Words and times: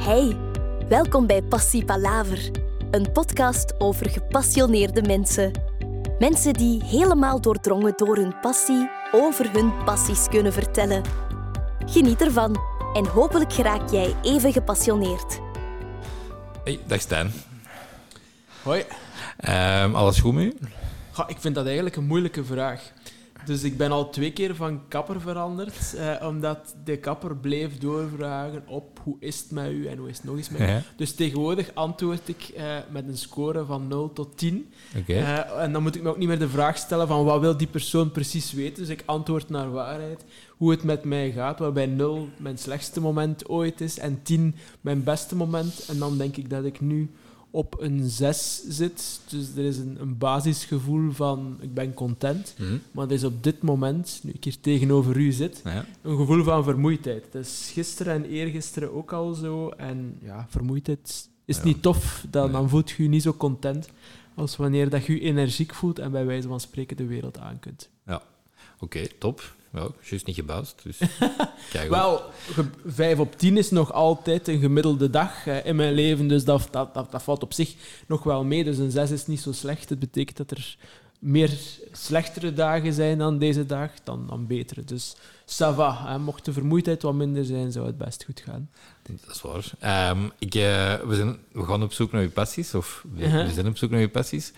Hey, 0.00 0.36
welkom 0.88 1.26
bij 1.26 1.42
Passie 1.42 1.84
Palaver, 1.84 2.50
een 2.90 3.12
podcast 3.12 3.74
over 3.78 4.10
gepassioneerde 4.10 5.02
mensen. 5.02 5.52
Mensen 6.18 6.52
die 6.52 6.84
helemaal 6.84 7.40
doordrongen 7.40 7.92
door 7.96 8.16
hun 8.16 8.40
passie 8.40 8.90
over 9.12 9.52
hun 9.52 9.84
passies 9.84 10.28
kunnen 10.28 10.52
vertellen. 10.52 11.02
Geniet 11.86 12.20
ervan 12.20 12.56
en 12.94 13.06
hopelijk 13.06 13.52
geraak 13.52 13.90
jij 13.90 14.14
even 14.22 14.52
gepassioneerd. 14.52 15.40
Hey, 16.64 16.80
dag 16.86 17.00
Stijn. 17.00 17.32
Hoi. 18.62 18.84
Ehm, 19.36 19.94
alles 19.94 20.20
goed 20.20 20.34
met 20.34 20.44
u? 20.44 20.54
Ik 21.26 21.36
vind 21.38 21.54
dat 21.54 21.66
eigenlijk 21.66 21.96
een 21.96 22.06
moeilijke 22.06 22.44
vraag. 22.44 22.92
Dus 23.44 23.62
ik 23.62 23.76
ben 23.76 23.90
al 23.90 24.10
twee 24.10 24.32
keer 24.32 24.54
van 24.54 24.80
kapper 24.88 25.20
veranderd, 25.20 25.94
eh, 25.94 26.26
omdat 26.28 26.74
de 26.84 26.96
kapper 26.96 27.36
bleef 27.36 27.78
doorvragen 27.78 28.62
op 28.66 29.00
hoe 29.02 29.16
is 29.20 29.38
het 29.38 29.50
met 29.50 29.70
u 29.70 29.86
en 29.86 29.98
hoe 29.98 30.08
is 30.08 30.16
het 30.16 30.26
nog 30.26 30.36
eens 30.36 30.50
met 30.50 30.60
u. 30.60 30.64
Ja. 30.64 30.82
Dus 30.96 31.14
tegenwoordig 31.14 31.70
antwoord 31.74 32.28
ik 32.28 32.48
eh, 32.56 32.76
met 32.90 33.08
een 33.08 33.18
score 33.18 33.64
van 33.64 33.88
0 33.88 34.12
tot 34.12 34.38
10. 34.38 34.72
Oké. 34.96 35.12
Eh, 35.12 35.62
en 35.62 35.72
dan 35.72 35.82
moet 35.82 35.96
ik 35.96 36.02
me 36.02 36.08
ook 36.08 36.18
niet 36.18 36.28
meer 36.28 36.38
de 36.38 36.48
vraag 36.48 36.76
stellen 36.76 37.08
van 37.08 37.24
wat 37.24 37.40
wil 37.40 37.56
die 37.56 37.66
persoon 37.66 38.10
precies 38.10 38.52
weten. 38.52 38.82
Dus 38.82 38.88
ik 38.92 39.02
antwoord 39.06 39.48
naar 39.48 39.70
waarheid, 39.70 40.24
hoe 40.48 40.70
het 40.70 40.82
met 40.82 41.04
mij 41.04 41.32
gaat, 41.32 41.58
waarbij 41.58 41.86
0 41.86 42.28
mijn 42.36 42.58
slechtste 42.58 43.00
moment 43.00 43.48
ooit 43.48 43.80
is 43.80 43.98
en 43.98 44.22
10 44.22 44.54
mijn 44.80 45.04
beste 45.04 45.36
moment. 45.36 45.84
En 45.88 45.98
dan 45.98 46.18
denk 46.18 46.36
ik 46.36 46.50
dat 46.50 46.64
ik 46.64 46.80
nu 46.80 47.10
op 47.50 47.76
een 47.80 48.08
6 48.08 48.62
zit. 48.68 49.20
Dus 49.28 49.56
er 49.56 49.64
is 49.64 49.78
een, 49.78 49.96
een 50.00 50.18
basisgevoel 50.18 51.12
van 51.12 51.56
ik 51.60 51.74
ben 51.74 51.94
content. 51.94 52.54
Mhm. 52.58 52.76
Maar 52.92 53.06
er 53.06 53.12
is 53.12 53.24
op 53.24 53.42
dit 53.42 53.62
moment, 53.62 54.20
nu 54.22 54.30
ik 54.32 54.44
hier 54.44 54.60
tegenover 54.60 55.16
u 55.16 55.32
zit, 55.32 55.60
Ja. 55.64 55.84
een 56.02 56.16
gevoel 56.16 56.44
van 56.44 56.64
vermoeidheid. 56.64 57.24
Dat 57.30 57.42
is 57.44 57.70
gisteren 57.72 58.14
en 58.14 58.24
eergisteren 58.24 58.92
ook 58.94 59.12
al 59.12 59.34
zo. 59.34 59.68
En 59.68 60.18
ja, 60.22 60.46
vermoeidheid 60.48 61.28
is 61.44 61.56
Ja. 61.56 61.64
niet 61.64 61.82
tof. 61.82 62.24
Dan, 62.30 62.52
dan 62.52 62.68
voelt 62.68 62.90
je 62.90 63.02
je 63.02 63.08
niet 63.08 63.22
zo 63.22 63.32
content 63.34 63.88
als 64.34 64.56
wanneer 64.56 64.88
dat 64.90 65.04
je 65.04 65.12
je 65.12 65.20
energiek 65.20 65.74
voelt 65.74 65.98
en 65.98 66.10
bij 66.10 66.26
wijze 66.26 66.48
van 66.48 66.60
spreken 66.60 66.96
de 66.96 67.06
wereld 67.06 67.38
aan 67.38 67.58
kunt. 67.58 67.90
Oké, 68.82 69.06
top. 69.18 69.54
Wel, 69.70 69.94
juist 70.00 70.26
niet 70.26 70.36
gebouwd, 70.36 70.74
dus 70.82 70.98
Wel, 71.88 72.22
5 72.86 73.18
op 73.18 73.38
10 73.38 73.56
is 73.56 73.70
nog 73.70 73.92
altijd 73.92 74.48
een 74.48 74.60
gemiddelde 74.60 75.10
dag 75.10 75.46
in 75.46 75.76
mijn 75.76 75.92
leven, 75.92 76.28
dus 76.28 76.44
dat, 76.44 76.68
dat, 76.70 76.94
dat, 76.94 77.10
dat 77.10 77.22
valt 77.22 77.42
op 77.42 77.52
zich 77.52 77.74
nog 78.06 78.22
wel 78.22 78.44
mee. 78.44 78.64
Dus 78.64 78.78
een 78.78 78.90
6 78.90 79.10
is 79.10 79.26
niet 79.26 79.40
zo 79.40 79.52
slecht. 79.52 79.88
Het 79.88 79.98
betekent 79.98 80.36
dat 80.36 80.50
er 80.50 80.76
meer 81.20 81.50
slechtere 81.92 82.52
dagen 82.52 82.92
zijn 82.92 83.18
dan 83.18 83.38
deze 83.38 83.66
dag, 83.66 83.90
dan, 84.04 84.26
dan 84.26 84.46
betere. 84.46 84.84
Dus 84.84 85.16
ça 85.46 85.74
va. 85.74 86.06
Hè. 86.06 86.18
Mocht 86.18 86.44
de 86.44 86.52
vermoeidheid 86.52 87.02
wat 87.02 87.14
minder 87.14 87.44
zijn, 87.44 87.72
zou 87.72 87.86
het 87.86 87.98
best 87.98 88.24
goed 88.24 88.42
gaan. 88.44 88.70
Dat 89.24 89.34
is 89.36 89.42
waar. 89.42 89.70
Ehm, 89.78 90.18
ik, 90.38 90.54
eh, 90.54 90.94
we, 90.94 91.14
zijn, 91.14 91.36
we 91.52 91.64
gaan 91.64 91.82
op 91.82 91.92
zoek 91.92 92.12
naar 92.12 92.22
je 92.22 92.28
passies, 92.28 92.74
of 92.74 93.04
we, 93.14 93.24
Uh-huh. 93.24 93.46
we 93.46 93.52
zijn 93.52 93.66
op 93.66 93.76
zoek 93.76 93.90
naar 93.90 94.00
je 94.00 94.08
passies. 94.08 94.52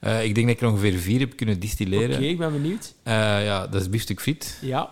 Eh, 0.00 0.24
ik 0.24 0.34
denk 0.34 0.46
dat 0.46 0.56
ik 0.56 0.62
er 0.62 0.68
ongeveer 0.68 0.98
vier 0.98 1.20
heb 1.20 1.36
kunnen 1.36 1.54
Oké, 1.54 1.64
distilleren. 1.64 2.22
ik 2.22 2.38
ben 2.38 2.52
benieuwd. 2.52 2.94
Eh, 3.02 3.12
ja, 3.44 3.66
dat 3.66 3.80
is 3.80 3.90
biefstuk 3.90 4.20
fit. 4.20 4.58
Ja, 4.62 4.90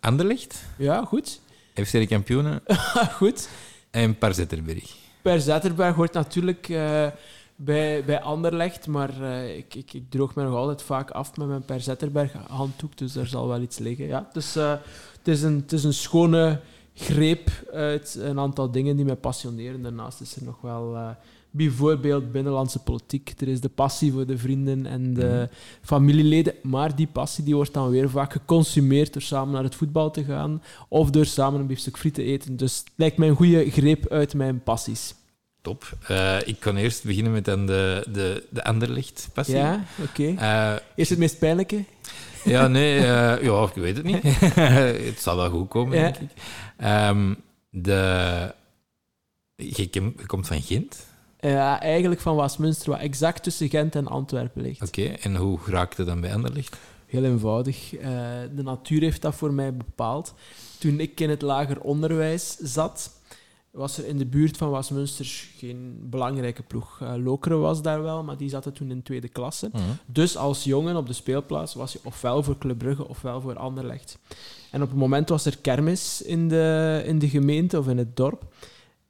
Anderlecht, 0.00 0.64
ja 0.78 1.04
goed. 1.04 1.40
FC 1.74 1.90
de 1.92 2.06
kampioenen 2.06 2.62
goed. 3.18 3.48
en 3.90 4.18
Parzetterberg. 4.18 4.96
Per 5.22 5.40
Zetterberg 5.40 5.94
hoort 5.94 6.12
natuurlijk 6.12 6.68
bij, 7.64 8.04
bij 8.04 8.20
Anderlecht, 8.20 8.86
maar 8.86 9.22
eh, 9.22 9.56
ik, 9.56 9.74
ik, 9.74 9.92
ik 9.92 10.04
droog 10.10 10.34
me 10.34 10.42
nog 10.42 10.54
altijd 10.54 10.82
vaak 10.82 11.10
af 11.10 11.36
met 11.36 11.48
mijn 11.48 11.64
Per 11.64 11.80
Zetterberg 11.80 12.32
handdoek, 12.48 12.98
dus 12.98 13.12
daar 13.12 13.26
zal 13.26 13.48
wel 13.48 13.60
iets 13.60 13.78
liggen. 13.78 14.06
Ja, 14.06 14.28
dus, 14.32 14.56
eh, 14.56 14.70
het, 15.18 15.28
is 15.28 15.42
een, 15.42 15.56
het 15.56 15.72
is 15.72 15.84
een 15.84 15.94
schone 15.94 16.60
greep 16.94 17.50
uit 17.72 18.18
een 18.20 18.38
aantal 18.38 18.70
dingen 18.70 18.96
die 18.96 19.04
mij 19.04 19.16
passioneren. 19.16 19.82
Daarnaast 19.82 20.20
is 20.20 20.36
er 20.36 20.44
nog 20.44 20.60
wel 20.60 20.96
eh, 20.96 21.08
bijvoorbeeld 21.50 22.32
binnenlandse 22.32 22.78
politiek. 22.78 23.32
Er 23.38 23.48
is 23.48 23.60
de 23.60 23.68
passie 23.68 24.12
voor 24.12 24.26
de 24.26 24.38
vrienden 24.38 24.86
en 24.86 25.14
de 25.14 25.24
Mhm. 25.24 25.46
familieleden, 25.82 26.54
maar 26.62 26.96
die 26.96 27.06
passie 27.06 27.44
die 27.44 27.54
wordt 27.54 27.74
dan 27.74 27.90
weer 27.90 28.10
vaak 28.10 28.32
geconsumeerd 28.32 29.12
door 29.12 29.22
samen 29.22 29.54
naar 29.54 29.62
het 29.62 29.74
voetbal 29.74 30.10
te 30.10 30.24
gaan 30.24 30.62
of 30.88 31.10
door 31.10 31.26
samen 31.26 31.60
een 31.60 31.66
biefstuk 31.66 31.98
friet 31.98 32.14
te 32.14 32.22
eten. 32.22 32.56
Dus 32.56 32.78
het 32.78 32.90
lijkt 32.94 33.16
mij 33.18 33.28
een 33.28 33.34
goede 33.36 33.70
greep 33.70 34.08
uit 34.08 34.34
mijn 34.34 34.62
passies. 34.62 35.14
Top. 35.62 35.96
Eh, 36.08 36.36
ik 36.44 36.60
kan 36.60 36.76
eerst 36.76 37.04
beginnen 37.04 37.32
met 37.32 37.44
dan 37.44 37.66
de, 37.66 38.06
de, 38.12 38.46
de 38.50 38.64
Anderlecht-passie. 38.64 39.56
Ja, 39.56 39.84
oké. 40.02 40.34
Eh, 40.36 40.74
Eerst 40.94 41.10
het 41.10 41.18
meest 41.18 41.38
pijnlijke. 41.38 41.84
Ja, 42.44 42.66
nee, 42.68 42.96
eh, 42.98 43.42
ja, 43.42 43.62
ik 43.62 43.74
weet 43.74 43.96
het 43.96 44.04
niet. 44.04 44.22
het 45.08 45.20
zal 45.20 45.36
wel 45.36 45.50
goed 45.50 45.68
komen, 45.68 45.96
Ja. 45.98 46.02
denk 46.02 46.16
ik. 46.16 46.30
Ehm, 46.76 47.34
de... 47.70 48.54
je, 49.56 50.12
komt 50.26 50.46
van 50.46 50.62
Gent. 50.62 51.06
Ja, 51.40 51.80
eigenlijk 51.80 52.20
van 52.20 52.36
Westminster, 52.36 52.90
wat 52.90 53.00
exact 53.00 53.42
tussen 53.42 53.68
Gent 53.68 53.94
en 53.94 54.06
Antwerpen 54.06 54.62
ligt. 54.62 54.82
Oké, 54.82 55.02
en 55.02 55.36
hoe 55.36 55.58
raakte 55.66 56.04
dan 56.04 56.20
bij 56.20 56.34
Anderlecht? 56.34 56.76
Heel 57.06 57.24
eenvoudig. 57.24 57.94
Eh, 57.96 58.10
de 58.54 58.62
natuur 58.62 59.00
heeft 59.00 59.22
dat 59.22 59.34
voor 59.34 59.52
mij 59.52 59.74
bepaald. 59.74 60.34
Toen 60.78 61.00
ik 61.00 61.20
in 61.20 61.30
het 61.30 61.42
lager 61.42 61.80
onderwijs 61.80 62.56
zat, 62.56 63.10
was 63.70 63.98
er 63.98 64.06
in 64.06 64.18
de 64.18 64.26
buurt 64.26 64.56
van 64.56 64.70
Westminster 64.70 65.26
geen 65.56 65.98
belangrijke 66.02 66.62
ploeg. 66.62 67.00
Eh, 67.00 67.14
Lokeren 67.16 67.60
was 67.60 67.82
daar 67.82 68.02
wel, 68.02 68.22
maar 68.22 68.36
die 68.36 68.48
zaten 68.48 68.72
toen 68.72 68.90
in 68.90 69.02
tweede 69.02 69.28
klasse. 69.28 69.70
Dus 70.06 70.36
als 70.36 70.64
jongen 70.64 70.96
op 70.96 71.06
de 71.06 71.12
speelplaats 71.12 71.74
was 71.74 71.92
je 71.92 72.00
ofwel 72.04 72.42
voor 72.42 72.58
Club 72.58 72.78
Brugge 72.78 73.08
ofwel 73.08 73.40
voor 73.40 73.56
Anderlecht. 73.58 74.18
En 74.70 74.82
op 74.82 74.88
het 74.88 74.98
moment 74.98 75.28
was 75.28 75.44
er 75.44 75.58
kermis 75.58 76.22
in 76.22 76.48
de, 76.48 77.02
in 77.04 77.18
de 77.18 77.28
gemeente 77.28 77.78
of 77.78 77.88
in 77.88 77.98
het 77.98 78.16
dorp. 78.16 78.42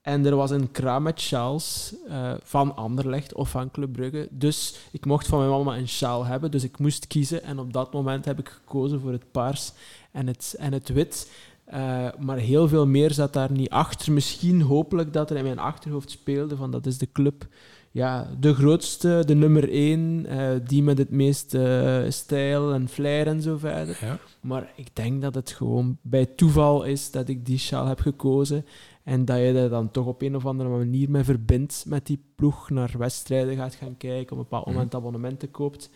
En 0.01 0.27
er 0.27 0.37
was 0.37 0.51
een 0.51 0.71
kraam 0.71 1.03
met 1.03 1.21
sjaals 1.21 1.95
eh, 2.09 2.33
van 2.43 2.77
Anderlecht 2.77 3.35
of 3.35 3.51
van 3.51 3.71
Club 3.71 3.93
Brugge. 3.93 4.29
Dus 4.31 4.75
ik 4.93 5.07
mocht 5.07 5.27
van 5.27 5.39
mijn 5.39 5.51
mama 5.51 5.77
een 5.77 5.89
sjaal 5.89 6.25
hebben, 6.25 6.51
dus 6.51 6.65
ik 6.65 6.79
moest 6.79 7.07
kiezen. 7.07 7.43
En 7.43 7.59
op 7.59 7.73
dat 7.73 7.93
moment 7.93 8.25
heb 8.25 8.39
ik 8.39 8.49
gekozen 8.49 9.01
voor 9.01 9.13
het 9.13 9.31
paars 9.31 9.73
en 10.13 10.27
het, 10.27 10.55
en 10.59 10.73
het 10.73 10.89
wit. 10.89 11.31
Eh, 11.71 12.07
maar 12.19 12.37
heel 12.37 12.69
veel 12.69 12.87
meer 12.87 13.13
zat 13.13 13.33
daar 13.33 13.53
niet 13.53 13.71
achter. 13.71 14.13
Misschien 14.13 14.61
hopelijk 14.61 15.13
dat 15.13 15.31
er 15.31 15.37
in 15.37 15.45
mijn 15.45 15.59
achterhoofd 15.59 16.11
speelde 16.11 16.57
van 16.57 16.71
dat 16.71 16.87
is 16.87 16.99
de 16.99 17.09
club 17.13 17.47
ja, 17.93 18.31
de 18.41 18.55
grootste, 18.55 19.23
de 19.27 19.35
nummer 19.35 19.71
één, 19.71 20.27
eh, 20.27 20.51
die 20.67 20.83
met 20.83 20.99
het 20.99 21.11
meeste 21.11 21.59
eh, 22.05 22.11
stijl 22.11 22.73
en 22.73 22.89
flair 22.89 23.27
en 23.27 23.43
zo 23.43 23.57
verder. 23.57 23.99
Ja. 24.01 24.19
Maar 24.41 24.73
ik 24.77 24.97
denk 24.97 25.23
dat 25.23 25.35
het 25.35 25.51
gewoon 25.51 25.99
bij 26.03 26.27
toeval 26.27 26.83
is 26.83 27.11
dat 27.11 27.29
ik 27.29 27.47
die 27.47 27.59
sjaal 27.59 27.87
heb 27.87 28.01
gekozen 28.01 28.67
en 29.05 29.25
dat 29.25 29.37
je 29.37 29.53
er 29.53 29.69
dan 29.69 29.91
toch 29.91 30.07
op 30.07 30.23
een 30.23 30.37
of 30.37 30.47
andere 30.47 30.69
manier 30.69 31.11
mee 31.11 31.25
verbindt 31.25 31.85
met 31.87 32.07
die 32.07 32.23
ploeg, 32.35 32.71
naar 32.71 32.95
wedstrijden 32.99 33.57
gaat 33.57 33.75
gaan 33.75 33.97
kijken, 33.97 34.33
op 34.33 34.39
een 34.39 34.43
bepaald 34.49 34.65
Mhm. 34.67 34.75
moment 34.75 34.95
abonnementen 34.95 35.51
koopt. 35.51 35.91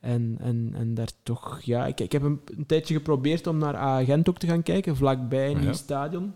En, 0.00 0.36
en, 0.40 0.72
en 0.76 0.94
daar 0.94 1.08
toch, 1.22 1.60
ja, 1.62 1.86
ik, 1.86 2.00
ik 2.00 2.12
heb 2.12 2.22
een, 2.22 2.40
een 2.56 2.66
tijdje 2.66 2.94
geprobeerd 2.94 3.46
om 3.46 3.58
naar 3.58 3.76
Agent 3.76 4.28
ook 4.28 4.38
te 4.38 4.46
gaan 4.46 4.62
kijken, 4.62 4.96
vlakbij 4.96 5.46
een 5.50 5.56
Ja. 5.56 5.60
nieuw 5.60 5.72
stadion. 5.72 6.32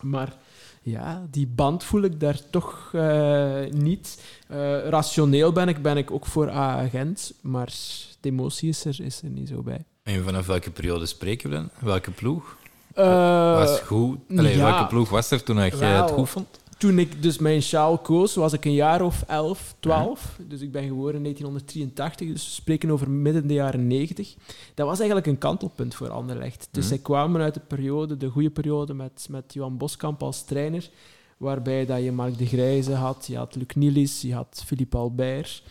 Maar 0.00 0.36
ja, 0.82 1.26
die 1.30 1.46
band 1.46 1.84
voel 1.84 2.02
ik 2.02 2.20
daar 2.20 2.40
toch 2.50 2.90
eh, 2.92 3.60
niet. 3.70 4.22
Eh, 4.48 4.88
rationeel 4.88 5.52
ben 5.52 5.68
ik, 5.68 5.82
ben 5.82 5.96
ik 5.96 6.10
ook 6.10 6.26
voor 6.26 6.50
A-agent, 6.50 7.34
maar 7.40 7.72
de 8.20 8.28
emotie 8.28 8.68
is 8.68 8.84
er, 8.84 9.00
is 9.00 9.22
er 9.22 9.28
niet 9.30 9.48
zo 9.48 9.62
bij. 9.62 9.84
En 10.02 10.24
vanaf 10.24 10.46
welke 10.46 10.70
periode 10.70 11.06
spreken 11.06 11.50
we 11.50 11.56
dan? 11.56 11.68
Welke 11.80 12.10
ploeg? 12.10 12.56
Eh, 12.94 13.54
was 13.54 13.80
goed? 13.80 14.18
Allee, 14.36 14.56
ja. 14.56 14.70
Welke 14.72 14.86
ploeg 14.86 15.08
was 15.08 15.30
er 15.30 15.42
toen 15.42 15.56
jij 15.56 15.70
het 15.70 16.10
goed 16.10 16.28
vond? 16.28 16.60
Toen 16.82 16.98
ik 16.98 17.22
dus 17.22 17.38
mijn 17.38 17.62
sjaal 17.62 17.98
koos, 17.98 18.34
was 18.34 18.52
ik 18.52 18.64
een 18.64 18.74
jaar 18.74 19.02
of 19.02 19.24
11, 19.26 19.74
12. 19.80 20.38
Dus 20.48 20.60
ik 20.60 20.72
ben 20.72 20.82
geboren 20.86 21.14
in 21.14 21.22
1983, 21.22 22.28
dus 22.28 22.44
we 22.44 22.50
spreken 22.50 22.90
over 22.90 23.10
midden 23.10 23.46
de 23.46 23.54
jaren 23.54 23.86
90. 23.86 24.34
Dat 24.74 24.86
was 24.86 24.96
eigenlijk 24.98 25.26
een 25.28 25.38
kantelpunt 25.38 25.94
voor 25.94 26.08
Anderlecht. 26.10 26.68
Dus 26.70 26.84
Mhm. 26.84 26.92
zij 26.94 27.02
kwamen 27.02 27.40
uit 27.40 27.54
de 27.54 27.60
periode, 27.60 28.16
de 28.16 28.28
goede 28.28 28.50
periode, 28.50 28.94
met, 28.94 29.26
met 29.30 29.54
Johan 29.54 29.76
Boskamp 29.76 30.22
als 30.22 30.44
trainer, 30.44 30.90
waarbij 31.36 31.86
dat 31.86 32.02
je 32.02 32.12
Mark 32.12 32.38
de 32.38 32.46
Grijze 32.46 32.92
had, 32.94 33.24
je 33.28 33.36
had 33.36 33.54
Luc 33.56 33.66
Nielis, 33.74 34.20
je 34.20 34.34
had 34.34 34.62
Philippe 34.66 34.96
Albert. 34.96 35.62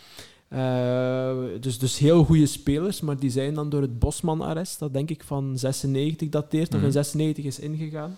Eh, 0.48 1.32
dus, 1.60 1.78
dus 1.78 1.98
heel 1.98 2.24
goede 2.24 2.46
spelers, 2.46 3.00
maar 3.00 3.18
die 3.18 3.30
zijn 3.30 3.54
dan 3.54 3.68
door 3.68 3.80
het 3.82 3.98
Bosman-arrest, 3.98 4.78
dat 4.78 4.92
denk 4.92 5.10
ik 5.10 5.22
van 5.24 5.58
96 5.58 6.28
dateert, 6.28 6.68
of 6.68 6.76
Mhm. 6.76 6.84
in 6.84 6.92
96 6.92 7.44
is 7.44 7.58
ingegaan, 7.58 8.16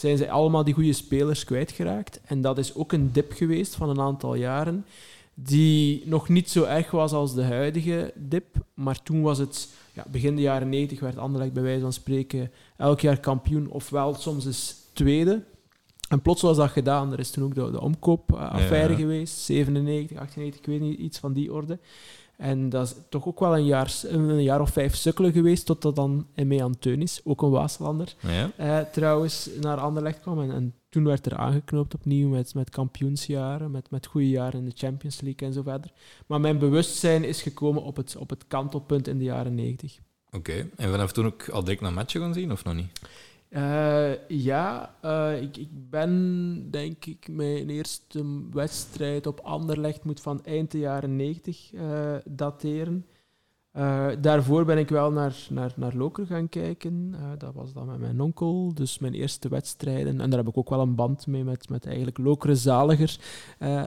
zijn 0.00 0.16
ze 0.16 0.30
allemaal 0.30 0.64
die 0.64 0.74
goede 0.74 0.92
spelers 0.92 1.44
kwijtgeraakt. 1.44 2.20
En 2.24 2.40
dat 2.40 2.58
is 2.58 2.74
ook 2.74 2.92
een 2.92 3.12
dip 3.12 3.32
geweest 3.32 3.74
van 3.74 3.88
een 3.88 4.00
aantal 4.00 4.34
jaren, 4.34 4.84
die 5.34 6.02
nog 6.06 6.28
niet 6.28 6.50
zo 6.50 6.64
erg 6.64 6.90
was 6.90 7.12
als 7.12 7.34
de 7.34 7.42
huidige 7.44 8.12
dip. 8.14 8.46
Maar 8.74 9.02
toen 9.02 9.22
was 9.22 9.38
het, 9.38 9.68
ja, 9.92 10.04
begin 10.10 10.36
de 10.36 10.42
jaren 10.42 10.68
90 10.68 11.00
werd 11.00 11.18
Anderlecht 11.18 11.52
bij 11.52 11.62
wijze 11.62 11.80
van 11.80 11.92
spreken 11.92 12.50
elk 12.76 13.00
jaar 13.00 13.20
kampioen, 13.20 13.70
ofwel 13.70 14.14
soms 14.14 14.46
eens 14.46 14.76
tweede. 14.92 15.42
En 16.08 16.22
plots 16.22 16.42
was 16.42 16.56
dat 16.56 16.70
gedaan. 16.70 17.12
Er 17.12 17.18
is 17.18 17.30
toen 17.30 17.44
ook 17.44 17.54
de, 17.54 17.70
de 17.70 17.80
omkoopaffaire 17.80 18.92
Ja. 18.92 18.98
geweest, 18.98 19.38
97, 19.38 20.16
98, 20.18 20.60
ik 20.60 20.66
weet 20.66 20.80
niet, 20.80 20.98
iets 20.98 21.18
van 21.18 21.32
die 21.32 21.52
orde. 21.52 21.78
En 22.38 22.68
dat 22.68 22.86
is 22.86 22.94
toch 23.08 23.26
ook 23.26 23.40
wel 23.40 23.56
een 23.56 23.64
jaar, 23.64 23.94
een 24.02 24.42
jaar 24.42 24.60
of 24.60 24.70
vijf 24.70 24.94
sukkelen 24.96 25.32
geweest, 25.32 25.66
totdat 25.66 25.96
dan 25.96 26.26
Emme 26.34 26.70
Teunis, 26.78 27.20
ook 27.24 27.42
een 27.42 27.50
Waaslander, 27.50 28.14
Ja. 28.20 28.50
eh, 28.56 28.78
trouwens 28.92 29.50
naar 29.60 29.76
Anderlecht 29.78 30.20
kwam. 30.20 30.40
En, 30.40 30.50
en 30.52 30.74
toen 30.88 31.04
werd 31.04 31.26
er 31.26 31.36
aangeknoopt 31.36 31.94
opnieuw 31.94 32.28
met, 32.28 32.54
met 32.54 32.70
kampioensjaren, 32.70 33.70
met, 33.70 33.90
met 33.90 34.06
goede 34.06 34.28
jaren 34.28 34.60
in 34.60 34.64
de 34.68 34.72
Champions 34.74 35.20
League 35.20 35.48
en 35.48 35.54
zo 35.54 35.62
verder. 35.62 35.90
Maar 36.26 36.40
mijn 36.40 36.58
bewustzijn 36.58 37.24
is 37.24 37.42
gekomen 37.42 37.82
op 37.82 37.96
het, 37.96 38.16
op 38.16 38.30
het 38.30 38.44
kantelpunt 38.48 39.08
in 39.08 39.18
de 39.18 39.24
jaren 39.24 39.54
negentig. 39.54 39.98
Oké. 40.30 40.66
En 40.76 40.90
vanaf 40.90 41.12
toen 41.12 41.26
ook 41.26 41.48
al 41.48 41.64
direct 41.64 41.80
naar 41.80 41.92
matchen 41.92 42.20
gaan 42.20 42.34
zien, 42.34 42.52
of 42.52 42.64
nog 42.64 42.74
niet? 42.74 43.00
Eh, 43.48 44.28
ja, 44.28 44.94
eh, 45.00 45.42
ik, 45.42 45.56
ik 45.56 45.90
ben 45.90 46.70
denk 46.70 47.04
ik 47.04 47.28
mijn 47.30 47.70
eerste 47.70 48.24
wedstrijd 48.50 49.26
op 49.26 49.40
Anderlecht 49.40 50.04
moet 50.04 50.20
van 50.20 50.44
eind 50.44 50.70
de 50.70 50.78
jaren 50.78 51.16
90 51.16 51.72
eh, 51.72 52.14
dateren. 52.24 53.06
Daarvoor 54.20 54.64
ben 54.64 54.78
ik 54.78 54.88
wel 54.88 55.12
naar, 55.12 55.46
naar, 55.50 55.72
naar 55.76 55.94
Loker 55.94 56.26
gaan 56.26 56.48
kijken. 56.48 57.14
Dat 57.38 57.54
was 57.54 57.72
dan 57.72 57.86
met 57.86 57.98
mijn 57.98 58.20
onkel, 58.20 58.74
dus 58.74 58.98
mijn 58.98 59.14
eerste 59.14 59.48
wedstrijden. 59.48 60.20
En 60.20 60.30
daar 60.30 60.38
heb 60.38 60.48
ik 60.48 60.56
ook 60.56 60.70
wel 60.70 60.80
een 60.80 60.94
band 60.94 61.26
mee 61.26 61.44
met, 61.44 61.68
met 61.68 61.86
eigenlijk 61.86 62.18
Lokeren 62.18 62.56
zaliger, 62.56 63.18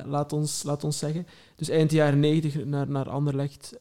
laat, 0.06 0.34
ons, 0.34 0.64
laat 0.64 0.84
ons 0.84 0.98
zeggen. 0.98 1.28
Dus 1.56 1.70
eind 1.70 1.92
jaren 1.92 2.20
90 2.20 2.66
naar, 2.66 2.90
naar 2.90 3.10
Anderlecht 3.10 3.80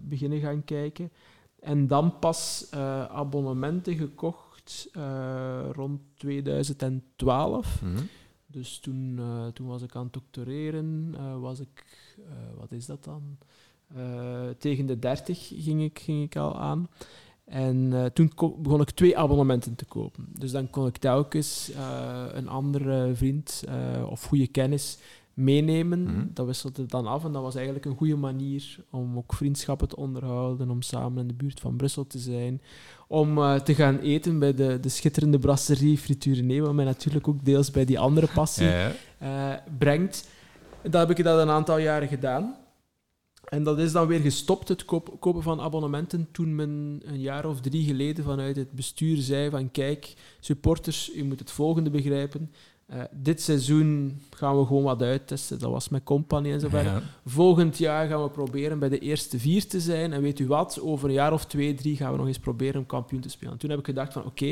beginnen 0.00 0.40
gaan 0.40 0.64
kijken. 0.64 1.12
En 1.60 1.86
dan 1.86 2.18
pas 2.18 2.66
abonnementen 3.10 3.96
gekocht 3.96 4.51
eh, 4.92 5.68
rond 5.72 6.00
2012. 6.16 7.82
Mhm. 7.82 8.02
Dus 8.46 8.78
toen, 8.78 9.14
eh, 9.18 9.46
toen 9.46 9.66
was 9.66 9.82
ik 9.82 9.96
aan 9.96 10.04
het 10.04 10.12
doctoreren. 10.12 11.14
eh, 11.16 11.40
was 11.40 11.60
ik, 11.60 11.84
wat 12.58 12.72
is 12.72 12.86
dat 12.86 13.04
dan? 13.04 13.38
Tegen 14.58 14.86
de 14.86 14.98
30 14.98 15.48
ging 15.54 15.82
ik, 15.82 15.98
ging 15.98 16.22
ik 16.22 16.36
al 16.36 16.58
aan. 16.58 16.88
En 17.44 18.10
toen 18.14 18.32
begon 18.58 18.80
ik 18.80 18.90
twee 18.90 19.18
abonnementen 19.18 19.74
te 19.74 19.84
kopen. 19.84 20.26
Dus 20.38 20.50
dan 20.50 20.70
kon 20.70 20.86
ik 20.86 20.96
telkens 20.96 21.70
een 22.32 22.48
andere 22.48 23.14
vriend 23.14 23.64
of 24.08 24.24
goede 24.24 24.46
kennis 24.46 24.98
meenemen. 25.34 26.02
Mhm. 26.02 26.26
Dat 26.34 26.46
wisselde 26.46 26.86
dan 26.86 27.06
af 27.06 27.24
en 27.24 27.32
dat 27.32 27.42
was 27.42 27.54
eigenlijk 27.54 27.84
een 27.84 27.96
goede 27.96 28.16
manier 28.16 28.76
om 28.90 29.16
ook 29.16 29.34
vriendschappen 29.34 29.88
te 29.88 29.96
onderhouden, 29.96 30.70
om 30.70 30.82
samen 30.82 31.20
in 31.20 31.28
de 31.28 31.34
buurt 31.34 31.60
van 31.60 31.76
Brussel 31.76 32.06
te 32.06 32.18
zijn, 32.18 32.62
om 33.08 33.38
eh, 33.38 33.54
te 33.54 33.74
gaan 33.74 33.98
eten 33.98 34.38
bij 34.38 34.54
de, 34.54 34.78
de 34.80 34.88
schitterende 34.88 35.38
brasserie 35.38 35.98
Frituur 35.98 36.62
wat 36.62 36.74
mij 36.74 36.84
natuurlijk 36.84 37.28
ook 37.28 37.44
deels 37.44 37.70
bij 37.70 37.84
die 37.84 37.98
andere 37.98 38.28
passie 38.34 38.66
Ja, 38.66 38.92
ja. 39.18 39.54
eh, 39.54 39.62
brengt. 39.78 40.28
Dat 40.82 41.08
heb 41.08 41.18
ik 41.18 41.24
dat 41.24 41.40
een 41.40 41.50
aantal 41.50 41.78
jaren 41.78 42.08
gedaan. 42.08 42.56
En 43.52 43.62
dat 43.62 43.78
is 43.78 43.92
dan 43.92 44.06
weer 44.06 44.20
gestopt, 44.20 44.68
het 44.68 44.84
koop- 44.84 45.16
kopen 45.20 45.42
van 45.42 45.60
abonnementen, 45.60 46.28
toen 46.32 46.54
men 46.54 47.00
een 47.04 47.20
jaar 47.20 47.46
of 47.46 47.60
drie 47.60 47.84
geleden 47.84 48.24
vanuit 48.24 48.56
het 48.56 48.70
bestuur 48.72 49.16
zei 49.16 49.50
van 49.50 49.70
kijk, 49.70 50.14
supporters, 50.40 51.14
u 51.14 51.24
moet 51.24 51.38
het 51.38 51.50
volgende 51.50 51.90
begrijpen. 51.90 52.50
Eh, 52.86 53.00
dit 53.10 53.42
seizoen 53.42 54.20
gaan 54.30 54.58
we 54.58 54.66
gewoon 54.66 54.82
wat 54.82 55.02
uittesten. 55.02 55.58
Dat 55.58 55.70
was 55.70 55.88
met 55.88 56.02
Company 56.04 56.52
en 56.52 56.60
zo 56.60 56.68
verder. 56.68 56.92
Ja. 56.92 57.02
Volgend 57.26 57.78
jaar 57.78 58.08
gaan 58.08 58.22
we 58.22 58.30
proberen 58.30 58.78
bij 58.78 58.88
de 58.88 58.98
eerste 58.98 59.38
vier 59.38 59.66
te 59.66 59.80
zijn. 59.80 60.12
En 60.12 60.22
weet 60.22 60.38
u 60.38 60.46
wat, 60.46 60.80
over 60.80 61.08
een 61.08 61.14
jaar 61.14 61.32
of 61.32 61.46
twee, 61.46 61.74
drie 61.74 61.96
gaan 61.96 62.12
we 62.12 62.18
nog 62.18 62.26
eens 62.26 62.38
proberen 62.38 62.80
om 62.80 62.86
kampioen 62.86 63.20
te 63.20 63.28
spelen. 63.28 63.52
En 63.52 63.58
toen 63.58 63.70
heb 63.70 63.78
ik 63.78 63.84
gedacht 63.84 64.12
van 64.12 64.24
oké, 64.24 64.46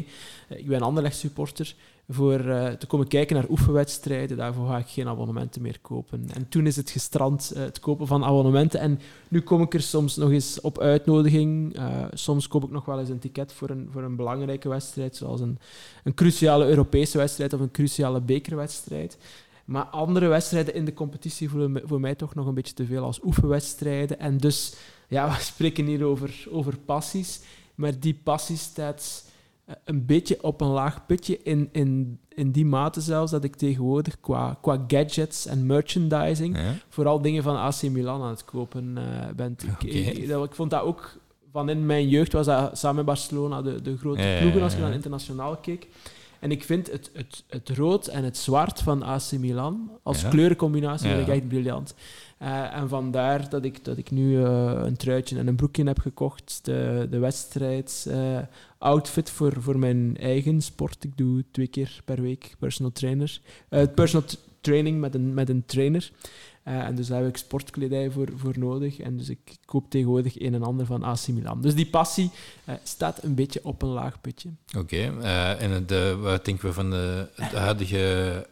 eh, 0.48 0.58
ik 0.58 0.66
ben 0.66 0.80
Anderlecht 0.80 1.16
supporter. 1.16 1.74
Voor 2.12 2.40
eh, 2.40 2.72
te 2.72 2.86
komen 2.86 3.08
kijken 3.08 3.36
naar 3.36 3.48
oefenwedstrijden, 3.48 4.36
daarvoor 4.36 4.66
ga 4.66 4.78
ik 4.78 4.86
geen 4.86 5.08
abonnementen 5.08 5.62
meer 5.62 5.78
kopen. 5.80 6.24
En 6.34 6.48
toen 6.48 6.66
is 6.66 6.76
het 6.76 6.90
gestrand, 6.90 7.50
eh, 7.50 7.62
het 7.62 7.80
kopen 7.80 8.06
van 8.06 8.24
abonnementen. 8.24 8.80
En 8.80 9.00
nu 9.28 9.40
kom 9.40 9.62
ik 9.62 9.74
er 9.74 9.82
soms 9.82 10.16
nog 10.16 10.30
eens 10.30 10.60
op 10.60 10.78
uitnodiging. 10.78 11.76
Eh, 11.76 12.04
soms 12.12 12.48
koop 12.48 12.64
ik 12.64 12.70
nog 12.70 12.84
wel 12.84 12.98
eens 12.98 13.08
een 13.08 13.18
ticket 13.18 13.52
voor 13.52 13.70
een, 13.70 13.88
voor 13.92 14.02
een 14.02 14.16
belangrijke 14.16 14.68
wedstrijd, 14.68 15.16
zoals 15.16 15.40
een, 15.40 15.58
een 16.04 16.14
cruciale 16.14 16.66
Europese 16.66 17.18
wedstrijd 17.18 17.52
of 17.52 17.60
een 17.60 17.70
cruciale 17.70 18.20
bekerwedstrijd. 18.20 19.18
Maar 19.64 19.84
andere 19.84 20.26
wedstrijden 20.26 20.74
in 20.74 20.84
de 20.84 20.94
competitie 20.94 21.50
voelen 21.50 21.82
voor 21.84 22.00
mij 22.00 22.14
toch 22.14 22.34
nog 22.34 22.46
een 22.46 22.54
beetje 22.54 22.74
te 22.74 22.86
veel 22.86 23.04
als 23.04 23.22
oefenwedstrijden. 23.24 24.18
En 24.18 24.38
dus, 24.38 24.74
ja, 25.08 25.28
we 25.36 25.42
spreken 25.42 25.86
hier 25.86 26.04
over, 26.04 26.46
over 26.50 26.78
passies. 26.78 27.40
Maar 27.74 28.00
die 28.00 28.20
passie 28.22 28.56
staat 28.56 29.24
eh, 29.26 29.29
een 29.84 30.06
beetje 30.06 30.42
op 30.42 30.60
een 30.60 30.68
laag 30.68 31.06
putje. 31.06 31.38
In, 31.42 31.68
in, 31.72 32.18
in 32.28 32.50
die 32.50 32.64
mate 32.66 33.00
zelfs 33.00 33.30
dat 33.30 33.44
ik 33.44 33.56
tegenwoordig 33.56 34.20
qua, 34.20 34.58
qua 34.62 34.84
gadgets 34.86 35.46
en 35.46 35.66
merchandising 35.66 36.56
Ja. 36.56 36.74
vooral 36.88 37.20
dingen 37.22 37.42
van 37.42 37.56
AC 37.56 37.82
Milan 37.82 38.22
aan 38.22 38.30
het 38.30 38.44
kopen 38.44 38.98
eh, 38.98 39.28
ben. 39.36 39.56
Ik, 39.78 40.54
vond 40.54 40.70
dat 40.70 40.82
ook 40.82 41.16
van 41.52 41.68
in 41.68 41.86
mijn 41.86 42.08
jeugd 42.08 42.32
was 42.32 42.46
dat 42.46 42.78
samen 42.78 42.96
met 42.96 43.04
Barcelona 43.04 43.62
de, 43.62 43.82
de 43.82 43.96
grote 43.96 44.22
Ja, 44.22 44.38
ploegen 44.40 44.62
als 44.62 44.74
je 44.74 44.80
dan 44.80 44.92
internationaal 44.92 45.56
keek. 45.56 45.88
En 46.40 46.50
ik 46.50 46.64
vind 46.64 46.90
het, 46.92 47.10
het, 47.12 47.44
het 47.48 47.68
rood 47.68 48.06
en 48.06 48.24
het 48.24 48.36
zwart 48.36 48.80
van 48.80 49.02
AC 49.02 49.32
Milan 49.32 49.90
als 50.02 50.20
Ja. 50.20 50.28
kleurencombinatie 50.28 51.08
Ja. 51.08 51.14
vind 51.14 51.28
ik 51.28 51.34
echt 51.34 51.48
briljant. 51.48 51.94
Eh, 52.38 52.76
en 52.76 52.88
vandaar 52.88 53.48
dat 53.48 53.64
ik, 53.64 53.84
dat 53.84 53.96
ik 53.96 54.10
nu 54.10 54.44
eh, 54.44 54.80
een 54.84 54.96
truitje 54.96 55.38
en 55.38 55.46
een 55.46 55.56
broekje 55.56 55.84
heb 55.84 55.98
gekocht. 55.98 56.60
De, 56.62 57.06
de 57.10 57.18
wedstrijd 57.18 58.10
outfit 58.80 59.30
voor, 59.30 59.52
voor 59.58 59.78
mijn 59.78 60.16
eigen 60.16 60.62
sport. 60.62 61.04
Ik 61.04 61.16
doe 61.16 61.44
twee 61.50 61.66
keer 61.66 62.00
per 62.04 62.22
week 62.22 62.54
personal 62.58 62.92
trainer. 62.92 63.40
Eh, 63.68 63.82
personal 63.94 64.28
training 64.60 65.00
met 65.00 65.14
een, 65.14 65.34
met 65.34 65.48
een 65.48 65.64
trainer. 65.66 66.10
Eh, 66.62 66.74
en 66.78 66.94
dus 66.94 67.06
daar 67.06 67.20
heb 67.20 67.28
ik 67.28 67.36
sportkledij 67.36 68.10
voor, 68.10 68.28
voor 68.36 68.58
nodig. 68.58 68.98
En 68.98 69.16
dus 69.16 69.28
ik 69.28 69.56
koop 69.64 69.90
tegenwoordig 69.90 70.40
een 70.40 70.54
en 70.54 70.62
ander 70.62 70.86
van 70.86 71.02
AC 71.02 71.28
Milan. 71.28 71.60
Dus 71.60 71.74
die 71.74 71.86
passie 71.86 72.30
eh, 72.64 72.74
staat 72.82 73.22
een 73.22 73.34
beetje 73.34 73.60
op 73.64 73.82
een 73.82 73.88
laag 73.88 74.20
putje. 74.20 74.48
Oké. 74.78 74.96
en 75.58 75.86
eh, 75.88 76.20
wat 76.20 76.44
denken 76.44 76.66
we 76.66 76.72
van 76.72 76.90
de, 76.90 77.28
de 77.36 77.56
huidige 77.58 78.46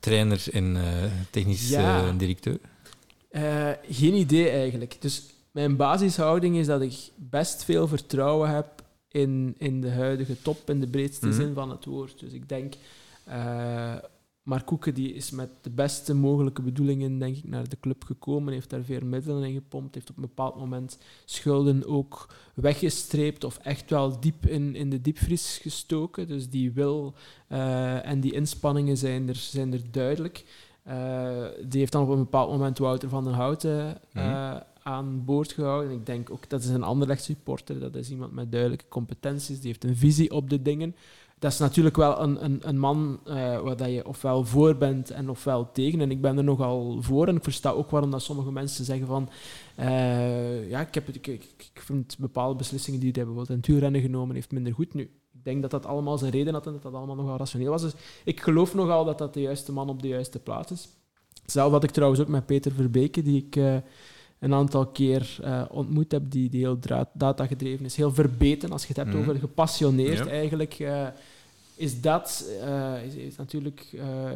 trainer 0.00 0.44
en 0.52 0.76
technisch 1.30 1.68
Ja. 1.68 2.06
eh, 2.06 2.18
directeur? 2.18 2.58
Geen 3.90 4.14
idee 4.14 4.48
eigenlijk. 4.48 4.96
Dus 5.00 5.22
mijn 5.50 5.76
basishouding 5.76 6.56
is 6.56 6.66
dat 6.66 6.80
ik 6.82 6.94
best 7.16 7.64
veel 7.64 7.88
vertrouwen 7.88 8.50
heb 8.50 8.79
in, 9.10 9.54
in 9.58 9.80
de 9.80 9.90
huidige 9.90 10.42
top, 10.42 10.70
in 10.70 10.80
de 10.80 10.86
breedste 10.86 11.26
Mhm. 11.26 11.34
zin 11.36 11.54
van 11.54 11.70
het 11.70 11.84
woord. 11.84 12.18
Dus 12.20 12.32
ik 12.32 12.48
denk, 12.48 12.74
eh 13.24 13.94
Mark 14.42 14.66
Koeken 14.66 14.94
die 14.94 15.12
is 15.14 15.30
met 15.30 15.50
de 15.60 15.70
beste 15.70 16.14
mogelijke 16.14 16.62
bedoelingen 16.62 17.18
denk 17.18 17.36
ik, 17.36 17.44
naar 17.48 17.68
de 17.68 17.76
club 17.80 18.04
gekomen, 18.04 18.52
heeft 18.52 18.70
daar 18.70 18.82
veel 18.82 19.00
middelen 19.04 19.42
in 19.48 19.54
gepompt, 19.54 19.94
heeft 19.94 20.10
op 20.10 20.16
een 20.16 20.22
bepaald 20.22 20.56
moment 20.56 20.98
schulden 21.24 21.86
ook 21.86 22.34
weggestreept 22.54 23.44
of 23.44 23.58
echt 23.62 23.90
wel 23.90 24.20
diep 24.20 24.46
in, 24.46 24.74
in 24.74 24.90
de 24.90 25.00
diepvries 25.00 25.58
gestoken. 25.62 26.26
Dus 26.28 26.48
die 26.48 26.72
wil 26.72 27.14
eh, 27.48 28.06
en 28.06 28.20
die 28.20 28.32
inspanningen 28.32 28.96
zijn 28.96 29.28
er, 29.28 29.34
zijn 29.36 29.72
er 29.72 29.90
duidelijk. 29.90 30.44
Eh, 30.82 31.44
die 31.68 31.78
heeft 31.80 31.92
dan 31.92 32.02
op 32.02 32.08
een 32.08 32.18
bepaald 32.18 32.50
moment 32.50 32.78
Wouter 32.78 33.08
van 33.08 33.24
den 33.24 33.32
Houten 33.32 33.98
Mhm. 34.12 34.58
Aan 34.82 35.24
boord 35.24 35.52
gehouden. 35.52 35.90
En 35.90 35.96
ik 35.96 36.06
denk 36.06 36.30
ook, 36.30 36.48
dat 36.48 36.62
is 36.62 36.68
een 36.68 36.82
Anderlecht 36.82 37.24
supporter, 37.24 37.80
dat 37.80 37.94
is 37.94 38.10
iemand 38.10 38.32
met 38.32 38.52
duidelijke 38.52 38.88
competenties, 38.88 39.58
die 39.60 39.66
heeft 39.66 39.84
een 39.84 39.96
visie 39.96 40.30
op 40.30 40.50
de 40.50 40.62
dingen. 40.62 40.94
Dat 41.40 41.52
is 41.52 41.58
natuurlijk 41.58 41.96
wel 41.96 42.20
een, 42.20 42.44
een, 42.44 42.68
een 42.68 42.78
man 42.78 43.20
eh, 43.24 43.60
waar 43.60 43.76
dat 43.76 43.90
je 43.90 44.06
ofwel 44.06 44.44
voor 44.44 44.76
bent 44.76 45.10
en 45.10 45.30
ofwel 45.30 45.72
tegen. 45.72 46.00
En 46.00 46.10
ik 46.10 46.20
ben 46.20 46.36
er 46.38 46.44
nogal 46.44 47.02
voor. 47.02 47.28
En 47.28 47.36
ik 47.36 47.42
versta 47.42 47.70
ook 47.70 47.90
waarom 47.90 48.10
dat 48.10 48.22
sommige 48.22 48.52
mensen 48.52 48.84
zeggen 48.84 49.06
van... 49.06 49.28
eh, 49.76 50.70
ja, 50.70 50.80
ik, 50.80 50.94
heb 50.94 51.08
ik, 51.08 51.26
ik, 51.26 51.70
vind 51.74 52.18
bepaalde 52.18 52.56
beslissingen 52.56 53.00
die 53.00 53.10
hij 53.12 53.24
bijvoorbeeld 53.24 53.50
in 53.50 53.56
het 53.56 53.66
wielrennen 53.66 54.00
genomen 54.00 54.34
heeft 54.34 54.52
minder 54.52 54.72
goed. 54.72 54.94
Nu, 54.94 55.02
ik 55.32 55.44
denk 55.44 55.62
dat 55.62 55.70
dat 55.70 55.86
allemaal 55.86 56.18
zijn 56.18 56.30
reden 56.30 56.52
had 56.52 56.66
en 56.66 56.72
dat 56.72 56.82
dat 56.82 56.94
allemaal 56.94 57.16
nogal 57.16 57.36
rationeel 57.36 57.70
was. 57.70 57.82
Dus 57.82 57.94
ik 58.24 58.40
geloof 58.40 58.74
nogal 58.74 59.04
dat 59.04 59.18
dat 59.18 59.34
de 59.34 59.40
juiste 59.40 59.72
man 59.72 59.88
op 59.88 60.02
de 60.02 60.08
juiste 60.08 60.38
plaats 60.38 60.72
is. 60.72 60.88
Hetzelfde 61.42 61.74
had 61.74 61.84
ik 61.84 61.90
trouwens 61.90 62.20
ook 62.20 62.28
met 62.28 62.46
Peter 62.46 62.72
Verbeke, 62.72 63.22
die 63.22 63.44
ik 63.46 63.56
eh, 63.56 63.76
een 64.40 64.54
aantal 64.54 64.86
keer 64.86 65.38
eh, 65.42 65.62
ontmoet 65.70 66.12
heb, 66.12 66.22
die, 66.30 66.50
die 66.50 66.60
heel 66.60 66.78
datagedreven 67.12 67.84
is. 67.84 67.96
Heel 67.96 68.12
verbeten, 68.14 68.70
als 68.72 68.82
je 68.82 68.88
het 68.88 68.96
hebt 68.96 69.08
Mhm. 69.08 69.18
over 69.18 69.36
gepassioneerd 69.38 70.26
eigenlijk. 70.26 70.74
eh, 70.78 71.06
is 71.74 72.00
dat 72.00 72.44
eh, 72.60 73.04
is, 73.04 73.14
is 73.14 73.36
natuurlijk 73.36 73.86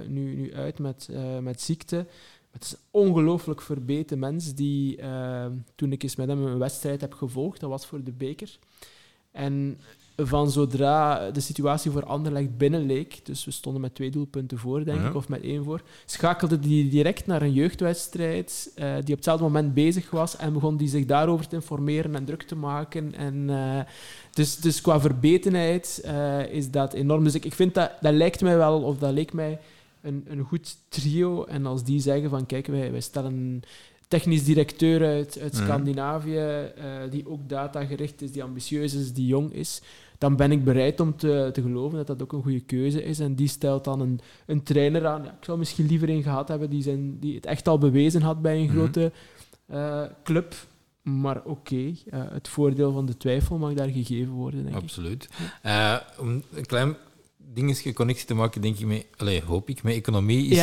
nu, 0.08 0.34
nu 0.34 0.54
uit 0.54 0.78
met, 0.78 1.08
met 1.40 1.61
ziekte. 1.61 2.06
Het 2.50 2.64
is 2.64 2.73
een 2.73 2.78
ongelooflijk 2.90 3.62
verbeten 3.62 4.18
mens 4.18 4.54
die, 4.54 4.99
toen 5.75 5.92
ik 5.92 6.02
eens 6.02 6.16
met 6.16 6.28
hem 6.28 6.44
een 6.46 6.58
wedstrijd 6.58 7.00
heb 7.00 7.12
gevolgd, 7.12 7.61
dat 7.61 7.70
was 7.70 7.87
voor 7.87 8.02
de 8.02 8.12
beker. 8.12 8.58
En 9.32 9.78
van 10.16 10.50
zodra 10.50 11.30
de 11.30 11.40
situatie 11.40 11.90
voor 11.90 12.04
Anderlecht 12.04 12.56
binnenleek, 12.56 13.21
dus 13.26 13.44
we 13.44 13.50
stonden 13.50 13.80
met 13.80 13.94
twee 13.94 14.11
doelpunten 14.11 14.59
voor, 14.59 14.85
denk 14.85 14.99
Ja. 15.00 15.09
ik, 15.09 15.14
of 15.14 15.28
met 15.28 15.42
één 15.42 15.64
voor, 15.64 15.80
schakelde 16.04 16.59
die 16.59 16.88
direct 16.88 17.26
naar 17.26 17.42
een 17.42 17.52
jeugdwedstrijd 17.52 18.73
eh, 18.75 18.92
die 18.94 19.00
op 19.11 19.16
hetzelfde 19.16 19.44
moment 19.44 19.75
bezig 19.75 20.11
was 20.11 20.37
en 20.37 20.52
begon 20.52 20.76
die 20.76 20.88
zich 20.88 21.06
daarover 21.06 21.49
te 21.49 21.54
informeren 21.54 22.14
en 22.14 22.25
druk 22.25 22.42
te 22.42 22.56
maken. 22.56 23.14
En, 23.14 23.50
eh, 23.50 23.80
dus, 24.33 24.56
dus 24.56 24.80
qua 24.80 25.00
verbetenheid 25.00 26.00
eh, 26.04 26.47
is 26.52 26.71
dat 26.71 26.92
enorm. 26.92 27.25
Dus 27.25 27.35
ik, 27.35 27.44
ik 27.44 27.54
vind 27.54 27.75
dat, 27.75 27.90
dat 28.00 28.12
lijkt 28.14 28.40
mij 28.40 28.56
wel, 28.56 28.83
of 28.83 28.99
dat 28.99 29.12
leek 29.12 29.33
mij 29.33 29.59
een, 30.00 30.25
een 30.28 30.42
goed 30.42 30.76
trio. 30.88 31.44
En 31.44 31.66
als 31.66 31.85
die 31.85 32.00
zeggen 32.00 32.30
van, 32.30 32.47
kijk, 32.47 32.66
wij, 32.66 32.90
wij 32.90 33.00
stellen 33.00 33.62
technisch 34.09 34.44
directeur 34.44 35.06
uit, 35.06 35.38
uit 35.40 35.52
Mhm. 35.52 35.62
Scandinavië, 35.64 36.73
die 37.11 37.28
ook 37.28 37.49
datagericht 37.49 38.23
is, 38.23 38.33
die 38.33 38.42
ambitieus 38.42 38.94
is, 38.94 39.12
die 39.12 39.26
jong 39.26 39.52
is, 39.52 39.83
dan 40.25 40.37
ben 40.37 40.52
ik 40.52 40.64
bereid 40.64 41.00
om 41.00 41.16
te, 41.16 41.50
te 41.52 41.62
geloven 41.62 41.97
dat 41.99 42.07
dat 42.07 42.23
ook 42.23 42.33
een 42.33 42.43
goede 42.43 42.61
keuze 42.61 43.04
is. 43.04 43.19
En 43.19 43.35
die 43.35 43.49
stelt 43.49 43.85
dan 43.85 44.00
een, 44.00 44.21
een 44.47 44.62
trainer 44.62 45.07
aan. 45.07 45.23
Ja, 45.25 45.31
ik 45.31 45.45
zou 45.45 45.59
misschien 45.59 45.87
liever 45.87 46.09
een 46.09 46.23
gehad 46.23 46.49
hebben 46.49 46.71
die, 46.71 46.83
zijn, 46.83 47.19
die 47.19 47.35
het 47.35 47.47
echt 47.47 47.69
al 47.69 47.78
bewezen 47.78 48.23
had 48.23 48.43
bij 48.43 48.57
een 48.59 48.64
Mhm. 48.64 48.73
grote 48.73 49.12
eh, 49.66 50.02
club. 50.25 50.54
Maar 51.02 51.43
oké, 51.45 51.93
eh, 52.11 52.23
het 52.33 52.49
voordeel 52.49 52.93
van 52.93 53.07
de 53.07 53.16
twijfel 53.16 53.59
mag 53.59 53.73
daar 53.73 53.88
gegeven 53.88 54.33
worden, 54.33 54.62
denk 54.64 54.76
ik. 54.76 54.83
Absoluut. 54.83 55.28
Eh, 55.62 55.97
om 56.19 56.43
een 56.54 56.66
klein 56.66 56.97
dingetje 57.37 57.93
connectie 57.93 58.26
te 58.26 58.35
maken, 58.35 58.61
denk 58.61 58.78
ik, 58.78 58.87
met, 58.87 59.07
allez, 59.16 59.40
hoop 59.43 59.69
ik, 59.69 59.83
met 59.83 59.95
economie, 59.95 60.47
is 60.49 60.57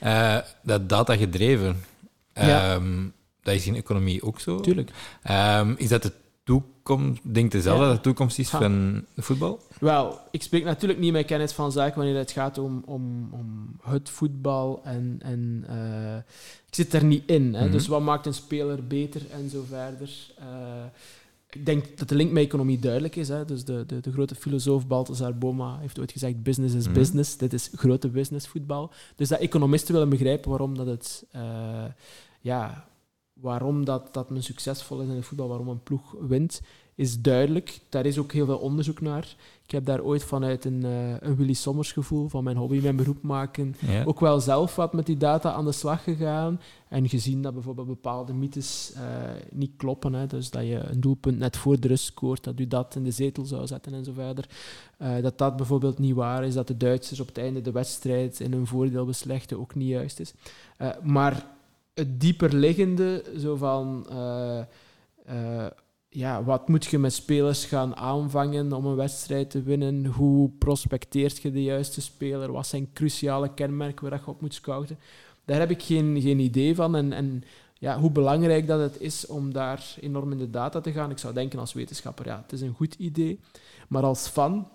Ja, 0.00 0.44
dat 0.62 0.88
data 0.88 1.16
gedreven. 1.16 1.76
Ja. 2.34 2.74
Ehm, 2.74 3.08
dat 3.42 3.54
is 3.54 3.66
in 3.66 3.74
economie 3.76 4.22
ook 4.22 4.40
zo. 4.40 4.60
tuurlijk. 4.60 4.90
Ehm, 5.22 5.74
is 5.76 5.88
dat 5.88 6.02
de 6.02 6.12
toekomst, 6.60 7.34
denk 7.34 7.52
je 7.52 7.60
zelf 7.62 7.78
Ja. 7.78 7.86
dat 7.86 7.94
de 7.96 8.00
toekomst 8.00 8.38
is 8.38 8.50
Ha. 8.50 8.58
van 8.58 9.04
voetbal? 9.16 9.60
Wel, 9.80 10.18
ik 10.30 10.42
spreek 10.42 10.64
natuurlijk 10.64 11.00
niet 11.00 11.12
met 11.12 11.26
kennis 11.26 11.52
van 11.52 11.72
zaken 11.72 11.96
wanneer 11.98 12.16
het 12.16 12.30
gaat 12.30 12.58
om, 12.58 12.82
om, 12.86 13.28
om 13.32 13.76
het 13.82 14.10
voetbal. 14.10 14.80
En, 14.84 15.16
en 15.22 15.64
eh, 15.68 16.16
ik 16.66 16.74
zit 16.74 16.92
er 16.92 17.04
niet 17.04 17.22
in. 17.26 17.54
Hè. 17.54 17.62
Mhm. 17.62 17.72
Dus 17.72 17.86
wat 17.86 18.00
maakt 18.00 18.26
een 18.26 18.34
speler 18.34 18.86
beter 18.86 19.22
en 19.30 19.50
zo 19.50 19.64
verder. 19.68 20.10
Eh, 20.38 20.84
ik 21.50 21.66
denk 21.66 21.98
dat 21.98 22.08
de 22.08 22.14
link 22.14 22.30
met 22.32 22.44
economie 22.44 22.78
duidelijk 22.78 23.16
is. 23.16 23.28
Hè. 23.28 23.44
Dus 23.44 23.64
de, 23.64 23.84
de, 23.86 24.00
de 24.00 24.12
grote 24.12 24.34
filosoof 24.34 24.86
Balthasar 24.86 25.38
Boma 25.38 25.78
heeft 25.78 25.98
ooit 25.98 26.12
gezegd: 26.12 26.42
business 26.42 26.74
is 26.74 26.84
Mhm. 26.84 26.94
business. 26.94 27.36
Dit 27.36 27.52
is 27.52 27.70
grote 27.74 28.08
business 28.08 28.48
voetbal. 28.48 28.90
Dus 29.16 29.28
dat 29.28 29.38
economisten 29.40 29.92
willen 29.94 30.08
begrijpen 30.08 30.50
waarom 30.50 30.76
dat 30.76 30.86
het. 30.86 31.24
eh, 31.30 31.84
ja, 32.40 32.84
waarom 33.42 33.84
dat, 33.84 34.08
dat 34.14 34.30
men 34.30 34.42
succesvol 34.42 35.00
is 35.00 35.08
in 35.08 35.14
het 35.16 35.24
voetbal, 35.24 35.48
waarom 35.48 35.68
een 35.68 35.82
ploeg 35.82 36.14
wint, 36.20 36.60
is 36.94 37.20
duidelijk. 37.20 37.80
Daar 37.88 38.06
is 38.06 38.18
ook 38.18 38.32
heel 38.32 38.46
veel 38.46 38.58
onderzoek 38.58 39.00
naar. 39.00 39.36
Ik 39.64 39.70
heb 39.70 39.84
daar 39.84 40.02
ooit 40.02 40.24
vanuit 40.24 40.64
een, 40.64 40.84
eh, 40.84 41.14
een 41.20 41.36
Willy 41.36 41.52
Sommers 41.52 41.92
gevoel 41.92 42.28
van 42.28 42.44
mijn 42.44 42.56
hobby, 42.56 42.80
mijn 42.82 42.96
beroep 42.96 43.22
maken, 43.22 43.74
Ja. 43.78 44.04
ook 44.04 44.20
wel 44.20 44.40
zelf 44.40 44.76
wat 44.76 44.92
met 44.92 45.06
die 45.06 45.16
data 45.16 45.52
aan 45.52 45.64
de 45.64 45.72
slag 45.72 46.02
gegaan. 46.04 46.60
En 46.88 47.08
gezien 47.08 47.42
dat 47.42 47.52
bijvoorbeeld 47.54 47.86
bepaalde 47.86 48.32
mythes 48.34 48.92
eh, 48.94 49.02
niet 49.50 49.70
kloppen. 49.76 50.12
Hè, 50.12 50.26
dus 50.26 50.50
dat 50.50 50.62
je 50.62 50.78
een 50.78 51.00
doelpunt 51.00 51.38
net 51.38 51.56
voor 51.56 51.80
de 51.80 51.88
rust 51.88 52.04
scoort, 52.04 52.44
dat 52.44 52.60
u 52.60 52.66
dat 52.68 52.94
in 52.94 53.04
de 53.04 53.10
zetel 53.10 53.44
zou 53.44 53.66
zetten 53.66 53.94
en 53.94 54.04
zo 54.04 54.12
verder. 54.12 54.48
Eh, 54.96 55.22
dat 55.22 55.38
dat 55.38 55.56
bijvoorbeeld 55.56 55.98
niet 55.98 56.14
waar 56.14 56.44
is, 56.44 56.54
dat 56.54 56.66
de 56.66 56.76
Duitsers 56.76 57.20
op 57.20 57.26
het 57.26 57.38
einde 57.38 57.60
de 57.60 57.72
wedstrijd 57.72 58.40
in 58.40 58.52
hun 58.52 58.66
voordeel 58.66 59.04
beslechten, 59.04 59.58
ook 59.60 59.74
niet 59.74 59.88
juist 59.88 60.20
is. 60.20 60.34
Maar 61.02 61.46
het 61.94 62.20
dieperliggende, 62.20 63.24
zo 63.38 63.56
van... 63.56 64.06
eh, 64.10 64.58
eh, 65.24 65.70
ja, 66.08 66.44
wat 66.44 66.68
moet 66.68 66.84
je 66.84 66.98
met 66.98 67.12
spelers 67.12 67.64
gaan 67.64 67.96
aanvangen 67.96 68.72
om 68.72 68.86
een 68.86 68.96
wedstrijd 68.96 69.50
te 69.50 69.62
winnen? 69.62 70.06
Hoe 70.06 70.50
prospecteert 70.58 71.42
je 71.42 71.50
de 71.52 71.62
juiste 71.62 72.00
speler? 72.00 72.52
Wat 72.52 72.66
zijn 72.66 72.92
cruciale 72.92 73.54
kenmerken 73.54 74.08
waar 74.10 74.20
je 74.24 74.30
op 74.30 74.40
moet 74.40 74.54
scouten? 74.54 74.98
Daar 75.44 75.58
heb 75.58 75.70
ik 75.70 75.82
geen, 75.82 76.20
geen 76.20 76.38
idee 76.38 76.74
van. 76.74 76.96
En, 76.96 77.12
en 77.12 77.42
ja, 77.74 77.98
hoe 78.00 78.10
belangrijk 78.10 78.66
dat 78.66 78.80
het 78.80 79.00
is 79.00 79.26
om 79.26 79.52
daar 79.52 79.94
enorm 80.00 80.32
in 80.32 80.38
de 80.38 80.50
data 80.50 80.80
te 80.80 80.92
gaan. 80.92 81.10
Ik 81.10 81.18
zou 81.18 81.34
denken 81.34 81.58
als 81.58 81.72
wetenschapper, 81.72 82.26
ja, 82.26 82.40
het 82.42 82.52
is 82.52 82.60
een 82.60 82.74
goed 82.74 82.94
idee. 82.94 83.40
Maar 83.88 84.02
als 84.02 84.28
fan 84.28 84.68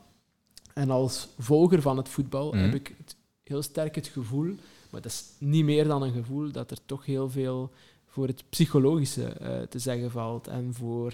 en 0.74 0.90
als 0.90 1.28
volger 1.38 1.82
van 1.82 1.98
het 1.98 2.10
voetbal 2.10 2.52
Mhm. 2.54 2.64
heb 2.64 2.74
ik 2.74 2.94
het, 2.98 3.16
heel 3.44 3.62
sterk 3.62 3.96
het 3.96 4.08
gevoel, 4.08 4.56
maar 4.90 5.02
dat 5.02 5.12
is 5.12 5.24
niet 5.38 5.66
meer 5.66 5.88
dan 5.88 6.02
een 6.02 6.14
gevoel, 6.14 6.52
dat 6.52 6.72
er 6.72 6.78
toch 6.86 7.06
heel 7.06 7.30
veel 7.30 7.72
voor 8.08 8.28
het 8.28 8.44
psychologische 8.50 9.26
eh, 9.26 9.62
te 9.62 9.80
zeggen 9.80 10.12
valt. 10.12 10.48
En 10.48 10.74
voor 10.74 11.14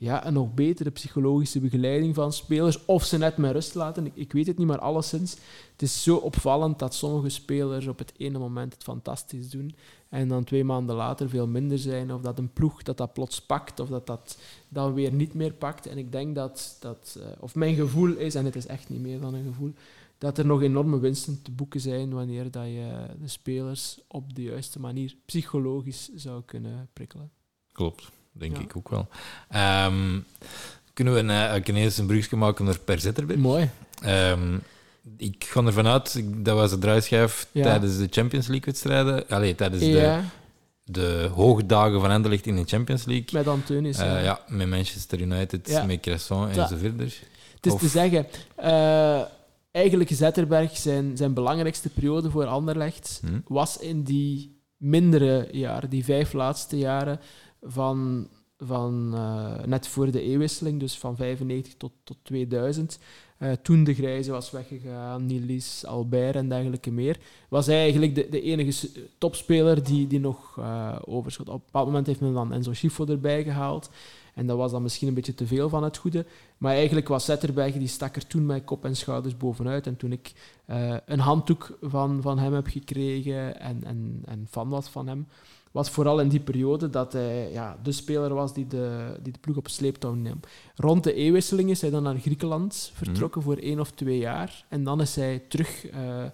ja, 0.00 0.26
een 0.26 0.32
nog 0.32 0.54
betere 0.54 0.90
psychologische 0.90 1.60
begeleiding 1.60 2.14
van 2.14 2.32
spelers. 2.32 2.84
Of 2.84 3.04
ze 3.04 3.18
net 3.18 3.36
met 3.36 3.52
rust 3.52 3.74
laten. 3.74 4.06
Ik, 4.06 4.12
ik 4.14 4.32
weet 4.32 4.46
het 4.46 4.58
niet, 4.58 4.66
maar 4.66 4.78
alleszins. 4.78 5.36
Het 5.72 5.82
is 5.82 6.02
zo 6.02 6.16
opvallend 6.16 6.78
dat 6.78 6.94
sommige 6.94 7.28
spelers 7.28 7.86
op 7.86 7.98
het 7.98 8.12
ene 8.16 8.38
moment 8.38 8.72
het 8.72 8.82
fantastisch 8.82 9.50
doen. 9.50 9.74
En 10.08 10.28
dan 10.28 10.44
twee 10.44 10.64
maanden 10.64 10.96
later 10.96 11.28
veel 11.28 11.46
minder 11.46 11.78
zijn. 11.78 12.12
Of 12.12 12.20
dat 12.20 12.38
een 12.38 12.52
ploeg 12.52 12.82
dat 12.82 12.96
dat 12.96 13.12
plots 13.12 13.40
pakt. 13.40 13.80
Of 13.80 13.88
dat 13.88 14.06
dat 14.06 14.38
dan 14.68 14.94
weer 14.94 15.12
niet 15.12 15.34
meer 15.34 15.52
pakt. 15.52 15.86
En 15.86 15.98
ik 15.98 16.12
denk 16.12 16.34
dat, 16.34 16.76
dat 16.80 17.16
eh, 17.20 17.26
of 17.40 17.54
mijn 17.54 17.74
gevoel 17.74 18.12
is, 18.12 18.34
en 18.34 18.44
het 18.44 18.56
is 18.56 18.66
echt 18.66 18.88
niet 18.88 19.00
meer 19.00 19.20
dan 19.20 19.34
een 19.34 19.44
gevoel, 19.44 19.72
dat 20.20 20.38
er 20.38 20.46
nog 20.46 20.62
enorme 20.62 20.98
winsten 20.98 21.42
te 21.42 21.50
boeken 21.50 21.80
zijn 21.80 22.10
wanneer 22.12 22.50
dat 22.50 22.64
je 22.64 22.90
de 23.20 23.28
spelers 23.28 23.98
op 24.08 24.34
de 24.34 24.42
juiste 24.42 24.80
manier 24.80 25.14
psychologisch 25.26 26.10
zou 26.14 26.42
kunnen 26.46 26.88
prikkelen. 26.92 27.30
Klopt, 27.72 28.08
denk 28.32 28.56
Ja. 28.56 28.62
ik 28.62 28.76
ook 28.76 28.88
wel. 28.88 29.08
Ehm, 29.48 30.18
kunnen 30.92 31.14
we 31.14 31.20
een, 31.20 31.30
eh, 31.30 31.54
een, 31.66 31.76
eens 31.76 31.98
een 31.98 32.06
brugje 32.06 32.36
maken 32.36 32.64
naar 32.64 32.78
Per 32.78 33.00
Zetterberg? 33.00 33.38
Mooi. 33.38 33.70
Ehm, 34.02 34.58
ik 35.16 35.44
ga 35.44 35.64
ervan 35.64 35.86
uit, 35.86 36.22
dat 36.44 36.56
was 36.56 36.70
de 36.70 36.78
draaischijf 36.78 37.48
Ja. 37.52 37.62
tijdens 37.62 37.98
de 37.98 38.06
Champions 38.10 38.46
League-wedstrijden. 38.46 39.28
Allee, 39.28 39.54
tijdens 39.54 39.82
de, 39.82 40.20
de 40.84 41.30
hoogdagen 41.34 42.00
van 42.00 42.10
Anderlecht 42.10 42.46
in 42.46 42.56
de 42.56 42.64
Champions 42.64 43.04
League. 43.04 43.26
met 43.32 43.46
Antonius. 43.46 43.98
Eh, 43.98 44.06
ja. 44.06 44.18
ja, 44.18 44.40
met 44.48 44.68
Manchester 44.68 45.20
United, 45.20 45.68
Ja. 45.68 45.84
met 45.84 46.00
Cresson 46.00 46.40
Ja. 46.40 46.62
en 46.62 46.68
zo 46.68 46.76
verder. 46.76 47.14
Het 47.54 47.66
is 47.66 47.72
Of- 47.72 47.80
te 47.80 47.88
zeggen, 47.88 48.26
eh, 48.56 49.22
eigenlijk 49.70 50.10
Zetterberg 50.10 50.76
zijn, 50.76 51.16
zijn 51.16 51.34
belangrijkste 51.34 51.88
periode 51.88 52.30
voor 52.30 52.46
Anderlecht 52.46 53.20
Hm? 53.26 53.40
was 53.46 53.78
in 53.78 54.02
die 54.02 54.58
mindere 54.76 55.48
jaren, 55.52 55.90
die 55.90 56.04
vijf 56.04 56.32
laatste 56.32 56.78
jaren 56.78 57.20
van, 57.62 58.28
van 58.58 59.10
eh, 59.14 59.64
net 59.64 59.86
voor 59.86 60.10
de 60.10 60.22
eeuwwisseling, 60.22 60.80
dus 60.80 60.98
van 60.98 61.16
95 61.16 61.74
tot, 61.76 61.92
tot 62.04 62.16
2000. 62.22 62.98
Eh, 63.38 63.52
toen 63.52 63.84
de 63.84 63.94
Grijze 63.94 64.30
was 64.30 64.50
weggegaan, 64.50 65.26
Nilis, 65.26 65.86
Albert 65.86 66.36
en 66.36 66.48
dergelijke 66.48 66.90
meer, 66.90 67.18
was 67.48 67.66
hij 67.66 67.80
eigenlijk 67.80 68.14
de, 68.14 68.26
de 68.30 68.40
enige 68.40 68.88
topspeler 69.18 69.84
die, 69.84 70.06
die 70.06 70.20
nog 70.20 70.56
eh 70.58 70.96
overschot. 71.04 71.48
Op 71.48 71.54
een 71.54 71.62
bepaald 71.64 71.86
moment 71.86 72.06
heeft 72.06 72.20
men 72.20 72.34
dan 72.34 72.52
Enzo 72.52 72.72
Schifo 72.72 73.06
erbij 73.06 73.42
gehaald. 73.42 73.90
En 74.34 74.46
dat 74.46 74.56
was 74.56 74.70
dan 74.70 74.82
misschien 74.82 75.08
een 75.08 75.14
beetje 75.14 75.34
te 75.34 75.46
veel 75.46 75.68
van 75.68 75.82
het 75.82 75.96
goede. 75.96 76.26
Maar 76.58 76.74
eigenlijk 76.74 77.08
was 77.08 77.24
Zetterberg, 77.24 77.72
die 77.72 77.88
stak 77.88 78.16
er 78.16 78.26
toen 78.26 78.46
met 78.46 78.64
kop 78.64 78.84
en 78.84 78.96
schouders 78.96 79.36
bovenuit. 79.36 79.86
En 79.86 79.96
toen 79.96 80.12
ik 80.12 80.32
eh, 80.64 80.96
een 81.06 81.18
handdoek 81.18 81.78
van, 81.80 82.22
van 82.22 82.38
hem 82.38 82.54
heb 82.54 82.66
gekregen 82.66 83.60
en, 83.60 83.84
en, 83.84 84.22
en 84.24 84.46
fan 84.50 84.68
was 84.68 84.88
van 84.88 85.06
hem, 85.06 85.26
was 85.70 85.90
vooral 85.90 86.20
in 86.20 86.28
die 86.28 86.40
periode 86.40 86.90
dat 86.90 87.12
hij 87.12 87.52
ja, 87.52 87.78
de 87.82 87.92
speler 87.92 88.34
was 88.34 88.54
die 88.54 88.66
de, 88.66 89.16
die 89.22 89.32
de 89.32 89.38
ploeg 89.38 89.56
op 89.56 89.68
sleeptouw 89.68 90.14
nam. 90.14 90.40
Rond 90.74 91.04
de 91.04 91.12
eeuwwisseling 91.12 91.70
is 91.70 91.80
hij 91.80 91.90
dan 91.90 92.02
naar 92.02 92.16
Griekenland 92.16 92.90
vertrokken 92.94 93.42
voor 93.42 93.56
één 93.56 93.80
of 93.80 93.90
twee 93.90 94.18
jaar. 94.18 94.64
En 94.68 94.84
dan 94.84 95.00
is 95.00 95.16
hij 95.16 95.38
terug 95.48 95.86
eh, 95.86 96.24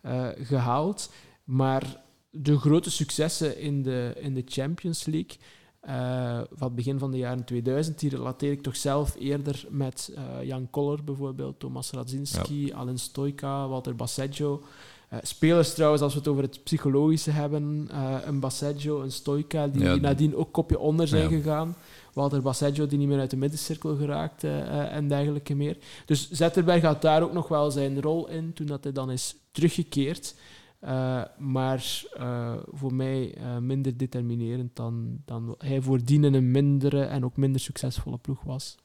eh, 0.00 0.28
gehaald. 0.36 1.12
Maar 1.44 2.02
de 2.30 2.58
grote 2.58 2.90
successen 2.90 3.58
in 3.58 3.82
de, 3.82 4.14
in 4.20 4.34
de 4.34 4.42
Champions 4.46 5.04
League 5.04 5.36
eh, 5.82 6.40
van 6.52 6.66
het 6.66 6.74
begin 6.74 6.98
van 6.98 7.10
de 7.10 7.18
jaren 7.18 7.44
2000, 7.44 7.98
die 7.98 8.10
relateer 8.10 8.52
ik 8.52 8.62
toch 8.62 8.76
zelf 8.76 9.14
eerder 9.18 9.64
met 9.70 10.12
eh, 10.14 10.46
Jan 10.46 10.70
Koller 10.70 11.04
bijvoorbeeld, 11.04 11.60
Thomas 11.60 11.90
Radzinski, 11.90 12.72
Alan 12.72 12.98
Stoika, 12.98 13.68
Walter 13.68 13.96
Basseggio. 13.96 14.62
Eh, 15.08 15.18
spelers 15.22 15.74
trouwens, 15.74 16.02
als 16.02 16.12
we 16.12 16.18
het 16.18 16.28
over 16.28 16.42
het 16.42 16.62
psychologische 16.64 17.30
hebben, 17.30 17.88
eh, 17.90 18.14
een 18.24 18.40
Basseggio, 18.40 19.00
een 19.02 19.12
Stoika, 19.12 19.66
die 19.66 19.82
Ja. 19.82 19.94
nadien 19.94 20.36
ook 20.36 20.52
kopje 20.52 20.78
onder 20.78 21.08
zijn 21.08 21.22
Ja. 21.22 21.28
gegaan. 21.28 21.76
Walter 22.12 22.42
Basseggio, 22.42 22.86
die 22.86 22.98
niet 22.98 23.08
meer 23.08 23.18
uit 23.18 23.30
de 23.30 23.36
middencirkel 23.36 23.96
geraakte 23.96 24.48
eh, 24.48 24.94
en 24.96 25.08
dergelijke 25.08 25.54
meer. 25.54 25.76
Dus 26.06 26.30
Zetterberg 26.30 26.82
had 26.82 27.02
daar 27.02 27.22
ook 27.22 27.32
nog 27.32 27.48
wel 27.48 27.70
zijn 27.70 28.00
rol 28.02 28.28
in, 28.28 28.52
toen 28.52 28.66
dat 28.66 28.82
hij 28.84 28.92
dan 28.92 29.10
is 29.10 29.34
teruggekeerd. 29.50 30.34
Eh, 30.82 31.22
maar 31.38 32.02
eh, 32.16 32.54
voor 32.72 32.94
mij 32.94 33.34
eh, 33.34 33.56
minder 33.58 33.96
determinerend 33.96 34.76
dan, 34.76 35.18
dan 35.24 35.54
hij 35.58 35.80
voordien 35.80 36.24
in 36.24 36.34
een 36.34 36.50
mindere 36.50 37.02
en 37.04 37.24
ook 37.24 37.36
minder 37.36 37.60
succesvolle 37.60 38.18
ploeg 38.18 38.42
was. 38.42 38.76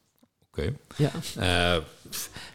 Oké. 0.47 0.73
Ja. 0.97 1.11
Eh, 1.37 1.75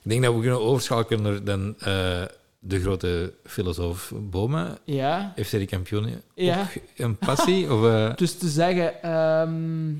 ik 0.03 0.11
denk 0.11 0.23
dat 0.23 0.35
we 0.35 0.41
kunnen 0.41 0.61
overschakelen 0.61 1.23
naar 1.23 1.45
dan, 1.45 1.75
eh, 1.79 2.23
de 2.59 2.81
grote 2.81 3.35
filosoof 3.45 4.13
Boma. 4.17 4.79
Ja, 4.85 5.33
Heeft 5.35 5.51
hij 5.51 5.61
die 5.61 5.69
kampioen 5.69 6.21
Ja. 6.35 6.61
ook 6.61 6.83
een 6.97 7.17
passie? 7.17 7.67
of, 7.75 8.15
dus 8.15 8.39
te 8.39 8.49
zeggen... 8.49 9.03
ehm, 9.03 9.95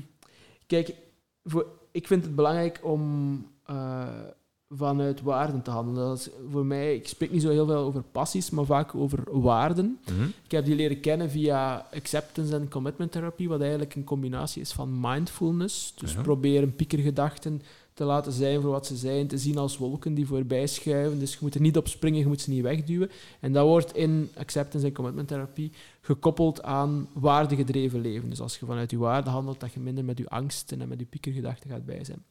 kijk, 0.67 0.93
voor, 1.43 1.65
ik 1.91 2.07
vind 2.07 2.23
het 2.23 2.35
belangrijk 2.35 2.79
om 2.83 3.35
eh, 3.65 4.07
vanuit 4.75 5.21
waarden 5.21 5.61
te 5.61 5.71
handelen. 5.71 6.07
Dat 6.07 6.17
is 6.17 6.29
voor 6.51 6.65
mij, 6.65 6.95
ik 6.95 7.07
spreek 7.07 7.31
niet 7.31 7.41
zo 7.41 7.49
heel 7.49 7.65
veel 7.65 7.75
over 7.75 8.03
passies, 8.11 8.49
maar 8.49 8.65
vaak 8.65 8.95
over 8.95 9.19
waarden. 9.41 9.99
mhm. 10.11 10.23
Ik 10.43 10.51
heb 10.51 10.65
die 10.65 10.75
leren 10.75 10.99
kennen 10.99 11.29
via 11.29 11.87
acceptance 11.93 12.55
en 12.55 12.69
commitment 12.69 13.11
therapie, 13.11 13.49
wat 13.49 13.61
eigenlijk 13.61 13.95
een 13.95 14.03
combinatie 14.03 14.61
is 14.61 14.71
van 14.71 14.99
mindfulness. 14.99 15.93
Dus 15.95 16.13
Ja. 16.13 16.21
proberen 16.21 16.75
piekergedachten 16.75 17.61
te 17.93 18.03
laten 18.03 18.31
zijn 18.31 18.61
voor 18.61 18.71
wat 18.71 18.85
ze 18.85 18.95
zijn, 18.95 19.27
te 19.27 19.37
zien 19.37 19.57
als 19.57 19.77
wolken 19.77 20.13
die 20.13 20.25
voorbij 20.27 20.67
schuiven. 20.67 21.19
Dus 21.19 21.31
je 21.31 21.37
moet 21.41 21.55
er 21.55 21.61
niet 21.61 21.77
op 21.77 21.87
springen, 21.87 22.19
je 22.19 22.27
moet 22.27 22.41
ze 22.41 22.49
niet 22.49 22.61
wegduwen. 22.61 23.09
En 23.39 23.53
dat 23.53 23.65
wordt 23.67 23.95
in 23.95 24.29
acceptance 24.37 24.87
en 24.87 24.93
commitment 24.93 25.27
therapie 25.27 25.71
gekoppeld 26.01 26.63
aan 26.63 27.07
waardegedreven 27.13 28.01
leven. 28.01 28.29
Dus 28.29 28.39
als 28.41 28.57
je 28.57 28.65
vanuit 28.65 28.91
je 28.91 28.97
waarde 28.97 29.29
handelt, 29.29 29.59
dat 29.59 29.73
je 29.73 29.79
minder 29.79 30.05
met 30.05 30.17
je 30.17 30.29
angsten 30.29 30.81
en 30.81 30.87
met 30.87 30.99
je 30.99 31.05
piekergedachten 31.05 31.69
gaat 31.69 31.85
bij 31.85 32.03
zijn. 32.03 32.23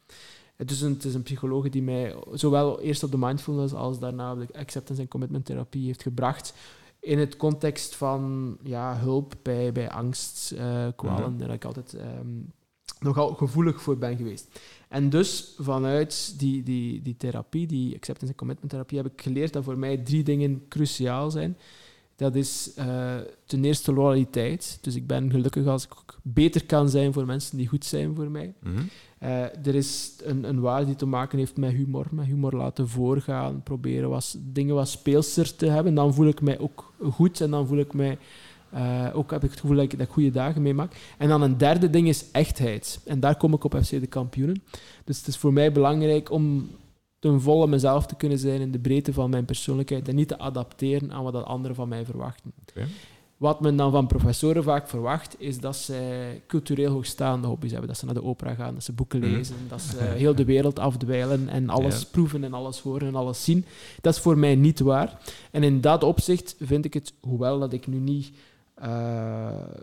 Het 0.62 0.70
is, 0.70 0.80
een, 0.80 0.92
het 0.92 1.04
is 1.04 1.14
een 1.14 1.22
psycholoog 1.22 1.68
die 1.68 1.82
mij 1.82 2.14
zowel 2.32 2.80
eerst 2.80 3.02
op 3.02 3.10
de 3.10 3.18
mindfulness 3.18 3.74
als 3.74 3.98
daarna 3.98 4.32
op 4.32 4.38
de 4.38 4.58
acceptance 4.58 5.02
en 5.02 5.08
commitment 5.08 5.44
therapie 5.44 5.86
heeft 5.86 6.02
gebracht 6.02 6.54
in 7.00 7.18
het 7.18 7.36
context 7.36 7.94
van 7.94 8.56
ja, 8.62 8.96
hulp 8.96 9.34
bij, 9.42 9.72
bij 9.72 9.90
angst, 9.90 10.52
uh, 10.54 10.86
kwalen, 10.96 11.38
daar 11.38 11.50
ik 11.50 11.64
altijd 11.64 11.92
um, 11.92 12.52
nogal 13.00 13.34
gevoelig 13.34 13.82
voor 13.82 13.98
ben 13.98 14.16
geweest. 14.16 14.60
En 14.88 15.10
dus 15.10 15.54
vanuit 15.58 16.34
die, 16.38 16.62
die, 16.62 17.02
die 17.02 17.16
therapie, 17.16 17.66
die 17.66 17.94
acceptance 17.94 18.32
en 18.32 18.38
commitment 18.38 18.70
therapie, 18.70 18.98
heb 18.98 19.12
ik 19.12 19.22
geleerd 19.22 19.52
dat 19.52 19.64
voor 19.64 19.78
mij 19.78 19.96
drie 19.96 20.22
dingen 20.22 20.62
cruciaal 20.68 21.30
zijn. 21.30 21.56
Dat 22.16 22.34
is 22.34 22.70
uh, 22.78 23.16
ten 23.44 23.64
eerste 23.64 23.92
loyaliteit. 23.92 24.78
Dus 24.80 24.94
ik 24.94 25.06
ben 25.06 25.30
gelukkig 25.30 25.66
als 25.66 25.84
ik 25.84 25.92
beter 26.22 26.64
kan 26.66 26.88
zijn 26.88 27.12
voor 27.12 27.26
mensen 27.26 27.56
die 27.56 27.68
goed 27.68 27.84
zijn 27.84 28.14
voor 28.14 28.30
mij. 28.30 28.54
Mm 28.60 28.76
-hmm. 28.76 28.88
Uh, 29.22 29.66
er 29.66 29.74
is 29.74 30.12
een, 30.22 30.44
een 30.44 30.60
waarde 30.60 30.86
die 30.86 30.94
te 30.94 31.06
maken 31.06 31.38
heeft 31.38 31.56
met 31.56 31.72
humor. 31.72 32.06
Met 32.10 32.26
humor 32.26 32.52
laten 32.52 32.88
voorgaan, 32.88 33.62
proberen 33.62 34.08
was, 34.08 34.36
dingen 34.40 34.74
wat 34.74 34.88
speelser 34.88 35.56
te 35.56 35.66
hebben. 35.66 35.94
Dan 35.94 36.14
voel 36.14 36.26
ik 36.26 36.40
mij 36.40 36.58
ook 36.58 36.92
goed 37.10 37.40
en 37.40 37.50
dan 37.50 37.66
voel 37.66 37.78
ik 37.78 37.94
mij... 37.94 38.18
Uh, 38.74 39.06
ook 39.12 39.30
heb 39.30 39.44
ik 39.44 39.50
het 39.50 39.60
gevoel 39.60 39.76
dat 39.76 39.92
ik, 39.92 39.98
dat 39.98 40.08
goede 40.08 40.30
dagen 40.30 40.62
meemaak. 40.62 41.14
En 41.18 41.28
dan 41.28 41.42
een 41.42 41.58
derde 41.58 41.90
ding 41.90 42.08
is 42.08 42.30
echtheid. 42.30 43.00
En 43.04 43.20
daar 43.20 43.36
kom 43.36 43.52
ik 43.54 43.64
op 43.64 43.78
FC 43.82 43.90
de 43.90 44.06
Kampioenen. 44.06 44.62
Dus 45.04 45.18
het 45.18 45.26
is 45.26 45.36
voor 45.36 45.52
mij 45.52 45.72
belangrijk 45.72 46.30
om 46.30 46.70
ten 47.18 47.40
volle 47.40 47.66
mezelf 47.66 48.06
te 48.06 48.16
kunnen 48.16 48.38
zijn 48.38 48.60
in 48.60 48.70
de 48.70 48.78
breedte 48.78 49.12
van 49.12 49.30
mijn 49.30 49.44
persoonlijkheid 49.44 50.08
en 50.08 50.14
niet 50.14 50.28
te 50.28 50.38
adapteren 50.38 51.12
aan 51.12 51.22
wat 51.22 51.44
anderen 51.44 51.76
van 51.76 51.88
mij 51.88 52.04
verwachten. 52.04 52.52
Wat 53.42 53.60
men 53.60 53.76
dan 53.76 53.90
van 53.90 54.06
professoren 54.06 54.62
vaak 54.62 54.88
verwacht, 54.88 55.34
is 55.38 55.60
dat 55.60 55.76
zij 55.76 56.42
cultureel 56.46 56.92
hoogstaande 56.92 57.46
hobby's 57.46 57.70
hebben. 57.70 57.88
Dat 57.88 57.98
ze 57.98 58.04
naar 58.04 58.14
de 58.14 58.22
opera 58.22 58.54
gaan, 58.54 58.74
dat 58.74 58.84
ze 58.84 58.92
boeken 58.92 59.20
lezen, 59.20 59.56
mm. 59.62 59.68
dat 59.68 59.80
ze 59.80 59.96
heel 59.96 60.34
de 60.34 60.44
wereld 60.44 60.78
afdwijlen 60.78 61.48
en 61.48 61.68
alles 61.68 62.00
ja. 62.00 62.06
proeven 62.10 62.44
en 62.44 62.52
alles 62.52 62.80
horen 62.80 63.08
en 63.08 63.14
alles 63.14 63.44
zien. 63.44 63.64
Dat 64.00 64.14
is 64.14 64.20
voor 64.20 64.38
mij 64.38 64.54
niet 64.54 64.80
waar. 64.80 65.18
En 65.50 65.62
in 65.62 65.80
dat 65.80 66.04
opzicht 66.04 66.56
vind 66.60 66.84
ik 66.84 66.94
het, 66.94 67.12
hoewel 67.20 67.58
dat 67.58 67.72
ik 67.72 67.86
nu 67.86 67.98
niet... 67.98 68.32
Uh, 68.82 68.86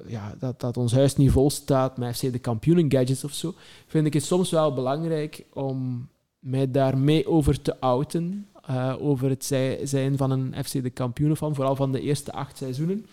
ja, 0.07 0.35
dat, 0.39 0.59
dat 0.59 0.77
ons 0.77 0.93
huis 0.93 1.15
niet 1.15 1.31
vol 1.31 1.49
staat 1.49 1.97
met 1.97 2.15
FC 2.15 2.31
de 2.31 2.39
kampioenen 2.39 2.91
gadgets 2.91 3.23
of 3.23 3.33
zo, 3.33 3.53
vind 3.87 4.05
ik 4.05 4.13
het 4.13 4.23
soms 4.23 4.51
wel 4.51 4.73
belangrijk 4.73 5.45
om 5.53 6.07
mij 6.39 6.71
daarmee 6.71 7.27
over 7.27 7.61
te 7.61 7.79
outen. 7.79 8.47
Uh, 8.69 8.95
over 8.99 9.29
het 9.29 9.45
zijn 9.83 10.17
van 10.17 10.31
een 10.31 10.53
FC 10.63 10.71
de 10.71 10.89
kampioenen 10.89 11.37
van, 11.37 11.55
vooral 11.55 11.75
van 11.75 11.91
de 11.91 12.01
eerste 12.01 12.31
acht 12.31 12.57
seizoenen. 12.57 13.05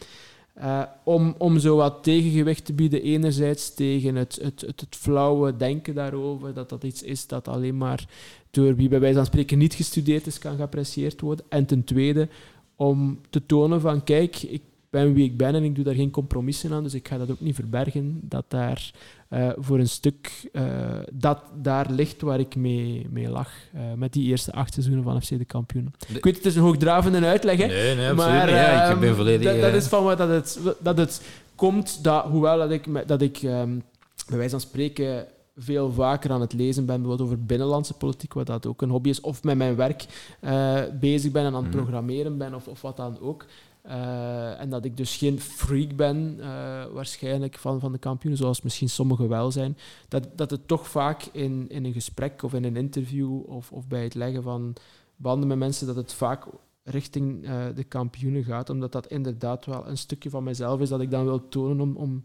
Uh, 0.59 0.83
om, 1.05 1.35
om 1.39 1.59
zo 1.59 1.77
wat 1.77 2.03
tegengewicht 2.03 2.65
te 2.65 2.73
bieden, 2.73 3.03
enerzijds 3.03 3.75
tegen 3.75 4.15
het, 4.15 4.39
het, 4.43 4.61
het, 4.61 4.81
het, 4.81 4.97
flauwe 4.97 5.57
denken 5.57 5.95
daarover, 5.95 6.55
dat 6.55 6.69
dat 6.69 6.85
iets 6.85 7.03
is 7.03 7.27
dat 7.27 7.49
alleen 7.49 7.77
maar 7.77 8.09
door 8.51 8.77
wie 8.77 8.89
bij 8.89 9.01
wijze 9.01 9.17
van 9.17 9.27
spreken 9.27 9.59
niet 9.59 9.75
gestudeerd 9.75 10.27
is, 10.27 10.39
kan 10.39 10.57
geapprecieerd 10.57 11.21
worden. 11.21 11.47
En 11.49 11.67
ten 11.67 11.85
tweede, 11.85 12.29
om 12.77 13.21
te 13.31 13.47
tonen 13.47 13.81
van, 13.81 14.05
kijk, 14.05 14.43
ik 14.43 14.63
ben 14.97 15.15
wie 15.15 15.25
ik 15.25 15.37
ben 15.37 15.55
en 15.55 15.63
ik 15.63 15.75
doe 15.75 15.85
daar 15.85 15.95
geen 15.95 16.11
compromissen 16.11 16.73
aan, 16.73 16.83
dus 16.83 16.95
ik 16.95 17.09
ga 17.09 17.19
dat 17.19 17.31
ook 17.31 17.41
niet 17.41 17.55
verbergen, 17.55 18.21
dat 18.23 18.45
daar 18.49 18.91
uh, 19.31 19.49
voor 19.57 19.79
een 19.79 19.89
stuk 19.89 20.49
uh, 20.53 20.63
dat 21.13 21.43
daar 21.63 21.91
ligt 21.91 22.21
waar 22.21 22.41
ik 22.41 22.57
mee, 22.57 23.07
mee 23.11 23.29
lag. 23.29 23.51
Uh, 23.75 23.81
met 23.97 24.13
die 24.13 24.29
eerste 24.29 24.53
acht 24.53 24.73
seizoenen 24.73 25.05
van 25.05 25.23
FC 25.23 25.29
de 25.29 25.45
kampioen. 25.45 25.95
Ik 26.15 26.25
weet, 26.25 26.37
het 26.37 26.47
is 26.47 26.57
een 26.57 26.63
hoogdravende 26.63 27.27
uitleg, 27.27 27.59
hè, 27.59 27.67
nee, 27.67 27.97
nee, 27.97 28.13
maar 28.13 28.51
ja, 28.51 28.91
ik 28.91 28.99
ben 28.99 29.09
ehm, 29.09 29.17
volledig... 29.17 29.53
Dat, 29.53 29.61
dat 29.61 29.75
is 29.75 29.87
van 29.87 30.05
wat 30.05 30.19
dat 30.19 30.29
het, 30.29 30.61
dat 30.81 30.99
het 30.99 31.23
komt, 31.55 32.05
dat, 32.05 32.25
hoewel 32.25 32.59
dat 32.59 32.71
ik, 32.71 33.09
dat 33.09 33.23
ik 33.23 33.43
um, 33.43 33.83
bij 34.29 34.37
wijze 34.37 34.51
van 34.51 34.61
spreken 34.61 35.27
veel 35.57 35.93
vaker 35.93 36.31
aan 36.31 36.41
het 36.41 36.53
lezen 36.53 36.87
ben, 36.87 36.97
bijvoorbeeld 36.97 37.29
over 37.29 37.45
binnenlandse 37.45 37.95
politiek, 37.95 38.33
wat 38.33 38.47
dat 38.47 38.67
ook 38.67 38.83
een 38.83 38.91
hobby 38.91 39.09
is, 39.09 39.21
of 39.21 39.43
met 39.43 39.57
mijn 39.57 39.77
werk 39.77 40.07
uh, 40.41 40.81
bezig 41.01 41.33
ben 41.33 41.45
en 41.45 41.55
aan 41.55 41.65
het 41.65 41.73
mhm. 41.73 41.83
programmeren 41.83 42.39
ben, 42.39 42.55
of, 42.55 42.69
of 42.69 42.83
wat 42.83 42.97
dan 42.97 43.21
ook. 43.21 43.47
Uh, 43.89 44.61
en 44.61 44.71
dat 44.71 44.85
ik 44.85 44.97
dus 44.97 45.17
geen 45.17 45.41
freak 45.41 45.97
ben, 45.97 46.37
uh, 46.39 46.47
waarschijnlijk, 46.93 47.59
van, 47.59 47.81
van 47.81 47.93
de 47.93 47.99
kampioenen, 47.99 48.39
zoals 48.39 48.63
misschien 48.63 48.89
sommigen 48.89 49.29
wel 49.29 49.51
zijn. 49.51 49.79
Dat, 50.09 50.29
dat 50.35 50.51
het 50.51 50.69
toch 50.69 50.89
vaak 50.89 51.23
in, 51.33 51.67
in 51.69 51.85
een 51.85 51.93
gesprek 51.93 52.43
of 52.43 52.55
in 52.55 52.65
een 52.65 52.77
interview 52.77 53.49
of, 53.49 53.73
of 53.73 53.87
bij 53.89 54.03
het 54.03 54.15
leggen 54.15 54.43
van 54.43 54.75
banden 55.17 55.49
met 55.49 55.59
mensen, 55.59 55.87
dat 55.87 55.97
het 55.97 56.13
vaak 56.13 56.45
richting 56.83 57.45
uh, 57.45 57.65
de 57.75 57.85
kampioenen 57.85 58.45
gaat. 58.45 58.71
Omdat 58.71 58.93
dat 58.93 59.07
inderdaad 59.07 59.67
wel 59.67 59.87
een 59.89 59.99
stukje 59.99 60.31
van 60.31 60.45
mezelf 60.45 60.81
is 60.81 60.89
dat 60.89 61.01
ik 61.01 61.11
dan 61.11 61.25
wil 61.25 61.49
tonen 61.49 61.81
om, 61.81 61.97
om, 61.97 62.23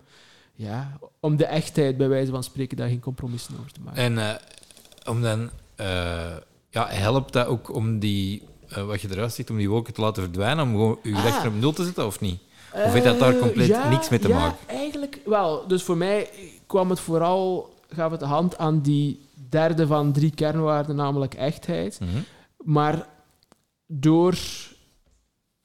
ja, 0.53 0.97
om 1.19 1.35
de 1.35 1.45
echtheid, 1.45 1.97
bij 1.97 2.09
wijze 2.09 2.31
van 2.31 2.43
spreken, 2.43 2.77
daar 2.77 2.89
geen 2.89 2.99
compromissen 2.99 3.55
over 3.59 3.71
te 3.71 3.81
maken. 3.81 4.17
En 4.17 4.39
om 5.09 5.21
dan... 5.21 5.49
ja, 6.69 6.87
helpt 6.87 7.33
dat 7.33 7.47
ook 7.47 7.75
om 7.75 7.99
die 7.99 8.49
uh, 8.77 8.85
wat 8.85 9.01
je 9.01 9.07
eruit 9.11 9.33
ziet 9.33 9.49
om 9.49 9.57
die 9.57 9.69
wolken 9.69 9.93
te 9.93 10.01
laten 10.01 10.23
verdwijnen, 10.23 10.63
om 10.63 10.71
gewoon 10.71 10.99
je 11.03 11.15
gedachten 11.15 11.49
ah. 11.49 11.55
op 11.55 11.61
nul 11.61 11.71
te 11.71 11.83
zetten, 11.83 12.05
of 12.05 12.19
niet? 12.19 12.39
Of 12.73 12.93
heeft 12.93 13.05
dat 13.05 13.19
daar 13.19 13.33
eh, 13.33 13.39
compleet 13.39 13.67
ja, 13.67 13.89
niks 13.89 14.09
mee 14.09 14.19
te 14.19 14.27
ja, 14.27 14.39
maken? 14.39 14.67
eigenlijk 14.67 15.19
wel. 15.25 15.67
Dus 15.67 15.83
voor 15.83 15.97
mij 15.97 16.29
kwam 16.65 16.89
het 16.89 16.99
vooral, 16.99 17.73
gaf 17.89 18.11
het 18.11 18.19
de 18.19 18.25
hand 18.25 18.57
aan 18.57 18.81
die 18.81 19.19
derde 19.49 19.87
van 19.87 20.11
drie 20.11 20.31
kernwaarden, 20.31 20.95
namelijk 20.95 21.33
echtheid. 21.33 21.99
Mhm. 21.99 22.21
Maar 22.57 23.07
door 23.87 24.37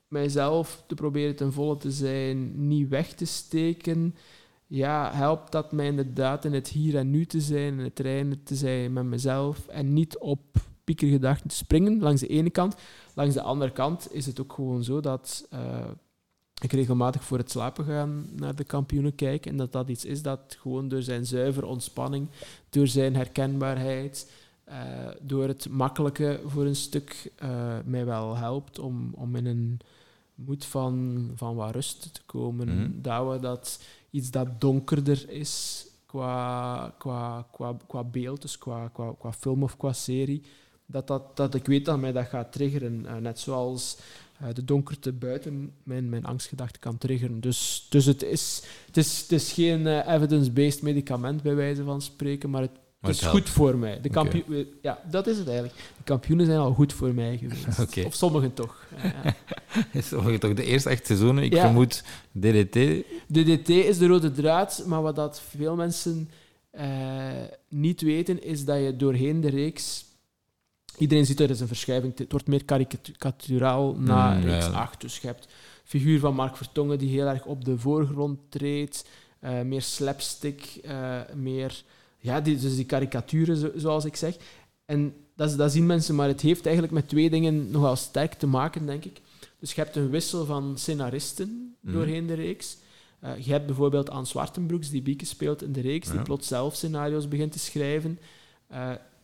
mijzelf 0.08 0.82
te 0.86 0.94
proberen 0.94 1.36
ten 1.36 1.52
volle 1.52 1.76
te 1.76 1.90
zijn, 1.90 2.68
niet 2.68 2.88
weg 2.88 3.12
te 3.12 3.24
steken, 3.24 4.14
ja, 4.66 5.10
helpt 5.14 5.52
dat 5.52 5.72
mij 5.72 5.86
inderdaad 5.86 6.44
in 6.44 6.52
het 6.52 6.68
hier 6.68 6.96
en 6.96 7.10
nu 7.10 7.26
te 7.26 7.40
zijn, 7.40 7.78
in 7.78 7.84
het 7.84 7.98
reinen 7.98 8.42
te 8.42 8.54
zijn 8.54 8.92
met 8.92 9.04
mezelf 9.04 9.66
en 9.66 9.92
niet 9.92 10.18
op 10.18 10.40
piekergedachten 10.86 11.48
te 11.48 11.54
springen, 11.54 12.00
langs 12.00 12.20
de 12.20 12.26
ene 12.26 12.50
kant. 12.50 12.74
Langs 13.14 13.34
de 13.34 13.42
andere 13.42 13.72
kant 13.72 14.08
is 14.12 14.26
het 14.26 14.40
ook 14.40 14.52
gewoon 14.52 14.84
zo 14.84 15.00
dat 15.00 15.46
uh, 15.52 15.60
ik 16.62 16.72
regelmatig 16.72 17.24
voor 17.24 17.38
het 17.38 17.50
slapen 17.50 17.84
gaan 17.84 18.26
naar 18.32 18.54
de 18.54 18.64
kampioenen 18.64 19.14
kijk 19.14 19.46
en 19.46 19.56
dat 19.56 19.72
dat 19.72 19.88
iets 19.88 20.04
is 20.04 20.22
dat 20.22 20.56
gewoon 20.60 20.88
door 20.88 21.02
zijn 21.02 21.26
zuivere 21.26 21.66
ontspanning, 21.66 22.28
door 22.70 22.86
zijn 22.86 23.16
herkenbaarheid, 23.16 24.30
uh, 24.68 24.74
door 25.20 25.48
het 25.48 25.68
makkelijke 25.68 26.40
voor 26.46 26.64
een 26.64 26.76
stuk 26.76 27.32
uh, 27.42 27.76
mij 27.84 28.04
wel 28.04 28.36
helpt 28.36 28.78
om, 28.78 29.14
om 29.14 29.36
in 29.36 29.46
een 29.46 29.80
moed 30.34 30.64
van, 30.64 31.30
van 31.34 31.54
wat 31.54 31.70
rust 31.70 32.14
te 32.14 32.22
komen. 32.26 32.68
Mhm. 32.68 32.90
Dat 32.94 33.32
we 33.32 33.40
dat 33.40 33.82
iets 34.10 34.30
dat 34.30 34.60
donkerder 34.60 35.30
is 35.30 35.86
qua, 36.06 36.94
qua, 36.98 37.46
qua, 37.52 37.76
qua 37.86 38.04
beeld, 38.04 38.42
dus 38.42 38.58
qua, 38.58 38.88
qua, 38.88 39.12
qua 39.18 39.32
film 39.32 39.62
of 39.62 39.76
qua 39.76 39.92
serie, 39.92 40.42
dat, 40.86 41.06
dat, 41.06 41.36
dat 41.36 41.54
ik 41.54 41.66
weet 41.66 41.84
dat 41.84 41.98
mij 41.98 42.12
dat 42.12 42.26
gaat 42.26 42.52
triggeren. 42.52 43.02
Uh, 43.04 43.16
net 43.16 43.38
zoals 43.38 43.96
uh, 44.42 44.48
de 44.54 44.64
donkerte 44.64 45.12
buiten 45.12 45.72
mijn, 45.82 46.08
mijn 46.08 46.24
angstgedachten 46.24 46.80
kan 46.80 46.98
triggeren. 46.98 47.40
Dus, 47.40 47.86
dus 47.88 48.04
het, 48.04 48.22
is, 48.22 48.62
het, 48.86 48.96
is, 48.96 49.20
het 49.20 49.32
is 49.32 49.52
geen 49.52 49.80
uh, 49.80 50.08
evidence-based 50.08 50.82
medicament, 50.82 51.42
bij 51.42 51.54
wijze 51.54 51.84
van 51.84 52.02
spreken, 52.02 52.50
maar 52.50 52.60
het, 52.60 52.70
maar 52.98 53.10
het 53.10 53.20
is 53.20 53.26
goed 53.26 53.48
voor 53.48 53.76
mij. 53.76 54.00
De 54.00 54.08
kampio- 54.08 54.42
okay. 54.48 54.66
Ja, 54.82 55.00
dat 55.10 55.26
is 55.26 55.38
het 55.38 55.46
eigenlijk. 55.46 55.76
De 55.96 56.04
kampioenen 56.04 56.46
zijn 56.46 56.58
al 56.58 56.72
goed 56.72 56.92
voor 56.92 57.14
mij 57.14 57.38
geweest. 57.38 57.78
okay. 57.88 58.04
Of 58.04 58.14
sommigen 58.14 58.54
toch. 58.54 58.84
sommigen 59.94 60.40
toch. 60.40 60.54
De 60.54 60.64
eerste 60.64 60.88
echt 60.88 61.06
seizoenen, 61.06 61.44
ik 61.44 61.52
ja. 61.52 61.60
vermoed 61.60 62.04
DDT. 62.32 62.78
DDT 63.26 63.68
is 63.68 63.98
de 63.98 64.06
rode 64.06 64.30
draad, 64.30 64.84
maar 64.86 65.02
wat 65.02 65.16
dat 65.16 65.42
veel 65.56 65.76
mensen 65.76 66.30
niet 67.68 68.00
weten, 68.00 68.42
is 68.42 68.64
dat 68.64 68.78
je 68.78 68.96
doorheen 68.96 69.40
de 69.40 69.50
reeks 69.50 70.05
Iedereen 70.98 71.26
ziet 71.26 71.40
er 71.40 71.50
is 71.50 71.60
een 71.60 71.66
verschuiving. 71.66 72.18
Het 72.18 72.32
wordt 72.32 72.46
meer 72.46 72.64
karikaturaal 72.64 73.94
na 73.94 74.34
mm, 74.34 74.44
reeks 74.44 74.66
ja. 74.66 74.72
8. 74.72 75.00
Dus 75.00 75.18
je 75.18 75.26
hebt 75.26 75.48
figuur 75.84 76.18
van 76.18 76.34
Mark 76.34 76.56
Vertongen 76.56 76.98
die 76.98 77.10
heel 77.10 77.26
erg 77.26 77.44
op 77.44 77.64
de 77.64 77.78
voorgrond 77.78 78.38
treedt. 78.48 79.04
Uh, 79.40 79.60
meer 79.60 79.82
slapstick, 79.82 80.80
uh, 80.84 81.20
meer... 81.34 81.82
Ja, 82.18 82.40
die, 82.40 82.56
dus 82.58 82.76
die 82.76 82.84
karikaturen, 82.84 83.56
zo, 83.56 83.70
zoals 83.74 84.04
ik 84.04 84.16
zeg. 84.16 84.36
En 84.84 85.14
dat, 85.36 85.56
dat 85.56 85.72
zien 85.72 85.86
mensen, 85.86 86.14
maar 86.14 86.28
het 86.28 86.40
heeft 86.40 86.64
eigenlijk 86.64 86.94
met 86.94 87.08
twee 87.08 87.30
dingen 87.30 87.70
nogal 87.70 87.96
sterk 87.96 88.34
te 88.34 88.46
maken, 88.46 88.86
denk 88.86 89.04
ik. 89.04 89.20
Dus 89.58 89.72
je 89.72 89.80
hebt 89.80 89.96
een 89.96 90.10
wissel 90.10 90.44
van 90.44 90.78
scenaristen 90.78 91.76
Mhm. 91.86 91.94
doorheen 91.94 92.26
de 92.26 92.34
reeks. 92.34 92.76
Uh, 93.24 93.30
je 93.38 93.50
hebt 93.52 93.66
bijvoorbeeld 93.66 94.10
Anne 94.10 94.26
Zwartenbroeks, 94.26 94.90
die 94.90 95.02
Bieke 95.02 95.24
speelt 95.24 95.62
in 95.62 95.72
de 95.72 95.80
reeks, 95.80 96.10
die 96.10 96.22
plots 96.22 96.46
zelf 96.46 96.74
scenario's 96.74 97.28
begint 97.28 97.52
te 97.52 97.58
schrijven. 97.58 98.18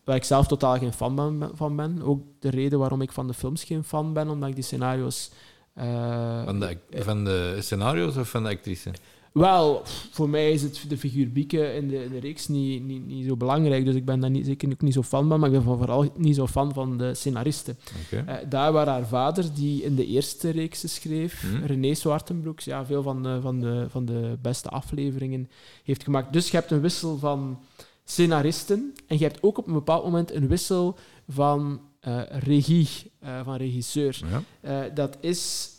Waar 0.05 0.17
ik 0.17 0.25
zelf 0.25 0.47
totaal 0.47 0.79
geen 0.79 0.93
fan 0.93 1.15
ben- 1.15 1.51
van 1.55 1.77
ben. 1.77 2.03
Ook 2.03 2.23
de 2.39 2.51
reden 2.51 2.79
waarom 2.79 3.03
ik 3.03 3.13
van 3.13 3.27
de 3.27 3.35
films 3.35 3.65
geen 3.65 3.85
fan 3.85 4.13
ben, 4.13 4.29
omdat 4.29 4.49
ik 4.49 4.55
die 4.55 4.65
scenario's... 4.65 5.31
eh, 5.75 6.45
Van 6.45 6.61
de, 6.61 6.77
van 6.91 7.25
de 7.25 7.57
scenario's 7.61 8.17
of 8.17 8.31
van 8.31 8.43
de 8.43 8.49
actrice? 8.49 8.91
Wel, 9.33 9.83
voor 10.11 10.29
mij 10.29 10.51
is 10.53 10.63
het 10.63 10.85
de 10.89 10.97
figuur 10.99 11.33
Bieke 11.33 11.75
in 11.75 11.89
de, 11.89 12.05
in 12.05 12.11
de 12.11 12.19
reeks 12.21 12.49
niet, 12.49 12.83
niet, 12.85 13.07
niet 13.07 13.27
zo 13.27 13.37
belangrijk. 13.37 13.85
Dus 13.85 13.95
ik 13.95 14.05
ben 14.05 14.21
daar 14.21 14.31
niet, 14.31 14.47
zeker 14.47 14.71
ook 14.73 14.81
niet 14.81 14.93
zo 14.95 15.03
fan 15.03 15.29
van. 15.29 15.41
Maar 15.41 15.53
ik 15.53 15.65
ben 15.65 15.77
vooral 15.79 16.13
niet 16.17 16.35
zo 16.35 16.47
fan 16.47 16.73
van 16.75 16.99
de 16.99 17.15
scenaristen. 17.15 17.77
Eh, 18.11 18.35
daar 18.49 18.73
waar 18.73 18.87
haar 18.87 19.07
vader, 19.07 19.45
die 19.55 19.83
in 19.83 19.95
de 19.95 20.07
eerste 20.07 20.51
reeks 20.51 20.95
schreef, 20.95 21.41
Hm. 21.41 21.65
René 21.67 21.95
Zwartenbroeks, 21.95 22.65
ja, 22.65 22.87
veel 22.87 23.03
van 23.03 23.23
de, 23.23 23.39
van, 23.41 23.61
de, 23.61 23.87
van 23.89 24.05
de 24.05 24.39
beste 24.43 24.69
afleveringen 24.69 25.51
heeft 25.85 26.03
gemaakt. 26.05 26.33
Dus 26.33 26.51
je 26.51 26.57
hebt 26.57 26.71
een 26.71 26.81
wissel 26.81 27.19
van 27.19 27.59
scenaristen 28.05 28.95
en 29.07 29.19
je 29.19 29.25
hebt 29.25 29.43
ook 29.43 29.59
op 29.59 29.67
een 29.67 29.73
bepaald 29.73 30.05
moment 30.05 30.33
een 30.33 30.49
wissel 30.49 30.99
van 31.29 31.81
eh, 32.03 32.23
regie, 32.29 32.89
eh, 33.19 33.45
van 33.45 33.57
regisseur. 33.57 34.21
Ja. 34.31 34.43
Eh, 34.61 34.95
dat 34.95 35.17
is, 35.21 35.71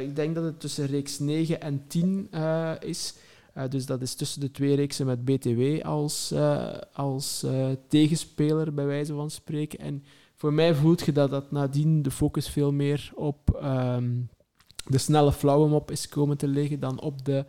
ik 0.00 0.16
denk 0.16 0.34
dat 0.34 0.44
het 0.44 0.60
tussen 0.60 0.86
reeks 0.86 1.18
9 1.18 1.60
en 1.60 1.84
10 1.86 2.28
eh, 2.30 2.72
is. 2.80 3.14
Dus 3.68 3.86
dat 3.86 4.02
is 4.02 4.14
tussen 4.14 4.40
de 4.40 4.50
twee 4.50 4.74
reeksen 4.74 5.06
met 5.06 5.24
BTW 5.24 5.82
als, 5.82 6.34
als 6.92 7.46
tegenspeler, 7.88 8.74
bij 8.74 8.86
wijze 8.86 9.14
van 9.14 9.30
spreken. 9.30 9.78
En 9.78 10.04
voor 10.34 10.52
mij 10.52 10.74
voelt 10.74 11.00
je 11.00 11.12
dat, 11.12 11.30
dat 11.30 11.50
nadien 11.50 12.02
de 12.02 12.10
focus 12.10 12.48
veel 12.48 12.72
meer 12.72 13.12
op 13.14 13.58
ehm, 13.60 14.10
de 14.86 14.98
snelle 14.98 15.32
flauwe 15.32 15.68
mop 15.68 15.90
is 15.90 16.08
komen 16.08 16.36
te 16.36 16.48
liggen 16.48 16.80
dan 16.80 17.00
op 17.00 17.24
de 17.24 17.44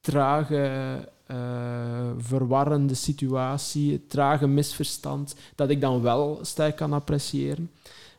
trage, 0.00 1.08
eh, 1.30 2.10
verwarrende 2.18 2.94
situatie, 2.94 3.92
het 3.92 4.10
trage 4.10 4.46
misverstand, 4.46 5.34
dat 5.54 5.70
ik 5.70 5.80
dan 5.80 6.02
wel 6.02 6.38
sterk 6.42 6.76
kan 6.76 6.92
appreciëren. 6.92 7.70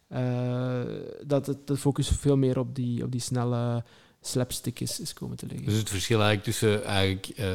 Eh, 0.08 0.80
dat 1.24 1.46
het 1.46 1.68
de 1.68 1.78
focus 1.78 2.08
veel 2.08 2.38
meer 2.38 2.60
op 2.60 2.76
die, 2.76 3.04
op 3.04 3.12
die 3.12 3.22
snelle 3.22 3.84
slapstick 4.22 4.80
is, 4.80 5.00
is 5.00 5.14
komen 5.14 5.38
te 5.38 5.46
liggen. 5.46 5.66
Dus 5.66 5.78
het 5.78 5.90
verschil 5.90 6.22
eigenlijk 6.22 6.48
tussen 6.48 6.84
eigenlijk, 6.84 7.28
eh, 7.38 7.46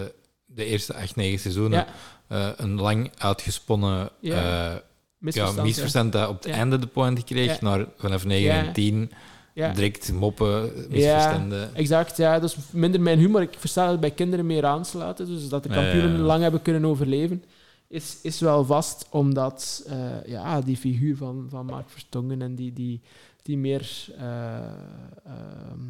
de 0.46 0.64
eerste 0.64 0.94
acht, 0.94 1.16
negen 1.16 1.38
seizoenen, 1.38 1.86
ja, 2.28 2.54
een 2.56 2.80
lang 2.80 3.10
uitgesponnen 3.18 4.10
Ja, 4.20 4.34
ja, 4.34 4.72
ja, 4.72 4.82
misverstand. 5.18 5.66
misverstand 5.66 6.12
dat 6.12 6.28
op 6.28 6.42
het 6.42 6.52
einde 6.52 6.78
de 6.78 6.86
point 6.86 7.24
kreeg, 7.24 7.60
naar 7.60 7.86
vanaf 7.96 8.24
9 8.24 8.54
Ja. 8.54 8.66
en 8.66 8.72
10 8.72 9.10
ja. 9.56 9.72
direct 9.72 10.12
moppen, 10.12 10.72
misverstanden. 10.88 11.74
Exact, 11.74 12.16
ja. 12.16 12.38
Dat 12.38 12.50
is 12.50 12.56
minder 12.70 13.00
mijn 13.00 13.18
humor. 13.18 13.40
Ik 13.40 13.54
versta 13.58 13.82
dat 13.82 13.90
het 13.90 14.00
bij 14.00 14.10
kinderen 14.10 14.46
meer 14.46 14.66
aanslaat. 14.66 15.16
Dus 15.16 15.48
dat 15.48 15.62
de 15.62 15.68
Ja, 15.68 15.74
ja, 15.74 15.80
kampioenen 15.82 16.18
ja. 16.18 16.24
lang 16.26 16.42
hebben 16.42 16.62
kunnen 16.62 16.84
overleven, 16.84 17.44
is, 17.88 18.18
is 18.22 18.40
wel 18.40 18.64
vast. 18.64 19.06
Omdat 19.10 19.84
eh, 19.86 20.24
ja, 20.26 20.60
die 20.60 20.76
figuur 20.76 21.16
van, 21.16 21.46
van 21.48 21.66
Mark 21.66 21.90
Vertongen 21.90 22.42
en 22.42 22.54
die, 22.54 22.72
die, 22.72 23.00
die 23.42 23.58
meer... 23.58 24.06
eh, 24.18 24.56
ehm, 25.24 25.80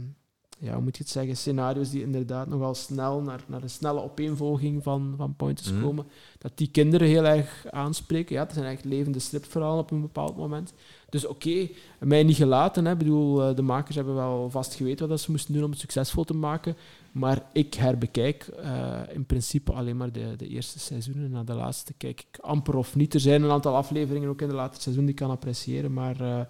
ja, 0.58 0.72
hoe 0.74 0.82
moet 0.82 0.96
je 0.96 1.02
het 1.02 1.12
zeggen? 1.12 1.36
Scenario's 1.36 1.90
die 1.90 2.02
inderdaad 2.02 2.48
nogal 2.48 2.74
snel 2.74 3.20
naar, 3.20 3.44
naar 3.46 3.62
een 3.62 3.70
snelle 3.70 4.02
opeenvolging 4.02 4.82
van, 4.82 5.14
van 5.16 5.34
pointers 5.36 5.72
Mhm. 5.72 5.82
komen. 5.82 6.06
Dat 6.38 6.52
die 6.54 6.70
kinderen 6.70 7.08
heel 7.08 7.24
erg 7.24 7.66
aanspreken. 7.70 8.34
Ja, 8.34 8.42
het 8.42 8.52
zijn 8.52 8.66
echt 8.66 8.84
levende 8.84 9.18
stripverhalen 9.18 9.78
op 9.78 9.90
een 9.90 10.00
bepaald 10.00 10.36
moment. 10.36 10.72
Dus 11.08 11.26
oké, 11.26 11.68
mij 12.00 12.22
niet 12.22 12.36
gelaten. 12.36 12.84
Hè. 12.84 12.92
Ik 12.92 12.98
bedoel, 12.98 13.42
eh, 13.42 13.54
de 13.56 13.62
makers 13.62 13.96
hebben 13.96 14.14
wel 14.14 14.50
vast 14.50 14.74
geweten 14.74 15.08
wat 15.08 15.20
ze 15.20 15.30
moesten 15.30 15.54
doen 15.54 15.64
om 15.64 15.70
het 15.70 15.78
succesvol 15.80 16.24
te 16.24 16.34
maken. 16.34 16.76
Maar 17.12 17.42
ik 17.52 17.74
herbekijk 17.74 18.42
eh, 18.46 19.00
in 19.12 19.26
principe 19.26 19.72
alleen 19.72 19.96
maar 19.96 20.12
de, 20.12 20.34
de 20.36 20.48
eerste 20.48 20.78
seizoenen. 20.78 21.30
Na 21.30 21.44
de 21.44 21.54
laatste 21.54 21.92
kijk 21.96 22.24
ik 22.32 22.38
amper 22.40 22.76
of 22.76 22.94
niet. 22.96 23.14
Er 23.14 23.20
zijn 23.20 23.42
een 23.42 23.50
aantal 23.50 23.74
afleveringen 23.76 24.28
ook 24.28 24.42
in 24.42 24.48
de 24.48 24.54
laatste 24.54 24.82
seizoen 24.82 25.04
die 25.04 25.14
ik 25.14 25.20
kan 25.20 25.30
appreciëren, 25.30 25.92
maar 25.92 26.20
eh, 26.20 26.40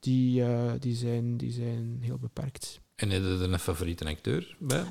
die, 0.00 0.42
die, 0.78 0.94
zijn, 0.94 1.36
die 1.36 1.52
zijn 1.52 1.98
heel 2.00 2.18
beperkt. 2.18 2.80
En 3.02 3.10
heb 3.10 3.22
je 3.22 3.28
er 3.28 3.52
een 3.52 3.58
favoriete 3.58 4.04
acteur 4.06 4.56
bij? 4.58 4.84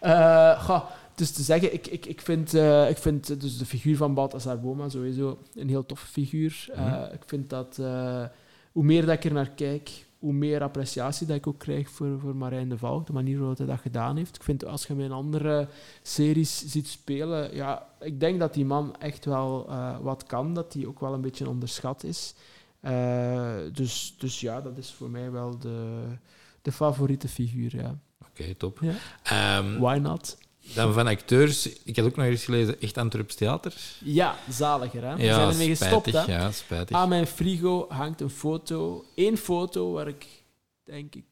Eh, 0.00 0.64
goh, 0.64 0.84
dus 1.14 1.30
te 1.30 1.42
zeggen, 1.42 1.72
ik, 1.72 1.86
ik, 1.86 2.06
ik 2.06 2.20
vind, 2.20 2.54
eh, 2.54 2.90
ik 2.90 2.98
vind 2.98 3.30
eh, 3.30 3.38
dus 3.40 3.58
de 3.58 3.66
figuur 3.66 3.96
van 3.96 4.14
Balthazar 4.14 4.60
Boma 4.60 4.88
sowieso 4.88 5.38
een 5.54 5.68
heel 5.68 5.86
toffe 5.86 6.06
figuur. 6.06 6.66
Eh, 6.72 6.84
Mhm. 6.86 7.14
Ik 7.14 7.22
vind 7.26 7.50
dat 7.50 7.78
eh, 7.80 8.24
hoe 8.72 8.84
meer 8.84 9.06
dat 9.06 9.14
ik 9.14 9.24
er 9.24 9.32
naar 9.32 9.50
kijk, 9.50 9.90
hoe 10.18 10.32
meer 10.32 10.62
appreciatie 10.62 11.26
dat 11.26 11.36
ik 11.36 11.46
ook 11.46 11.58
krijg 11.58 11.90
voor, 11.90 12.18
voor 12.20 12.36
Marijn 12.36 12.68
de 12.68 12.78
Valk, 12.78 13.06
de 13.06 13.12
manier 13.12 13.38
waarop 13.38 13.58
hij 13.58 13.66
dat 13.66 13.80
gedaan 13.80 14.16
heeft. 14.16 14.36
Ik 14.36 14.42
vind 14.42 14.64
als 14.64 14.86
je 14.86 14.92
hem 14.92 15.02
in 15.02 15.12
andere 15.12 15.68
series 16.02 16.64
ziet 16.66 16.88
spelen, 16.88 17.54
ja, 17.54 17.86
ik 18.00 18.20
denk 18.20 18.38
dat 18.38 18.54
die 18.54 18.64
man 18.64 18.96
echt 18.98 19.24
wel 19.24 19.66
eh, 19.68 19.98
wat 20.00 20.24
kan, 20.26 20.54
dat 20.54 20.72
hij 20.72 20.86
ook 20.86 21.00
wel 21.00 21.14
een 21.14 21.20
beetje 21.20 21.48
onderschat 21.48 22.04
is. 22.04 22.34
Eh, 22.80 23.54
dus, 23.72 24.14
dus 24.18 24.40
ja, 24.40 24.60
dat 24.60 24.78
is 24.78 24.90
voor 24.92 25.10
mij 25.10 25.30
wel 25.30 25.58
de, 25.58 26.02
de 26.62 26.72
favoriete 26.72 27.28
figuur. 27.28 27.76
Ja. 27.76 27.98
Oké, 28.30 28.54
top. 28.54 28.78
Ja. 28.80 28.94
Ehm, 29.22 29.78
Why 29.78 29.98
not? 29.98 30.36
dan 30.74 30.92
van 30.92 31.06
acteurs, 31.06 31.68
ik 31.84 31.96
had 31.96 32.04
ook 32.04 32.16
nog 32.16 32.26
eens 32.26 32.44
gelezen, 32.44 32.80
echt 32.80 32.98
Antwerps 32.98 33.34
Theater. 33.34 33.74
Ja, 34.04 34.36
zaliger, 34.50 35.04
hè? 35.04 35.16
We 35.16 35.22
ja, 35.22 35.34
zijn 35.34 35.48
ermee 35.50 35.68
gestopt, 35.68 36.08
spijtig. 36.08 36.26
hè? 36.26 36.40
Ja, 36.42 36.52
spijtig. 36.52 36.96
Aan 36.96 37.08
mijn 37.08 37.26
frigo 37.26 37.86
hangt 37.88 38.20
een 38.20 38.30
foto. 38.30 39.04
Eén 39.14 39.36
foto 39.36 39.92
waar 39.92 40.08
ik, 40.08 40.26
denk 40.84 41.14
ik, 41.14 41.24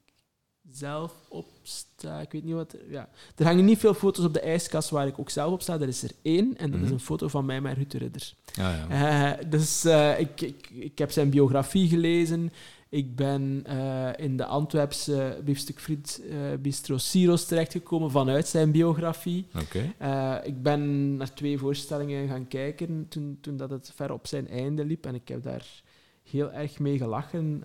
zelf 0.70 1.12
op 1.28 1.46
sta. 1.62 2.20
Ik 2.20 2.32
weet 2.32 2.44
niet 2.44 2.54
wat... 2.54 2.72
er- 2.72 2.90
Ja. 2.90 3.08
Er 3.36 3.44
hangen 3.44 3.64
niet 3.64 3.78
veel 3.78 3.94
foto's 3.94 4.24
op 4.24 4.32
de 4.32 4.40
ijskast 4.40 4.90
waar 4.90 5.06
ik 5.06 5.18
ook 5.18 5.30
zelf 5.30 5.52
op 5.52 5.62
sta. 5.62 5.74
Er 5.80 5.88
is 5.88 6.02
er 6.02 6.10
één, 6.22 6.56
en 6.56 6.70
dat 6.70 6.80
is 6.80 6.84
Mhm. 6.86 6.94
een 6.94 7.00
foto 7.00 7.28
van 7.28 7.44
mij 7.44 7.60
met 7.60 7.76
Ruud 7.76 7.90
de 7.90 7.98
Ridder. 7.98 8.32
ja, 8.52 8.86
ja. 8.88 9.34
Eh, 9.38 9.50
dus 9.50 9.84
eh, 9.84 10.20
ik, 10.20 10.40
ik, 10.40 10.70
ik 10.70 10.98
heb 10.98 11.10
zijn 11.10 11.30
biografie 11.30 11.88
gelezen. 11.88 12.52
Ik 12.88 13.16
ben 13.16 13.62
eh, 13.64 14.24
in 14.24 14.36
de 14.36 14.44
Antwerpse 14.44 15.40
biefstukfriet 15.44 16.22
eh 16.30 16.36
Bistro 16.60 16.98
Siros 16.98 17.46
terechtgekomen 17.46 18.10
vanuit 18.10 18.48
zijn 18.48 18.70
biografie. 18.70 19.46
Oké. 19.54 19.94
Eh, 19.98 20.36
ik 20.42 20.62
ben 20.62 21.16
naar 21.16 21.34
twee 21.34 21.58
voorstellingen 21.58 22.28
gaan 22.28 22.48
kijken 22.48 23.06
toen, 23.08 23.38
toen 23.40 23.56
dat 23.56 23.70
het 23.70 23.92
ver 23.94 24.12
op 24.12 24.26
zijn 24.26 24.48
einde 24.48 24.84
liep. 24.84 25.06
En 25.06 25.14
ik 25.14 25.28
heb 25.28 25.42
daar 25.42 25.82
heel 26.22 26.52
erg 26.52 26.78
mee 26.78 26.98
gelachen. 26.98 27.62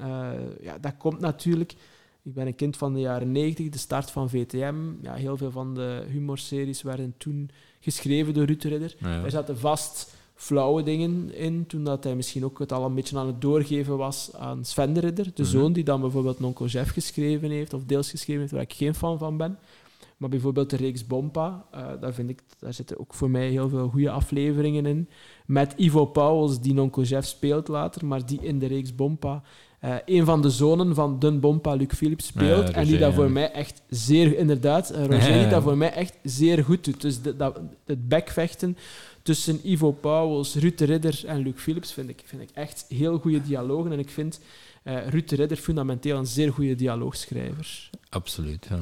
Ja, 0.61 0.77
dat 0.77 0.97
komt 0.97 1.19
natuurlijk... 1.19 1.73
Ik 2.23 2.33
ben 2.33 2.47
een 2.47 2.55
kind 2.55 2.77
van 2.77 2.93
de 2.93 2.99
jaren 2.99 3.31
90, 3.31 3.69
de 3.69 3.77
start 3.77 4.11
van 4.11 4.29
VTM. 4.29 4.75
Ja, 5.01 5.13
heel 5.13 5.37
veel 5.37 5.51
van 5.51 5.75
de 5.75 6.03
humorseries 6.07 6.81
werden 6.81 7.13
toen 7.17 7.49
geschreven 7.79 8.33
door 8.33 8.45
Ruud 8.45 8.61
de 8.61 8.67
Ridder. 8.67 8.95
Ja, 8.99 9.15
ja. 9.15 9.23
Er 9.23 9.31
zaten 9.31 9.57
vast 9.57 10.15
flauwe 10.41 10.83
dingen 10.83 11.33
in, 11.35 11.65
toen 11.67 11.83
dat 11.83 12.03
hij 12.03 12.15
misschien 12.15 12.45
ook 12.45 12.59
het 12.59 12.71
al 12.71 12.85
een 12.85 12.93
beetje 12.95 13.17
aan 13.17 13.27
het 13.27 13.41
doorgeven 13.41 13.97
was 13.97 14.31
aan 14.35 14.65
Sven 14.65 14.93
de 14.93 14.99
Ridder, 14.99 15.25
de 15.33 15.41
Mhm. 15.41 15.51
zoon 15.51 15.73
die 15.73 15.83
dan 15.83 16.01
bijvoorbeeld 16.01 16.39
Nonkel 16.39 16.65
Jeff 16.65 16.91
geschreven 16.91 17.49
heeft, 17.49 17.73
of 17.73 17.83
deels 17.83 18.09
geschreven 18.09 18.41
heeft, 18.41 18.53
waar 18.53 18.61
ik 18.61 18.73
geen 18.73 18.95
fan 18.95 19.17
van 19.17 19.37
ben. 19.37 19.57
Maar 20.17 20.29
bijvoorbeeld 20.29 20.69
de 20.69 20.75
reeks 20.75 21.07
Bompa, 21.07 21.65
eh, 21.71 21.87
daar, 21.99 22.13
vind 22.13 22.29
ik, 22.29 22.41
daar 22.59 22.73
zitten 22.73 22.99
ook 22.99 23.13
voor 23.13 23.29
mij 23.29 23.49
heel 23.49 23.69
veel 23.69 23.89
goede 23.89 24.09
afleveringen 24.11 24.85
in. 24.85 25.09
Met 25.45 25.73
Ivo 25.77 26.05
Pauwels, 26.05 26.61
die 26.61 26.73
Nonkel 26.73 27.03
Jeff 27.03 27.27
speelt 27.27 27.67
later, 27.67 28.05
maar 28.05 28.25
die 28.25 28.39
in 28.41 28.59
de 28.59 28.65
reeks 28.65 28.95
Bompa 28.95 29.43
eh, 29.81 29.95
een 30.05 30.25
van 30.25 30.41
de 30.41 30.49
zonen 30.49 30.95
van 30.95 31.19
Dun 31.19 31.39
Bompa, 31.39 31.73
Luc 31.73 31.87
Philips, 31.95 32.25
speelt. 32.25 32.67
Ja, 32.67 32.73
en 32.73 32.85
die 32.85 32.97
dat 32.97 33.13
voor 33.13 33.31
mij 33.31 33.51
echt 33.51 33.81
zeer, 33.89 34.37
inderdaad, 34.37 34.89
eh, 34.89 35.05
Roger, 35.05 35.33
die 35.33 35.47
dat 35.55 35.63
voor 35.63 35.77
mij 35.77 35.91
echt 35.93 36.13
zeer 36.23 36.63
goed 36.63 36.85
doet. 36.85 37.01
Dus 37.01 37.21
de- 37.21 37.35
dat, 37.35 37.59
het 37.85 38.07
bekvechten 38.07 38.77
tussen 39.23 39.59
Ivo 39.71 39.91
Pauwels, 39.91 40.55
Ruud 40.55 40.77
de 40.77 40.85
Ridder 40.85 41.21
en 41.25 41.37
Luc 41.39 41.53
Philips 41.55 41.93
vind 41.93 42.09
ik, 42.09 42.21
vind 42.25 42.41
ik 42.41 42.49
echt 42.53 42.85
heel 42.89 43.17
goede 43.17 43.41
dialogen. 43.41 43.91
En 43.91 43.99
ik 43.99 44.09
vind 44.09 44.39
eh 44.83 45.07
Ruud 45.07 45.29
de 45.29 45.35
Ridder 45.35 45.57
fundamenteel 45.57 46.17
een 46.17 46.25
zeer 46.25 46.51
goede 46.53 46.75
dialoogschrijver. 46.75 47.89
Absoluut, 48.13 48.67
ja. 48.69 48.77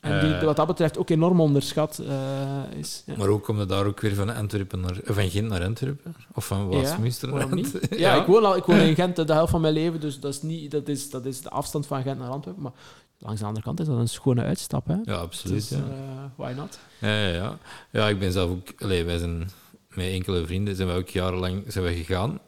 En 0.00 0.20
die 0.20 0.34
Eh. 0.34 0.42
wat 0.44 0.56
dat 0.56 0.66
betreft 0.66 0.98
ook 0.98 1.10
enorm 1.10 1.40
onderschat 1.40 1.98
eh, 1.98 2.78
is. 2.78 3.02
Ja. 3.06 3.14
Maar 3.16 3.28
ook 3.28 3.48
omdat 3.48 3.68
daar 3.68 3.86
ook 3.86 4.00
weer 4.00 4.14
van, 4.14 4.34
Antwerpen 4.34 4.80
naar, 4.80 5.00
eh, 5.00 5.14
van 5.14 5.30
Gent 5.30 5.48
naar 5.48 5.64
Antwerpen? 5.64 6.14
Of 6.34 6.46
van 6.46 6.68
Westminster 6.68 7.28
naar? 7.28 7.42
Antwerpen? 7.42 7.98
Ja, 8.04 8.14
Ik, 8.14 8.26
woon 8.26 8.44
al, 8.44 8.56
ik 8.56 8.64
woon 8.64 8.76
in 8.78 8.94
Gent 8.94 9.16
de 9.16 9.32
helft 9.32 9.50
van 9.50 9.60
mijn 9.60 9.74
leven, 9.74 10.00
dus 10.00 10.20
dat 10.20 10.32
is, 10.34 10.42
niet, 10.42 10.70
dat 10.70 10.88
is, 10.88 11.10
dat 11.10 11.24
is 11.26 11.40
de 11.40 11.50
afstand 11.50 11.86
van 11.86 12.02
Gent 12.02 12.18
naar 12.18 12.28
Antwerpen. 12.28 12.62
Maar 12.62 12.72
langs 13.18 13.40
de 13.40 13.46
andere 13.46 13.64
kant 13.64 13.80
is 13.80 13.86
dat 13.86 13.98
een 13.98 14.08
schone 14.08 14.42
uitstap. 14.42 14.86
Hè? 14.86 14.96
Ja, 15.04 15.14
absoluut. 15.14 15.68
Dus, 15.68 15.78
ja. 15.78 16.32
why 16.36 16.52
not? 16.56 16.78
Ja, 16.98 17.18
ja, 17.20 17.28
ja. 17.28 17.58
ja, 17.90 18.08
ik 18.08 18.18
ben 18.18 18.32
zelf 18.32 18.50
ook... 18.50 18.72
Allee, 18.78 19.04
wij 19.04 19.18
zijn 19.18 19.50
met 19.88 20.06
enkele 20.06 20.46
vrienden 20.46 20.76
zijn 20.76 20.88
wij 20.88 20.96
ook 20.96 21.08
jarenlang 21.08 21.64
zijn 21.68 21.84
wij 21.84 21.94
gegaan. 21.94 22.38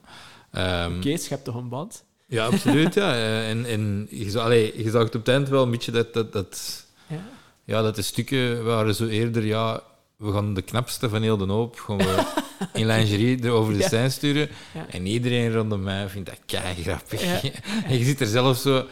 Ehm, 0.51 1.01
Kees, 1.01 1.23
je 1.23 1.29
hebt 1.29 1.45
toch 1.45 1.55
een 1.55 1.69
band? 1.69 2.05
Ja, 2.35 2.47
absoluut. 2.47 2.95
ja. 2.95 3.13
Eh, 3.15 3.51
En, 3.51 3.67
en 3.67 4.07
je, 4.11 4.31
zag, 4.31 4.43
allee, 4.45 4.73
je 4.85 4.91
zag 4.91 5.03
het 5.03 5.15
op 5.15 5.21
het 5.27 5.35
eind 5.35 5.49
wel 5.49 5.63
een 5.63 5.71
beetje 5.71 5.93
dat, 5.93 6.15
dat, 6.15 6.33
dat, 6.33 6.85
Ja. 7.07 7.21
ja, 7.65 7.83
dat 7.83 7.95
de 7.97 8.03
stukken 8.03 8.65
waren 8.65 8.95
zo 8.95 9.07
eerder... 9.07 9.45
Ja, 9.45 9.83
we 10.17 10.33
gaan 10.33 10.55
de 10.55 10.63
knapste 10.63 11.09
van 11.09 11.23
heel 11.23 11.37
de 11.37 11.45
hoop 11.45 11.81
gaan 11.81 11.97
we 11.97 12.25
in 12.81 12.87
lingerie 12.87 13.45
erover 13.45 13.73
de 13.73 13.79
Ja. 13.79 13.87
scène 13.87 14.09
sturen. 14.09 14.49
Ja. 14.75 14.87
En 14.91 15.07
iedereen 15.07 15.53
rondom 15.53 15.83
mij 15.83 16.09
vindt 16.09 16.29
dat 16.29 16.39
kei 16.47 16.83
grappig. 16.83 17.23
Ja. 17.23 17.41
En 17.89 17.99
je 17.99 18.05
zit 18.05 18.21
er 18.21 18.27
zelf 18.27 18.57
zo... 18.59 18.87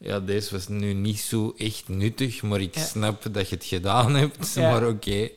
Ja, 0.00 0.20
deze 0.20 0.50
was 0.52 0.68
nu 0.68 0.92
niet 0.92 1.18
zo 1.18 1.54
echt 1.56 1.88
nuttig, 1.88 2.42
maar 2.42 2.60
ik 2.60 2.74
Ja. 2.74 2.80
snap 2.84 3.22
dat 3.32 3.48
je 3.48 3.54
het 3.54 3.64
gedaan 3.64 4.14
hebt. 4.14 4.54
Ja. 4.54 4.70
Maar 4.70 4.88
oké. 4.88 5.10
Ja, 5.10 5.28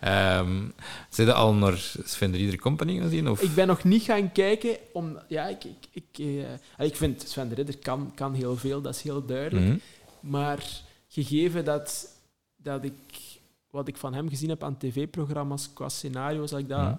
ja. 0.00 0.40
Ehm 0.40 0.68
zijn 1.10 1.26
je 1.26 1.32
al 1.32 1.54
naar 1.54 1.76
Sven 2.04 2.30
de 2.30 2.36
Rieder 2.36 2.58
Company 2.58 2.98
gaan 2.98 3.10
zien? 3.10 3.28
Of? 3.28 3.42
Ik 3.42 3.54
ben 3.54 3.66
nog 3.66 3.84
niet 3.84 4.02
gaan 4.02 4.32
kijken, 4.32 4.76
om, 4.92 5.18
ja, 5.28 5.46
ik, 5.46 5.64
ik, 5.64 5.86
ik, 5.90 6.26
eh, 6.78 6.86
ik 6.86 6.96
vind 6.96 7.24
Sven 7.28 7.48
de 7.48 7.54
Ridder 7.54 7.78
kan, 7.78 8.12
kan 8.14 8.34
heel 8.34 8.56
veel, 8.56 8.80
dat 8.80 8.94
is 8.94 9.02
heel 9.02 9.24
duidelijk. 9.26 9.66
Mhm. 9.66 9.78
Maar 10.20 10.66
gegeven 11.08 11.64
dat, 11.64 12.08
dat 12.56 12.84
ik 12.84 12.92
wat 13.70 13.88
ik 13.88 13.96
van 13.96 14.14
hem 14.14 14.28
gezien 14.28 14.48
heb 14.48 14.62
aan 14.64 14.76
tv-programma's 14.78 15.72
qua 15.72 15.88
scenario's, 15.88 16.50
dat 16.50 16.58
ik 16.60 16.68
dat 16.68 16.78
Mhm. 16.78 16.94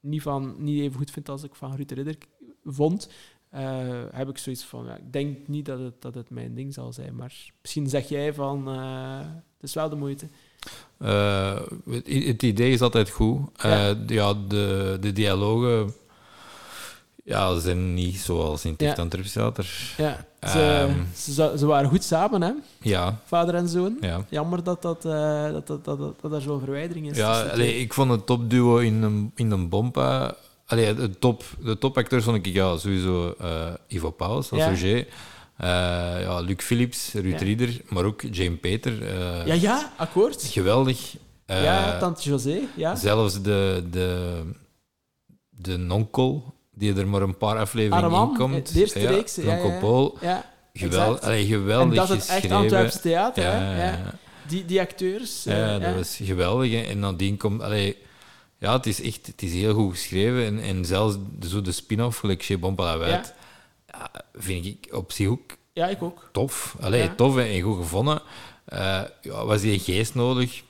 niet, 0.00 0.22
van, 0.22 0.54
niet 0.58 0.80
even 0.80 0.96
goed 0.98 1.10
vind 1.10 1.28
als 1.28 1.42
ik 1.42 1.54
van 1.54 1.76
Ruud 1.76 1.88
de 1.88 1.94
Ridder 1.94 2.16
vond, 2.64 3.08
eh, 3.50 3.86
heb 4.12 4.28
ik 4.28 4.38
zoiets 4.38 4.64
van, 4.64 4.84
ja, 4.86 4.94
ik 4.96 5.12
denk 5.12 5.36
niet 5.48 5.66
dat 5.66 5.78
het, 5.78 6.02
dat 6.02 6.14
het 6.14 6.30
mijn 6.30 6.54
ding 6.54 6.74
zal 6.74 6.92
zijn, 6.92 7.14
maar 7.16 7.32
misschien 7.62 7.88
zeg 7.88 8.08
jij 8.08 8.34
van, 8.34 8.68
eh, 8.68 9.18
het 9.60 9.68
is 9.68 9.74
wel 9.74 9.88
de 9.88 9.96
moeite. 9.96 10.26
Eh, 10.98 11.60
het, 11.90 12.06
het 12.26 12.42
idee 12.42 12.72
is 12.72 12.80
altijd 12.80 13.10
goed. 13.10 13.40
Ja. 13.62 13.94
Ja, 14.06 14.34
de, 14.48 14.96
de 15.00 15.12
dialogen 15.12 15.92
ja, 17.24 17.58
zijn 17.58 17.94
niet 17.94 18.16
zoals 18.16 18.64
in 18.64 18.74
Ja. 18.78 18.92
Ticht 18.94 19.32
Theater. 19.32 19.94
Ja, 19.96 20.26
ze, 20.48 20.60
Ehm. 20.60 21.56
ze, 21.58 21.66
waren 21.66 21.88
goed 21.90 22.04
samen, 22.04 22.42
hè, 22.42 22.52
Ja, 22.80 23.20
vader 23.24 23.54
en 23.54 23.68
zoon. 23.68 23.96
ja. 24.00 24.24
Jammer 24.28 24.62
dat, 24.62 24.82
dat, 24.82 25.02
dat, 25.02 25.66
dat, 25.66 25.84
dat, 25.84 26.20
dat, 26.20 26.32
er 26.32 26.40
zo'n 26.40 26.60
verwijdering 26.60 27.10
is. 27.10 27.16
ja 27.16 27.42
allee, 27.42 27.78
ik 27.80 27.94
vond 27.94 28.10
het 28.10 28.26
topduo 28.26 28.76
in 28.78 29.02
een, 29.02 29.32
in 29.34 29.50
een 29.50 29.68
bompa. 29.68 30.34
Allee, 30.68 30.94
de, 30.94 31.18
top, 31.18 31.42
de 31.64 31.78
topacteurs 31.78 32.24
vond 32.24 32.46
ik 32.46 32.54
ja, 32.54 32.76
sowieso 32.76 33.34
eh, 33.40 33.72
Ivo 33.86 34.10
Pauws 34.10 34.50
als 34.50 34.60
Ja. 34.60 34.68
Roger. 34.68 35.06
Eh, 35.56 35.66
ja, 36.20 36.40
Luc 36.40 36.56
Philips, 36.64 37.12
Ruud 37.12 37.38
Ja. 37.38 37.46
Rieder, 37.46 37.80
maar 37.88 38.04
ook 38.04 38.22
Jane 38.30 38.56
Peter. 38.56 39.02
eh, 39.02 39.46
ja, 39.46 39.54
ja, 39.54 39.92
akkoord. 39.96 40.42
Geweldig. 40.42 41.16
Ja, 41.46 41.98
tante 41.98 42.22
José, 42.28 42.58
ja. 42.76 42.94
Zelfs 42.96 43.42
de, 43.42 43.84
de, 43.90 44.40
de 45.50 45.76
nonkel, 45.76 46.54
die 46.74 46.94
er 46.94 47.08
maar 47.08 47.22
een 47.22 47.36
paar 47.36 47.58
afleveringen 47.58 48.28
in 48.30 48.34
komt. 48.36 48.72
de 48.72 48.80
eerste 48.80 49.00
ja, 49.00 49.10
reeks, 49.10 49.34
ja. 49.34 49.78
Paul. 49.80 50.18
Geweld, 50.72 51.22
allee, 51.22 51.46
geweldig 51.46 51.88
En 51.90 51.94
dat 52.06 52.10
is 52.10 52.26
het 52.28 52.36
echt. 52.44 52.50
Antwerps 52.52 53.00
theater. 53.00 53.98
Die, 54.48 54.64
die 54.64 54.80
acteurs. 54.80 55.44
Ja, 55.44 55.78
dat 55.78 55.94
was 55.94 56.18
geweldig. 56.22 56.70
hè. 56.72 56.80
En 56.80 56.98
nadien 56.98 57.36
komt... 57.36 57.62
Allee, 57.62 57.96
ja, 58.58 58.72
het 58.76 58.86
is 58.86 59.00
echt 59.02 59.26
het 59.26 59.42
is 59.42 59.52
heel 59.52 59.74
goed 59.74 59.90
geschreven. 59.92 60.44
En, 60.44 60.58
en 60.60 60.84
zelfs 60.84 61.16
de, 61.38 61.48
zo 61.48 61.60
de 61.60 61.72
spin-off, 61.72 62.18
gelijk 62.18 62.42
Chez 62.44 62.58
Bon 62.58 62.74
ja, 62.76 64.10
vind 64.34 64.64
ik 64.66 64.88
op 64.94 65.12
zich 65.12 65.28
ook 65.28 65.56
Ja, 65.72 65.86
ik 65.86 66.02
ook. 66.02 66.28
tof. 66.32 66.76
Allee, 66.80 67.02
Ja. 67.02 67.14
tof 67.14 67.36
en 67.36 67.60
goed 67.60 67.76
gevonden. 67.76 68.22
Eh, 68.64 69.02
ja, 69.22 69.44
was 69.44 69.60
die 69.60 69.78
geest 69.78 70.14
nodig? 70.14 70.62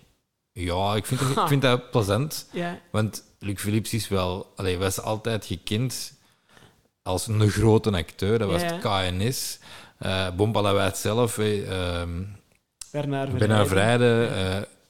Ja, 0.52 0.94
ik 0.94 1.06
vind, 1.06 1.20
het- 1.20 1.36
ik 1.36 1.46
vind 1.48 1.62
dat 1.62 1.90
plezant. 1.90 2.48
Ja, 2.52 2.78
Want 2.90 3.24
Luc 3.38 3.60
Philips 3.60 3.92
is 3.94 4.08
wel... 4.08 4.52
Allee, 4.56 4.78
was 4.78 5.00
altijd 5.00 5.44
gekend 5.46 6.14
als 7.02 7.26
een 7.26 7.50
grote 7.50 7.90
acteur. 7.92 8.38
Dat 8.38 8.50
was 8.50 8.62
het 8.62 8.78
KNS. 8.78 9.58
Uh, 10.00 10.30
Bon 10.36 10.52
Palavait 10.52 10.96
zelf... 10.96 11.38
eh, 11.38 12.00
ehm, 12.00 12.22
Bernard 12.90 13.68
Vrijden, 13.68 14.28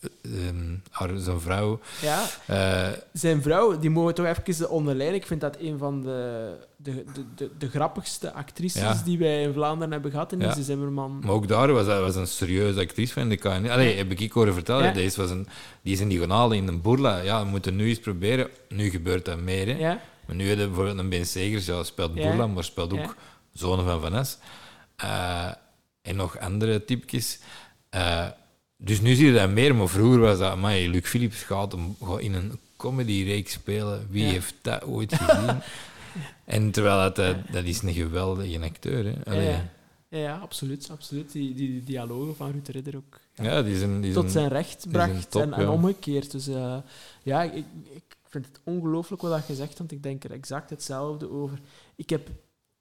eh, 0.00 0.48
ehm, 0.48 0.74
haar- 0.90 1.18
zijn 1.18 1.40
vrouw. 1.40 1.80
Ja, 2.02 2.24
eh, 2.46 2.88
zijn 3.12 3.42
vrouw, 3.42 3.78
die 3.78 3.90
mogen 3.90 4.08
we 4.08 4.14
toch 4.14 4.26
even 4.46 4.70
onderlijnen. 4.70 5.14
Ik 5.14 5.26
vind 5.26 5.40
dat 5.40 5.56
een 5.60 5.78
van 5.78 6.02
de, 6.02 6.52
de, 6.76 7.04
de, 7.14 7.24
de, 7.34 7.50
de 7.58 7.68
grappigste 7.68 8.32
actrices 8.32 8.82
Ja. 8.82 9.02
die 9.04 9.18
wij 9.18 9.42
in 9.42 9.52
Vlaanderen 9.52 9.92
hebben 9.92 10.10
gehad. 10.10 10.32
En 10.32 10.40
Ja. 10.40 10.46
Lise 10.48 10.62
Zimmerman. 10.62 11.18
maar 11.24 11.30
ook 11.34 11.48
daar 11.48 11.72
was 11.72 11.86
hij 11.86 12.00
was 12.00 12.14
een 12.16 12.26
serieuze 12.26 12.80
actrice 12.80 13.12
van 13.12 13.28
de 13.28 13.36
KN. 13.36 13.68
Allee, 13.68 13.96
heb 13.96 14.10
ik 14.10 14.32
horen 14.32 14.54
vertellen. 14.54 14.84
Ja. 14.84 14.92
Deze 14.92 15.20
was 15.20 15.30
een, 15.30 15.48
die 15.82 15.92
is 15.92 16.00
in 16.00 16.08
diagonale 16.08 16.56
in 16.56 16.68
een 16.68 16.80
boerla. 16.80 17.20
Ja, 17.20 17.42
we 17.44 17.48
moeten 17.50 17.76
nu 17.76 17.88
eens 17.88 17.98
proberen. 18.00 18.48
Nu 18.68 18.90
gebeurt 18.90 19.24
dat 19.24 19.40
meer. 19.40 19.66
Hè. 19.66 19.72
Ja, 19.78 20.00
Maar 20.26 20.36
nu 20.36 20.46
hebben 20.48 20.64
we 20.64 20.70
bijvoorbeeld 20.70 20.98
een 20.98 21.08
Ben 21.08 21.26
Segers. 21.26 21.66
Ja, 21.66 21.82
speelt 21.82 22.14
boerla, 22.14 22.46
maar 22.46 22.64
speelt 22.64 22.92
ook 22.92 23.16
zonen 23.52 23.84
van 23.84 24.00
Van 24.00 24.14
Es. 24.16 24.38
Eh, 24.96 25.50
en 26.02 26.16
nog 26.16 26.38
andere 26.38 26.84
typjes. 26.84 27.38
Eh, 27.90 28.26
dus 28.80 29.00
nu 29.00 29.14
zie 29.14 29.26
je 29.26 29.32
dat 29.32 29.50
meer, 29.50 29.74
maar 29.74 29.88
vroeger 29.88 30.20
was 30.20 30.38
dat... 30.38 30.58
Luc 30.58 31.08
Philips 31.08 31.42
gaat, 31.42 31.72
hem, 31.72 31.96
gaat 32.02 32.20
in 32.20 32.34
een 32.34 32.58
comedyreeks 32.76 33.52
spelen. 33.52 34.06
Wie 34.10 34.24
Ja. 34.24 34.30
heeft 34.30 34.54
dat 34.62 34.84
ooit 34.84 35.14
gezien? 35.14 35.60
en 36.44 36.70
terwijl 36.70 36.96
dat, 36.98 37.16
dat, 37.16 37.36
dat 37.52 37.64
is 37.64 37.82
een 37.82 37.92
geweldige 37.92 38.60
acteur. 38.60 39.04
Hè. 39.04 39.10
ja, 39.10 39.22
Allee, 39.24 39.46
ja. 39.50 39.70
Ja, 40.10 40.18
ja, 40.18 40.36
absoluut. 40.38 40.88
absoluut. 40.90 41.32
Die, 41.32 41.54
die, 41.54 41.68
die 41.68 41.84
dialogen 41.84 42.36
van 42.36 42.50
Ruud 42.50 42.66
de 42.66 42.72
Ridder 42.72 42.96
ook. 42.96 43.20
ja. 43.34 43.62
Die 43.62 43.76
zijn, 43.78 44.00
die 44.00 44.12
tot 44.12 44.30
zijn- 44.30 44.48
recht 44.48 44.86
bracht 44.90 45.30
top, 45.30 45.52
en, 45.52 45.68
omgekeerd. 45.68 46.30
Dus 46.30 46.46
eh, 46.48 46.76
ja, 47.22 47.42
ik, 47.42 47.64
ik 47.94 48.16
vind 48.28 48.46
het 48.46 48.60
ongelooflijk 48.64 49.22
wat 49.22 49.46
je 49.46 49.54
zegt, 49.54 49.78
want 49.78 49.92
ik 49.92 50.02
denk 50.02 50.24
er 50.24 50.32
exact 50.32 50.70
hetzelfde 50.70 51.30
over. 51.30 51.58
Ik 51.96 52.10
heb, 52.10 52.28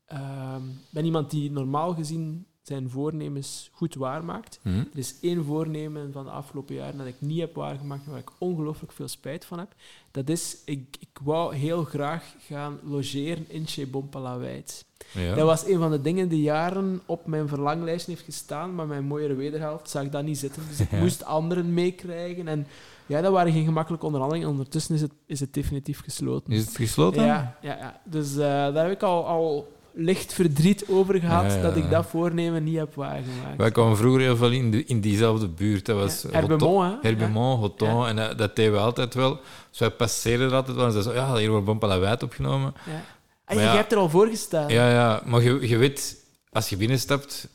ehm, 0.05 0.61
ben 0.89 1.05
iemand 1.05 1.31
die 1.31 1.51
normaal 1.51 1.93
gezien 1.93 2.45
zijn 2.67 2.89
voornemens 2.89 3.69
goed 3.73 3.95
waarmaakt. 3.95 4.59
Hm? 4.61 4.69
Er 4.69 4.87
is 4.93 5.15
één 5.21 5.43
voornemen 5.45 6.11
van 6.11 6.23
de 6.23 6.29
afgelopen 6.31 6.75
jaren 6.75 6.97
dat 6.97 7.07
ik 7.07 7.15
niet 7.19 7.39
heb 7.39 7.55
waargemaakt, 7.55 8.05
maar 8.05 8.13
waar 8.13 8.23
ik 8.23 8.31
ongelooflijk 8.37 8.91
veel 8.91 9.07
spijt 9.07 9.45
van 9.45 9.59
heb. 9.59 9.73
Dat 10.11 10.29
is, 10.29 10.57
ik, 10.65 10.97
ik 10.99 11.19
wou 11.23 11.55
heel 11.55 11.83
graag 11.83 12.35
gaan 12.39 12.79
logeren 12.83 13.45
in 13.47 13.65
Palavait. 14.09 14.85
Ja. 15.11 15.35
Dat 15.35 15.45
was 15.45 15.65
een 15.65 15.77
van 15.77 15.91
de 15.91 16.01
dingen 16.01 16.29
die 16.29 16.41
jaren 16.41 17.01
op 17.05 17.25
mijn 17.25 17.47
verlanglijst 17.47 18.07
heeft 18.07 18.23
gestaan, 18.23 18.75
maar 18.75 18.87
mijn 18.87 19.03
mooiere 19.03 19.33
wederhelft 19.33 19.89
zag 19.89 20.09
dat 20.09 20.23
niet 20.23 20.37
zitten. 20.37 20.61
Dus 20.69 20.79
ik 20.79 20.91
Ja. 20.91 20.99
moest 20.99 21.23
anderen 21.23 21.73
meekrijgen. 21.73 22.47
En 22.47 22.67
ja, 23.05 23.21
dat 23.21 23.31
waren 23.31 23.51
geen 23.51 23.65
gemakkelijke 23.65 24.05
onderhandelingen. 24.05 24.51
Ondertussen 24.51 24.95
is 24.95 25.01
het, 25.01 25.11
is 25.25 25.39
het 25.39 25.53
definitief 25.53 26.01
gesloten. 26.03 26.53
Is 26.53 26.65
het 26.65 26.75
gesloten? 26.75 27.25
Ja, 27.25 27.57
ja, 27.61 27.77
ja. 27.77 28.01
dus 28.05 28.31
eh, 28.31 28.37
daar 28.39 28.83
heb 28.83 28.91
ik 28.91 29.03
al, 29.03 29.25
al 29.25 29.76
licht 29.97 30.33
verdriet 30.33 30.87
over 30.87 31.19
gehad 31.19 31.45
Ja, 31.51 31.55
ja, 31.55 31.61
dat 31.61 31.75
ik 31.75 31.89
dat 31.89 32.05
voornemen 32.05 32.63
niet 32.63 32.77
heb 32.77 32.95
waargemaakt. 32.95 33.57
Wij 33.57 33.71
kwamen 33.71 33.97
vroeger 33.97 34.21
heel 34.21 34.35
veel 34.37 34.51
in, 34.51 34.71
de, 34.71 34.85
in 34.85 35.01
diezelfde 35.01 35.47
buurt. 35.47 35.85
Dat 35.85 35.97
was 35.97 36.21
Ja, 36.21 36.29
Herbemont? 36.31 37.03
Herbemont. 37.03 37.81
En 37.81 38.15
dat, 38.15 38.37
dat 38.37 38.55
deden 38.55 38.73
we 38.73 38.79
altijd 38.79 39.13
wel. 39.13 39.39
Dus 39.69 39.79
wij 39.79 39.91
passeerden 39.91 40.47
er 40.47 40.55
altijd 40.55 40.77
wel. 40.77 40.85
En 40.85 40.91
zeiden 40.91 41.13
zo, 41.13 41.19
ja, 41.19 41.35
hier 41.35 41.49
wordt 41.49 41.65
Bon 41.65 41.77
Palavait 41.77 42.23
opgenomen. 42.23 42.73
Ja. 42.85 42.91
ja. 42.91 43.03
Ah, 43.45 43.55
je 43.55 43.61
hebt 43.61 43.91
er 43.91 43.97
al 43.97 44.09
voor 44.09 44.27
gestaan. 44.27 44.69
Ja, 44.69 44.89
ja. 44.91 45.21
Maar 45.25 45.43
je, 45.43 45.67
je 45.67 45.77
weet, 45.77 46.15
als 46.49 46.69
je 46.69 46.77
binnenstapt... 46.77 47.47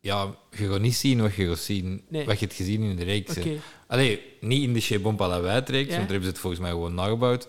Ja, 0.00 0.26
je 0.50 0.68
gaat 0.68 0.80
niet 0.80 0.94
zien 0.94 1.20
wat 1.22 1.34
je 1.34 1.48
gaat 1.48 1.58
zien. 1.58 2.02
Nee. 2.08 2.26
Wat 2.26 2.38
je 2.38 2.44
hebt 2.46 2.56
gezien 2.56 2.82
in 2.82 2.96
de 2.96 3.04
reeks. 3.04 3.36
Oké. 3.38 3.50
Allee, 3.86 4.20
niet 4.40 4.62
in 4.62 4.72
de 4.72 4.80
Chez 4.80 5.00
Bon 5.00 5.16
Palavait-reeks, 5.16 5.88
Ja. 5.90 5.96
want 5.96 6.08
daar 6.08 6.10
hebben 6.10 6.22
ze 6.22 6.28
het 6.28 6.38
volgens 6.38 6.62
mij 6.62 6.70
gewoon 6.70 6.94
nagebouwd. 6.94 7.48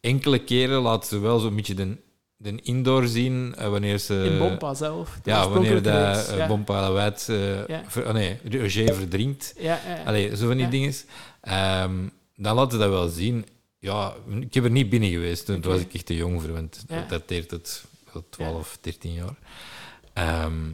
Enkele 0.00 0.38
keren 0.38 0.80
laten 0.80 1.08
ze 1.08 1.18
wel 1.18 1.38
zo'n 1.38 1.54
beetje 1.54 1.74
de, 1.74 1.96
de 2.42 2.60
indoor 2.62 3.06
zien, 3.06 3.54
eh, 3.56 3.68
wanneer 3.68 3.98
ze... 3.98 4.14
In 4.32 4.38
Bompa 4.38 4.74
zelf. 4.74 5.18
Ja, 5.24 5.48
wanneer 5.48 5.82
de 5.82 5.88
uh, 6.30 6.36
ja. 6.36 6.56
Palavait... 6.56 7.28
eh, 7.28 7.66
Ja. 7.66 7.82
oh 7.96 8.12
nee, 8.12 8.38
Roger 8.50 8.94
verdrinkt. 8.94 9.54
Ja. 9.58 9.80
Allee, 10.04 10.36
zo 10.36 10.46
van 10.46 10.56
die 10.56 10.68
dingen. 10.68 10.94
Ehm, 11.40 11.94
dan 12.36 12.54
laten 12.54 12.72
ze 12.72 12.78
dat 12.78 12.88
wel 12.88 13.08
zien. 13.08 13.46
Ja, 13.78 14.14
ik 14.40 14.54
heb 14.54 14.64
er 14.64 14.70
niet 14.70 14.90
binnen 14.90 15.10
geweest. 15.10 15.46
Toen 15.46 15.60
was 15.60 15.80
ik 15.80 15.94
echt 15.94 16.06
te 16.06 16.16
jong 16.16 16.42
voor, 16.42 16.52
want 16.52 16.84
dat 16.88 17.08
dateert 17.08 17.50
het 17.50 17.84
wel 18.12 18.24
12, 18.30 18.78
13 18.80 19.12
jaar. 19.12 19.36
Ehm, 20.12 20.70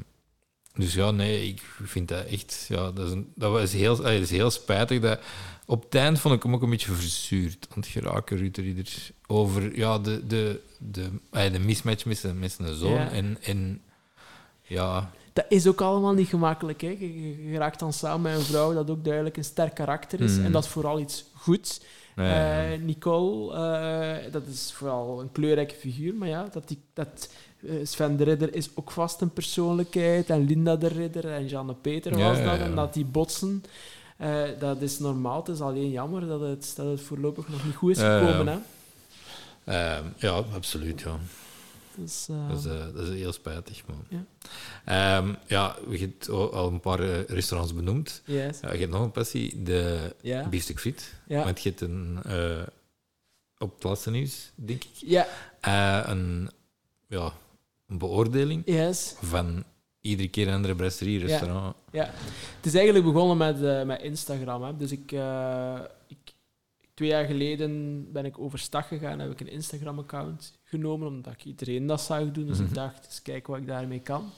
dus 0.74 0.94
ja, 0.94 1.10
nee, 1.10 1.48
ik 1.48 1.62
vind 1.82 2.08
dat 2.08 2.24
echt... 2.26 2.64
Ja, 2.68 2.90
dat, 2.90 3.06
is 3.06 3.12
een, 3.12 3.32
dat, 3.34 3.52
was 3.52 3.72
heel, 3.72 3.96
allee, 3.98 4.18
dat 4.18 4.30
is 4.30 4.36
heel 4.36 4.50
spijtig. 4.50 5.00
Dat, 5.00 5.20
op 5.66 5.82
het 5.82 5.94
eind 5.94 6.18
vond 6.18 6.34
ik 6.34 6.42
hem 6.42 6.54
ook 6.54 6.62
een 6.62 6.70
beetje 6.70 6.92
verzuurd 6.92 7.66
aan 7.70 7.80
het 7.80 7.86
geraken, 7.86 8.36
Ruud 8.36 8.54
de. 8.54 8.84
Over 9.26 9.76
ja, 9.76 9.98
de, 9.98 10.26
de, 10.26 10.60
de, 10.78 11.08
allee, 11.30 11.50
de 11.50 11.58
mismatch 11.58 12.04
met 12.04 12.18
zijn, 12.18 12.38
met 12.38 12.52
zijn 12.52 12.74
zoon. 12.74 12.92
Ja. 12.92 13.10
En, 13.10 13.36
en 13.42 13.80
ja, 14.62 15.10
Dat 15.32 15.44
is 15.48 15.66
ook 15.66 15.80
allemaal 15.80 16.12
niet 16.14 16.28
gemakkelijk. 16.28 16.80
Hè. 16.80 16.96
Je, 16.98 17.56
raakt 17.56 17.78
dan 17.78 17.92
samen 17.92 18.30
met 18.30 18.40
een 18.40 18.46
vrouw 18.46 18.74
dat 18.74 18.90
ook 18.90 19.04
duidelijk 19.04 19.36
een 19.36 19.44
sterk 19.44 19.74
karakter 19.74 20.20
is. 20.20 20.36
Mm. 20.36 20.44
En 20.44 20.52
dat 20.52 20.64
is 20.64 20.70
vooral 20.70 21.00
iets 21.00 21.24
goeds. 21.34 21.80
nee, 22.16 22.74
Eh, 22.74 22.80
Nicole, 22.80 23.54
eh, 23.54 24.32
dat 24.32 24.46
is 24.46 24.72
vooral 24.74 25.20
een 25.20 25.32
kleurrijke 25.32 25.74
figuur. 25.74 26.14
Maar 26.14 26.28
ja, 26.28 26.48
dat, 26.52 26.68
die, 26.68 26.78
dat 26.92 27.30
eh, 27.66 27.74
Sven 27.82 28.16
de 28.16 28.24
Ridder 28.24 28.54
is 28.54 28.70
ook 28.74 28.90
vast 28.90 29.20
een 29.20 29.32
persoonlijkheid. 29.32 30.30
En 30.30 30.46
Linda 30.46 30.76
de 30.76 30.88
Ridder 30.88 31.32
en 31.32 31.46
Jeanne 31.46 31.74
Peter 31.74 32.12
was 32.12 32.38
ja, 32.38 32.44
dat. 32.44 32.58
ja. 32.58 32.64
En 32.64 32.74
dat 32.74 32.94
die 32.94 33.04
botsen. 33.04 33.64
Eh, 34.16 34.42
dat 34.58 34.80
is 34.82 34.98
normaal. 34.98 35.38
Het 35.38 35.48
is 35.48 35.60
alleen 35.60 35.90
jammer 35.90 36.26
dat 36.26 36.40
het, 36.40 36.72
dat 36.76 36.86
het 36.86 37.00
voorlopig 37.00 37.48
nog 37.48 37.64
niet 37.64 37.74
goed 37.74 37.90
is 37.90 37.98
gekomen. 37.98 38.46
Hè. 38.46 38.58
Ehm, 39.64 40.04
ja, 40.16 40.30
absoluut, 40.54 41.00
ja. 41.00 41.18
Dus, 41.94 42.26
eh, 42.30 42.48
Dat 42.48 42.58
is, 42.58 42.64
eh, 42.64 42.94
dat 42.94 43.08
is 43.08 43.18
heel 43.18 43.32
spijtig. 43.32 43.82
Maar. 43.86 43.96
Ja. 44.08 44.24
Ehm, 44.84 45.34
ja, 45.46 45.76
je 45.90 45.98
hebt 45.98 46.28
al 46.28 46.66
een 46.68 46.80
paar 46.80 47.00
eh, 47.00 47.24
restaurants 47.24 47.74
benoemd. 47.74 48.22
yes. 48.24 48.60
Ja, 48.60 48.72
je 48.72 48.78
hebt 48.78 48.90
nog 48.92 49.02
een 49.02 49.10
passie, 49.10 49.62
de 49.62 50.14
Ja. 50.20 50.48
biefstuk 50.48 50.80
friet. 50.80 51.14
Ja. 51.26 51.44
Want 51.44 51.62
je 51.62 51.68
hebt 51.68 51.80
een, 51.80 52.18
eh, 52.26 52.62
op 53.58 53.74
het 53.74 53.82
laatste 53.84 54.10
nieuws, 54.10 54.50
denk 54.54 54.84
ik, 54.84 54.90
Ja, 54.94 55.26
eh, 55.60 56.02
een, 56.10 56.50
ja, 57.08 57.32
een 57.88 57.98
beoordeling 57.98 58.62
yes. 58.64 59.14
van 59.22 59.64
iedere 60.06 60.28
keer 60.28 60.48
een 60.48 60.54
andere 60.54 60.74
brasserie, 60.74 61.18
restaurant. 61.18 61.76
Ja, 61.92 62.10
het 62.56 62.66
is 62.66 62.74
eigenlijk 62.74 63.04
begonnen 63.04 63.36
met, 63.36 63.62
eh, 63.62 63.82
met 63.82 64.02
Instagram. 64.02 64.62
Hè. 64.62 64.76
Dus 64.76 64.92
ik, 64.92 65.12
eh, 65.12 65.80
ik, 66.06 66.16
twee 66.94 67.08
jaar 67.08 67.24
geleden 67.24 68.06
ben 68.12 68.24
ik 68.24 68.38
overstag 68.38 68.88
gegaan, 68.88 69.18
heb 69.18 69.30
ik 69.30 69.40
een 69.40 69.50
Instagram-account 69.50 70.58
genomen, 70.64 71.08
omdat 71.08 71.32
ik 71.32 71.44
iedereen 71.44 71.86
dat 71.86 72.00
zag 72.00 72.32
doen. 72.32 72.46
Dus 72.46 72.58
Mhm. 72.58 72.66
ik 72.66 72.74
dacht, 72.74 73.04
eens 73.04 73.22
kijken 73.22 73.52
wat 73.52 73.60
ik 73.60 73.66
daarmee 73.66 74.00
kan. 74.00 74.30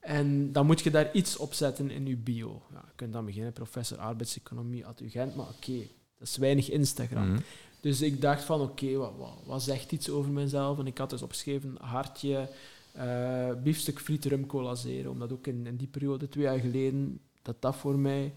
En 0.00 0.52
dan 0.52 0.66
moet 0.66 0.80
je 0.80 0.90
daar 0.90 1.12
iets 1.12 1.36
op 1.36 1.54
zetten 1.54 1.90
in 1.90 2.06
je 2.06 2.16
bio. 2.16 2.62
Ja, 2.72 2.82
je 2.86 2.92
kunt 2.96 3.12
dan 3.12 3.24
beginnen, 3.24 3.52
professor 3.52 3.98
arbeidseconomie 3.98 4.84
UGent, 5.02 5.34
maar 5.34 5.46
oké, 5.46 5.78
dat 6.18 6.28
is 6.28 6.36
weinig 6.36 6.70
Instagram. 6.70 7.28
Mhm. 7.28 7.40
Dus 7.80 8.00
ik 8.00 8.20
dacht 8.20 8.44
van, 8.44 8.60
oké, 8.60 8.96
wat, 8.96 9.12
wat, 9.18 9.38
wat 9.44 9.62
zegt 9.62 9.92
iets 9.92 10.10
over 10.10 10.30
mezelf? 10.30 10.78
En 10.78 10.86
ik 10.86 10.98
had 10.98 11.10
dus 11.10 11.22
opgeschreven, 11.22 11.76
hartje, 11.80 12.48
eh 12.92 13.50
biefstuk 13.62 14.00
friet, 14.00 14.24
rum, 14.24 14.46
cola 14.46 14.74
zero. 14.74 15.10
Omdat 15.10 15.32
ook 15.32 15.46
in, 15.46 15.66
in 15.66 15.76
die 15.76 15.86
periode, 15.86 16.28
twee 16.28 16.44
jaar 16.44 16.58
geleden, 16.58 17.20
dat 17.42 17.56
dat 17.62 17.76
voor 17.76 17.98
mij... 17.98 18.34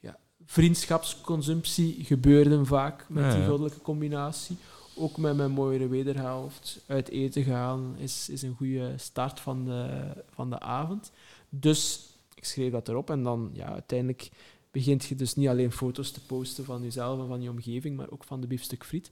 Ja, 0.00 0.18
vriendschapsconsumptie 0.46 2.04
gebeurde 2.04 2.64
vaak 2.64 3.06
met 3.08 3.24
Ja, 3.24 3.34
die 3.34 3.46
goddelijke 3.46 3.80
combinatie. 3.80 4.56
Ook 4.96 5.16
met 5.16 5.36
mijn 5.36 5.50
mooiere 5.50 5.88
wederhelft. 5.88 6.84
Uit 6.86 7.08
eten 7.08 7.42
gaan 7.44 7.94
is, 7.98 8.28
is 8.28 8.42
een 8.42 8.54
goede 8.54 8.92
start 8.96 9.40
van 9.40 9.64
de, 9.64 10.12
van 10.30 10.50
de 10.50 10.60
avond. 10.60 11.12
Dus 11.48 12.08
ik 12.34 12.44
schreef 12.44 12.72
dat 12.72 12.88
erop 12.88 13.10
en 13.10 13.22
dan 13.22 13.50
ja, 13.52 13.72
uiteindelijk 13.72 14.30
begint 14.70 15.04
je 15.04 15.14
dus 15.14 15.34
niet 15.34 15.48
alleen 15.48 15.72
foto's 15.72 16.10
te 16.10 16.26
posten 16.26 16.64
van 16.64 16.82
jezelf 16.82 17.20
en 17.20 17.26
van 17.26 17.42
je 17.42 17.50
omgeving, 17.50 17.96
maar 17.96 18.10
ook 18.10 18.24
van 18.24 18.40
de 18.40 18.46
biefstuk 18.46 18.84
friet. 18.84 19.10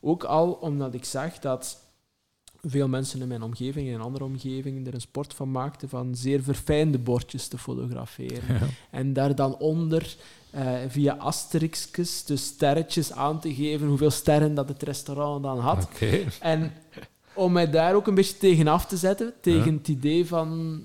Ook 0.00 0.24
al 0.24 0.52
omdat 0.52 0.94
ik 0.94 1.04
zag 1.04 1.38
dat 1.38 1.82
veel 2.62 2.88
mensen 2.88 3.20
in 3.20 3.28
mijn 3.28 3.42
omgeving 3.42 3.88
en 3.88 3.94
in 3.94 4.00
andere 4.00 4.24
omgevingen 4.24 4.86
er 4.86 4.94
een 4.94 5.00
sport 5.00 5.34
van 5.34 5.50
maakten 5.50 5.88
van 5.88 6.14
zeer 6.14 6.42
verfijnde 6.42 6.98
bordjes 6.98 7.48
te 7.48 7.58
fotograferen. 7.58 8.42
Ja. 8.48 8.66
En 8.90 9.12
daar 9.12 9.34
dan 9.34 9.56
onder 9.56 10.16
eh, 10.50 10.72
via 10.88 11.14
asterixjes, 11.14 12.24
dus 12.24 12.44
sterretjes 12.44 13.12
aan 13.12 13.40
te 13.40 13.54
geven 13.54 13.86
hoeveel 13.86 14.10
sterren 14.10 14.54
dat 14.54 14.68
het 14.68 14.82
restaurant 14.82 15.42
dan 15.42 15.58
had. 15.58 15.88
En 16.40 16.72
om 17.34 17.52
mij 17.52 17.70
daar 17.70 17.94
ook 17.94 18.06
een 18.06 18.14
beetje 18.14 18.36
tegen 18.36 18.68
af 18.68 18.86
te 18.86 18.96
zetten, 18.96 19.32
tegen 19.40 19.74
het 19.74 19.88
idee 19.88 20.26
van 20.26 20.80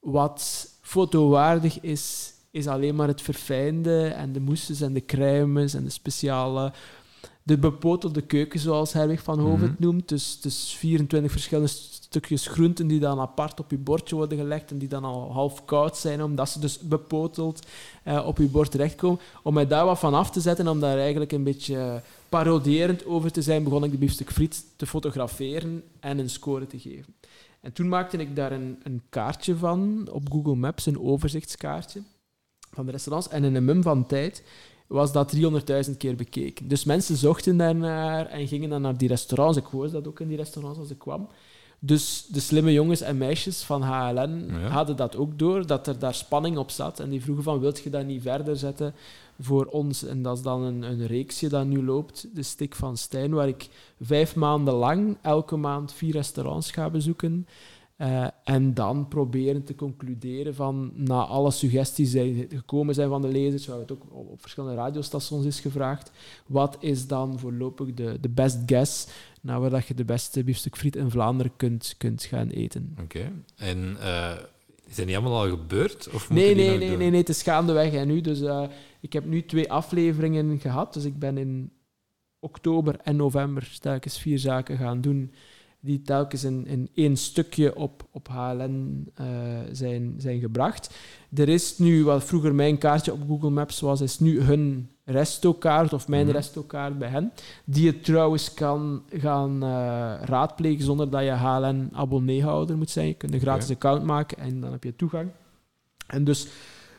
wat 0.00 0.68
fotowaardig 0.80 1.80
is, 1.80 2.32
is 2.50 2.66
alleen 2.66 2.94
maar 2.94 3.08
het 3.08 3.22
verfijnde 3.22 4.06
en 4.06 4.32
de 4.32 4.40
mousses 4.40 4.80
en 4.80 4.92
de 4.92 5.04
crèmes 5.04 5.74
en 5.74 5.84
de 5.84 5.90
speciale, 5.90 6.72
de 7.48 7.58
bepotelde 7.58 8.20
keuken, 8.22 8.60
zoals 8.60 8.92
Herwig 8.92 9.22
van 9.22 9.38
Hoven 9.40 9.60
het 9.60 9.78
Mhm. 9.78 9.82
noemt. 9.82 10.08
Dus, 10.08 10.40
dus 10.40 10.74
24 10.78 11.30
verschillende 11.32 11.70
stukjes 11.70 12.46
groenten 12.46 12.86
die 12.86 13.00
dan 13.00 13.20
apart 13.20 13.60
op 13.60 13.70
je 13.70 13.76
bordje 13.78 14.14
worden 14.16 14.38
gelegd 14.38 14.70
en 14.70 14.78
die 14.78 14.88
dan 14.88 15.04
al 15.04 15.32
half 15.32 15.64
koud 15.64 15.96
zijn, 15.96 16.22
omdat 16.22 16.48
ze 16.48 16.60
dus 16.60 16.78
bepoteld 16.78 17.66
eh, 18.02 18.26
op 18.26 18.38
je 18.38 18.44
bord 18.46 18.70
terechtkomen. 18.70 19.18
Om 19.42 19.54
mij 19.54 19.66
daar 19.66 19.84
wat 19.84 19.98
van 19.98 20.14
af 20.14 20.30
te 20.30 20.40
zetten, 20.40 20.68
om 20.68 20.80
daar 20.80 20.98
eigenlijk 20.98 21.32
een 21.32 21.42
beetje 21.44 22.02
parodierend 22.28 23.06
over 23.06 23.32
te 23.32 23.42
zijn, 23.42 23.62
begon 23.64 23.84
ik 23.84 23.90
de 23.90 23.98
biefstuk 23.98 24.30
friet 24.32 24.64
te 24.76 24.86
fotograferen 24.86 25.82
en 26.00 26.18
een 26.18 26.30
score 26.30 26.66
te 26.66 26.78
geven. 26.78 27.14
En 27.60 27.72
toen 27.72 27.88
maakte 27.88 28.16
ik 28.16 28.36
daar 28.36 28.52
een, 28.52 28.78
een 28.82 29.02
kaartje 29.08 29.56
van 29.56 30.08
op 30.12 30.32
Google 30.32 30.54
Maps, 30.54 30.86
een 30.86 31.00
overzichtskaartje 31.00 32.00
van 32.72 32.86
de 32.86 32.92
restaurants. 32.92 33.28
En 33.28 33.44
in 33.44 33.54
een 33.54 33.64
mum 33.64 33.82
van 33.82 34.06
tijd 34.06 34.42
was 34.88 35.12
dat 35.12 35.36
300.000 35.36 35.96
keer 35.96 36.14
bekeken. 36.16 36.68
Dus 36.68 36.84
mensen 36.84 37.16
zochten 37.16 37.56
daarnaar 37.56 38.26
en 38.26 38.48
gingen 38.48 38.70
dan 38.70 38.82
naar 38.82 38.96
die 38.96 39.08
restaurants. 39.08 39.58
Ik 39.58 39.64
hoorde 39.64 39.92
dat 39.92 40.08
ook 40.08 40.20
in 40.20 40.28
die 40.28 40.36
restaurants 40.36 40.78
als 40.78 40.90
ik 40.90 40.98
kwam. 40.98 41.28
Dus 41.80 42.26
de 42.30 42.40
slimme 42.40 42.72
jongens 42.72 43.00
en 43.00 43.18
meisjes 43.18 43.62
van 43.62 43.82
HLN 43.82 44.46
Ja. 44.50 44.68
hadden 44.68 44.96
dat 44.96 45.16
ook 45.16 45.38
door, 45.38 45.66
dat 45.66 45.86
er 45.86 45.98
daar 45.98 46.14
spanning 46.14 46.56
op 46.58 46.70
zat. 46.70 47.00
En 47.00 47.08
die 47.10 47.22
vroegen 47.22 47.44
van, 47.44 47.60
wilt 47.60 47.78
je 47.78 47.90
dat 47.90 48.06
niet 48.06 48.22
verder 48.22 48.56
zetten 48.56 48.94
voor 49.40 49.64
ons? 49.64 50.04
En 50.04 50.22
dat 50.22 50.36
is 50.36 50.42
dan 50.42 50.62
een, 50.62 50.82
een 50.82 51.06
reeksje 51.06 51.48
dat 51.48 51.66
nu 51.66 51.84
loopt, 51.84 52.26
de 52.34 52.42
Stik 52.42 52.74
van 52.74 52.96
Stijn, 52.96 53.30
waar 53.34 53.48
ik 53.48 53.68
vijf 54.00 54.34
maanden 54.34 54.74
lang 54.74 55.16
elke 55.22 55.56
maand 55.56 55.92
vier 55.92 56.12
restaurants 56.12 56.70
ga 56.70 56.90
bezoeken. 56.90 57.46
Eh, 57.98 58.26
en 58.44 58.74
dan 58.74 59.08
proberen 59.08 59.64
te 59.64 59.74
concluderen 59.74 60.54
van, 60.54 60.92
na 60.94 61.24
alle 61.24 61.50
suggesties 61.50 62.10
die 62.10 62.46
gekomen 62.50 62.94
zijn 62.94 63.08
van 63.08 63.22
de 63.22 63.28
lezers, 63.28 63.66
waar 63.66 63.78
het 63.78 63.92
ook 63.92 64.02
op, 64.10 64.28
op 64.28 64.40
verschillende 64.40 64.76
radiostations 64.76 65.46
is 65.46 65.60
gevraagd, 65.60 66.10
wat 66.46 66.76
is 66.80 67.06
dan 67.06 67.38
voorlopig 67.38 67.94
de, 67.94 68.18
de 68.20 68.28
best 68.28 68.58
guess 68.66 69.06
naar 69.40 69.60
waar 69.60 69.70
dat 69.70 69.86
je 69.86 69.94
de 69.94 70.04
beste 70.04 70.44
biefstuk 70.44 70.76
friet 70.76 70.96
in 70.96 71.10
Vlaanderen 71.10 71.52
kunt, 71.56 71.94
kunt 71.98 72.24
gaan 72.24 72.48
eten? 72.48 72.96
Oké. 73.02 73.32
En 73.56 73.96
eh, 74.00 74.32
is 74.86 74.96
dat 74.96 75.06
niet 75.06 75.16
allemaal 75.16 75.42
al 75.42 75.48
gebeurd? 75.48 76.08
Of 76.12 76.30
Nee, 76.30 76.54
die 76.54 76.54
nee, 76.54 76.78
nee, 76.78 76.88
doen? 76.88 76.98
nee, 76.98 77.10
nee, 77.10 77.20
het 77.20 77.28
is 77.28 77.42
gaandeweg. 77.42 77.92
En 77.92 78.06
nu, 78.06 78.20
dus, 78.20 78.40
eh, 78.40 78.62
ik 79.00 79.12
heb 79.12 79.24
nu 79.24 79.44
twee 79.44 79.72
afleveringen 79.72 80.58
gehad. 80.60 80.92
Dus 80.94 81.04
ik 81.04 81.18
ben 81.18 81.38
in 81.38 81.72
oktober 82.40 82.96
en 83.02 83.16
november 83.16 83.76
telkens 83.80 84.18
vier 84.18 84.38
zaken 84.38 84.76
gaan 84.76 85.00
doen 85.00 85.32
die 85.80 86.02
telkens 86.02 86.44
in, 86.44 86.66
in 86.66 86.88
één 86.94 87.16
stukje 87.16 87.76
op, 87.76 88.06
op 88.10 88.28
HLN 88.28 89.08
eh, 89.14 89.26
zijn, 89.72 90.14
zijn 90.18 90.40
gebracht. 90.40 90.94
Er 91.34 91.48
is 91.48 91.78
nu, 91.78 92.04
wat 92.04 92.24
vroeger 92.24 92.54
mijn 92.54 92.78
kaartje 92.78 93.12
op 93.12 93.20
Google 93.28 93.50
Maps 93.50 93.80
was, 93.80 94.00
is 94.00 94.18
nu 94.18 94.40
hun 94.40 94.90
restokaart 95.04 95.92
of 95.92 96.08
mijn 96.08 96.26
Mhm. 96.26 96.34
restokaart 96.34 96.98
bij 96.98 97.08
hen, 97.08 97.32
die 97.64 97.84
je 97.84 98.00
trouwens 98.00 98.54
kan 98.54 99.02
gaan 99.12 99.62
eh, 99.62 99.68
raadplegen 100.24 100.84
zonder 100.84 101.10
dat 101.10 101.22
je 101.22 101.30
HLN-abonneehouder 101.30 102.76
moet 102.76 102.90
zijn. 102.90 103.06
Je 103.06 103.14
kunt 103.14 103.32
een 103.34 103.40
gratis 103.40 103.70
account 103.70 104.04
maken 104.04 104.38
en 104.38 104.60
dan 104.60 104.72
heb 104.72 104.84
je 104.84 104.96
toegang. 104.96 105.30
En 106.06 106.24
dus 106.24 106.46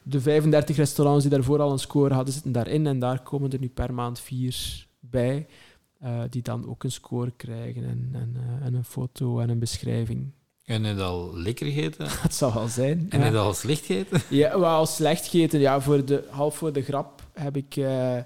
de 0.03 0.21
35 0.21 0.75
restaurants 0.75 1.21
die 1.21 1.31
daarvoor 1.33 1.59
al 1.59 1.71
een 1.71 1.79
score 1.79 2.13
hadden, 2.13 2.33
zitten 2.33 2.51
daarin. 2.51 2.87
En 2.87 2.99
daar 2.99 3.21
komen 3.21 3.51
er 3.51 3.59
nu 3.59 3.69
per 3.69 3.93
maand 3.93 4.19
vier 4.19 4.85
bij, 4.99 5.47
eh, 5.99 6.21
die 6.29 6.41
dan 6.41 6.69
ook 6.69 6.83
een 6.83 6.91
score 6.91 7.31
krijgen 7.35 7.83
en, 7.83 8.09
en, 8.13 8.35
eh, 8.35 8.65
en 8.65 8.73
een 8.73 8.83
foto 8.83 9.39
en 9.39 9.49
een 9.49 9.59
beschrijving. 9.59 10.31
En 10.65 10.83
je 10.83 11.01
al 11.01 11.37
lekker 11.37 11.65
gegeten? 11.65 12.07
Dat 12.23 12.33
zal 12.33 12.53
wel 12.53 12.67
zijn. 12.67 13.05
En 13.09 13.19
ja. 13.19 13.25
je 13.25 13.37
al 13.37 13.53
slecht 13.53 13.85
gegeten? 13.85 14.21
Ja, 14.29 14.59
wel 14.59 14.85
slecht 14.85 15.27
gegeten. 15.27 15.59
Ja, 15.59 15.81
voor 15.81 16.05
de, 16.05 16.23
half 16.29 16.55
voor 16.55 16.73
de 16.73 16.81
grap 16.81 17.21
heb 17.33 17.57
ik 17.57 17.75
eh, 17.75 18.17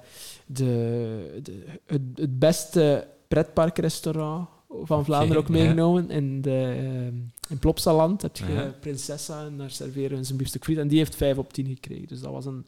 de, 0.46 1.40
de, 1.44 1.66
het, 1.86 2.02
het 2.16 2.40
beste 2.40 3.08
pretparkrestaurant 3.28 4.48
van 4.84 5.06
Vlaanderen 5.06 5.42
ook 5.42 5.48
ja. 5.48 5.54
meegenomen. 5.54 6.10
In, 6.10 6.42
de, 6.42 7.12
in 7.50 7.60
Plopsaland 7.60 8.22
heb 8.22 8.38
je 8.38 8.46
Ja. 8.46 8.74
Prinsessa 8.80 9.46
en 9.46 9.58
daar 9.58 9.72
serveren 9.72 10.18
we 10.18 10.24
zijn 10.24 10.38
biefstuk 10.38 10.64
friet. 10.64 10.78
En 10.78 10.88
die 10.88 10.98
heeft 10.98 11.16
5 11.16 11.38
op 11.38 11.54
10 11.54 11.68
gekregen. 11.68 12.08
Dus 12.08 12.22
dat 12.22 12.32
was 12.32 12.46
een, 12.46 12.66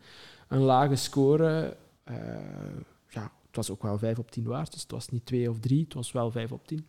een 0.47 0.61
lage 0.61 0.95
score. 0.95 1.77
Ja, 2.05 2.41
het 3.55 3.67
was 3.67 3.75
ook 3.75 3.83
wel 3.83 3.97
5 3.97 4.19
op 4.19 4.31
10 4.31 4.43
waard. 4.43 4.71
Dus 4.71 4.81
het 4.81 4.91
was 4.91 5.09
niet 5.09 5.25
2 5.25 5.49
of 5.49 5.59
3, 5.59 5.83
het 5.83 5.93
was 5.93 6.11
wel 6.11 6.31
5 6.31 6.51
op 6.51 6.67
10. 6.67 6.87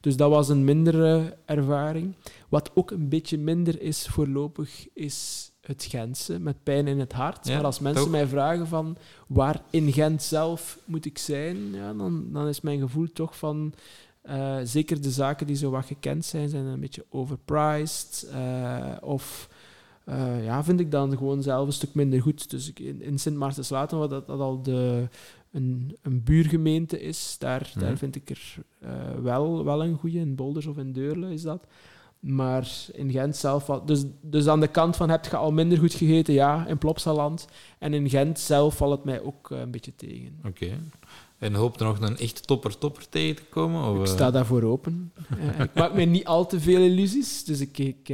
Dus 0.00 0.16
dat 0.16 0.30
was 0.30 0.48
een 0.48 0.64
mindere 0.64 1.36
ervaring. 1.44 2.14
Wat 2.48 2.70
ook 2.74 2.90
een 2.90 3.08
beetje 3.08 3.38
minder 3.38 3.80
is 3.80 4.06
voorlopig, 4.06 4.86
is 4.94 5.50
het 5.60 5.84
Gentse, 5.84 6.38
met 6.38 6.62
pijn 6.62 6.86
in 6.86 6.98
het 7.00 7.12
hart. 7.12 7.46
Ja, 7.46 7.54
maar 7.54 7.64
als 7.64 7.78
mensen 7.80 8.10
mij 8.10 8.26
vragen 8.26 8.66
van 8.66 8.96
waar 9.26 9.62
in 9.70 9.92
Gent 9.92 10.22
zelf 10.22 10.78
moet 10.84 11.04
ik 11.04 11.18
zijn, 11.18 11.72
ja, 11.74 11.92
dan, 11.94 12.32
dan 12.32 12.48
is 12.48 12.60
mijn 12.60 12.80
gevoel 12.80 13.12
toch 13.12 13.38
van... 13.38 13.72
eh, 14.22 14.56
zeker 14.64 15.00
de 15.00 15.10
zaken 15.10 15.46
die 15.46 15.56
zo 15.56 15.70
wat 15.70 15.84
gekend 15.84 16.24
zijn, 16.24 16.48
zijn 16.48 16.64
een 16.64 16.80
beetje 16.80 17.04
overpriced. 17.08 18.28
eh, 18.32 18.96
of 19.00 19.48
eh, 20.04 20.44
ja, 20.44 20.64
vind 20.64 20.80
ik 20.80 20.90
dan 20.90 21.16
gewoon 21.16 21.42
zelf 21.42 21.66
een 21.66 21.72
stuk 21.72 21.94
minder 21.94 22.22
goed. 22.22 22.50
Dus 22.50 22.68
ik, 22.68 22.78
in, 22.78 23.02
in 23.02 23.18
Sint 23.18 23.36
Maartenslaten, 23.36 23.98
wat 23.98 24.10
dat, 24.10 24.26
dat 24.26 24.40
al 24.40 24.62
de, 24.62 25.08
een, 25.56 25.96
een 26.02 26.22
buurgemeente 26.22 27.00
is, 27.00 27.36
daar, 27.38 27.70
Mhm. 27.74 27.84
daar 27.84 27.96
vind 27.96 28.16
ik 28.16 28.30
er 28.30 28.54
eh, 28.80 28.90
wel, 29.22 29.64
wel 29.64 29.84
een 29.84 29.96
goede. 29.96 30.18
In 30.18 30.34
Bolders 30.34 30.66
of 30.66 30.76
in 30.78 30.92
Deurle 30.92 31.32
is 31.32 31.42
dat. 31.42 31.66
Maar 32.20 32.68
in 32.92 33.10
Gent 33.10 33.36
zelf... 33.36 33.64
valt- 33.64 33.88
Dus, 33.88 34.04
dus 34.20 34.46
aan 34.46 34.60
de 34.60 34.68
kant 34.68 34.96
van, 34.96 35.10
heb 35.10 35.24
je 35.24 35.36
al 35.36 35.52
minder 35.52 35.78
goed 35.78 35.94
gegeten? 35.94 36.34
Ja, 36.34 36.66
in 36.66 36.78
Plopsaland. 36.78 37.46
En 37.78 37.94
in 37.94 38.08
Gent 38.10 38.38
zelf 38.38 38.76
valt 38.76 38.92
het 38.92 39.04
mij 39.04 39.20
ook 39.22 39.50
eh, 39.50 39.58
een 39.60 39.70
beetje 39.70 39.94
tegen. 39.96 40.38
Oké. 40.46 40.68
En 41.38 41.54
hoop 41.54 41.80
er 41.80 41.86
nog 41.86 42.00
een 42.00 42.16
echt 42.16 42.46
topper-topper 42.46 43.08
tegen 43.08 43.36
te 43.36 43.44
komen? 43.44 43.90
Of, 43.90 43.96
Ik 44.00 44.06
eh, 44.06 44.12
sta 44.12 44.30
daarvoor 44.30 44.62
open. 44.62 45.12
Ik 45.58 45.74
maak 45.74 45.94
me 45.94 46.02
niet 46.04 46.24
al 46.26 46.46
te 46.46 46.60
veel 46.60 46.80
illusies. 46.80 47.44
Dus 47.44 47.60
ik, 47.60 47.78
ik, 47.78 48.10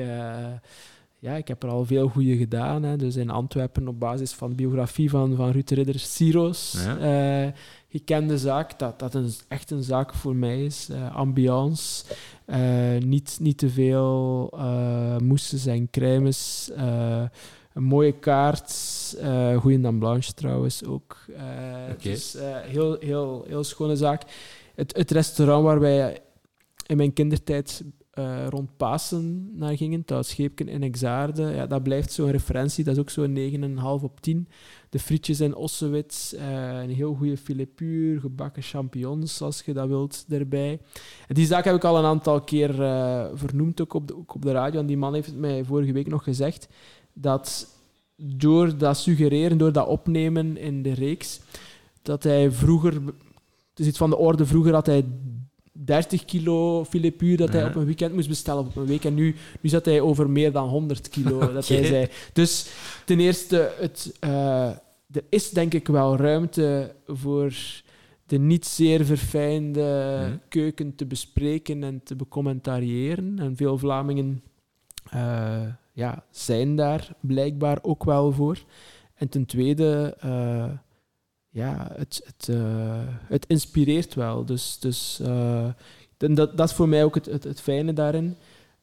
ja, 1.23 1.35
ik 1.35 1.49
heb 1.49 1.63
er 1.63 1.69
al 1.69 1.85
veel 1.85 2.09
goede 2.09 2.37
gedaan. 2.37 2.83
Hè. 2.83 2.97
Dus 2.97 3.17
in 3.17 3.31
Antwerpen 3.31 3.89
op 3.89 4.01
basis 4.01 4.33
van 4.33 4.49
de 4.49 4.55
biografie 4.55 5.11
van, 5.11 5.37
van 5.37 5.51
Ruud 5.51 5.69
de 5.69 5.75
Ridder, 5.75 5.99
Siros. 5.99 6.85
Ja. 6.85 6.99
eh, 7.47 7.53
gekende 7.89 8.39
zaak, 8.39 8.79
dat 8.79 8.99
dat 8.99 9.15
een, 9.15 9.33
echt 9.49 9.71
een 9.71 9.83
zaak 9.83 10.15
voor 10.15 10.37
mij 10.37 10.65
is. 10.65 10.89
Eh, 10.89 11.17
ambiance, 11.17 12.05
eh, 12.45 12.99
niet, 12.99 13.37
niet 13.41 13.59
te 13.59 13.71
veel 13.71 14.49
mousses 15.23 15.67
en 15.67 15.91
crèmes. 15.91 16.71
een 17.73 17.83
mooie 17.83 18.13
kaart, 18.13 18.73
goede 19.57 19.81
dan 19.81 19.99
blanche 19.99 20.33
trouwens 20.33 20.85
ook. 20.85 21.17
Oké. 21.91 22.03
Dus 22.03 22.37
heel, 22.67 22.97
heel, 23.01 23.45
heel 23.49 23.65
schone 23.65 23.97
zaak. 23.97 24.23
Het, 24.75 24.97
het 24.97 25.11
restaurant 25.11 25.65
waar 25.65 25.81
wij 25.81 26.21
in 26.87 26.97
mijn 26.97 27.13
kindertijd 27.13 27.83
eh, 28.13 28.47
rond 28.49 28.77
Pasen 28.77 29.51
naar 29.55 29.77
gingen, 29.77 30.05
Scheepken 30.21 30.69
in 30.69 30.83
Exaarde. 30.83 31.43
Ja, 31.43 31.67
dat 31.67 31.83
blijft 31.83 32.13
zo'n 32.13 32.31
referentie, 32.31 32.85
dat 32.85 32.95
is 32.95 33.01
ook 33.01 33.11
zo'n 33.11 33.35
9,5 33.35 34.03
op 34.03 34.21
10. 34.21 34.49
De 34.91 34.99
frietjes 34.99 35.41
in 35.41 35.55
Ossewits, 35.55 36.35
uh, 36.35 36.83
een 36.83 36.91
heel 36.91 37.15
goede 37.15 37.37
filet 37.37 37.75
puur, 37.75 38.21
gebakken 38.21 38.63
champignons, 38.63 39.43
als 39.43 39.63
je 39.65 39.73
dat 39.73 39.89
wilt, 39.89 40.25
erbij. 40.29 40.81
Die 41.29 41.47
zaak 41.47 41.65
heb 41.65 41.75
ik 41.75 41.85
al 41.85 41.99
een 41.99 42.05
aantal 42.05 42.41
keer 42.41 42.81
uh, 42.81 43.27
vernoemd, 43.35 43.81
ook 43.81 43.95
op, 43.95 44.09
de, 44.09 44.17
ook 44.17 44.35
op 44.35 44.43
de 44.43 44.53
radio. 44.53 44.81
En 44.81 44.87
die 44.87 44.97
man 44.97 45.15
heeft 45.15 45.27
het 45.27 45.37
mij 45.37 45.65
vorige 45.65 45.93
week 45.93 46.09
nog 46.09 46.25
gezegd, 46.25 46.69
dat 47.13 47.77
door 48.17 48.79
dat 48.79 48.97
suggereren, 48.97 49.59
door 49.59 49.73
dat 49.73 49.87
opnemen 49.87 50.57
in 50.57 50.83
de 50.83 50.93
reeks, 50.93 51.41
dat 52.03 52.23
hij 52.23 52.51
vroeger... 52.51 52.93
Het 53.71 53.81
is 53.81 53.87
iets 53.87 53.99
van 53.99 54.11
de 54.11 54.17
orde, 54.17 54.47
vroeger 54.47 54.73
had 54.73 54.87
hij 54.87 55.05
30 55.73 56.25
kilo 56.25 56.85
filet 56.85 57.17
puur 57.17 57.37
dat 57.37 57.53
hij 57.53 57.65
op 57.65 57.75
een 57.75 57.85
weekend 57.85 58.15
moest 58.15 58.29
bestellen 58.29 58.67
op 58.67 58.77
een 58.77 58.87
week. 58.87 59.05
En 59.05 59.15
nu, 59.15 59.35
nu 59.61 59.71
zat 59.71 59.85
hij 59.85 60.01
over 60.01 60.31
meer 60.31 60.53
dan 60.53 60.69
100 60.69 61.09
kilo, 61.09 61.39
dat 61.53 61.69
hij 61.69 61.85
zei. 61.85 62.09
Dus 62.33 62.67
ten 63.05 63.21
eerste, 63.21 63.73
het, 63.79 64.19
uh, 64.25 64.67
er 65.11 65.25
is 65.29 65.51
denk 65.51 65.75
ik 65.75 65.89
wel 65.89 66.17
ruimte 66.17 66.95
voor 67.07 67.55
de 68.27 68.39
niet 68.39 68.67
zeer 68.67 69.05
verfijnde 69.05 70.17
mhm. 70.21 70.37
keuken 70.49 70.95
te 70.95 71.07
bespreken 71.07 71.85
en 71.85 72.01
te 72.05 72.17
becommentariëren. 72.17 73.39
En 73.39 73.57
veel 73.57 73.79
Vlamingen 73.79 74.43
uh, 75.15 75.63
ja, 75.93 76.25
zijn 76.31 76.77
daar 76.77 77.09
blijkbaar 77.21 77.79
ook 77.83 78.05
wel 78.05 78.33
voor. 78.33 78.59
En 79.15 79.29
ten 79.29 79.47
tweede... 79.47 80.17
Uh, 80.25 80.65
ja, 81.53 81.91
het, 81.95 82.23
het, 82.25 82.49
uh, 82.49 83.01
het 83.07 83.47
inspireert 83.47 84.15
wel. 84.15 84.45
Dus, 84.45 84.79
dus 84.79 85.19
uh, 85.23 85.69
dat, 86.17 86.57
dat 86.57 86.69
is 86.69 86.75
voor 86.75 86.89
mij 86.89 87.05
ook 87.05 87.15
het, 87.15 87.27
het, 87.27 87.45
het 87.45 87.61
fijne 87.61 87.93
daarin. 87.93 88.37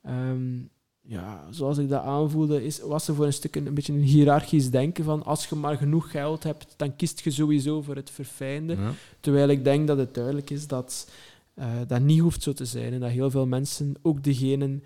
Um, 0.08 0.70
ja, 1.02 1.46
zoals 1.50 1.78
ik 1.78 1.90
dat 1.90 2.04
aanvoelde, 2.04 2.66
is, 2.66 2.80
was 2.82 3.08
er 3.08 3.16
voor 3.16 3.26
een 3.26 3.34
stuk 3.34 3.56
een, 3.56 3.66
een, 3.66 3.74
beetje 3.74 3.94
een 3.94 4.02
hiërarchisch 4.02 4.70
denken 4.70 5.04
van 5.04 5.26
als 5.26 5.46
je 5.46 5.56
maar 5.56 5.78
genoeg 5.78 6.12
geld 6.12 6.44
hebt, 6.44 6.74
dan 6.78 6.96
kiest 6.96 7.24
je 7.24 7.32
sowieso 7.32 7.82
voor 7.82 7.96
het 7.96 8.10
verfijnde. 8.10 8.76
Ja. 8.76 8.92
Terwijl 9.20 9.48
ik 9.48 9.64
denk 9.64 9.88
dat 9.88 9.98
het 9.98 10.14
duidelijk 10.14 10.50
is 10.50 10.68
dat 10.68 11.10
uh, 11.56 11.66
dat 11.88 12.02
niet 12.02 12.20
hoeft 12.20 12.44
zo 12.44 12.54
te 12.54 12.66
zijn 12.66 12.94
en 12.94 13.00
dat 13.00 13.10
heel 13.10 13.32
veel 13.32 13.48
mensen, 13.48 13.96
ook 14.02 14.24
degenen 14.24 14.84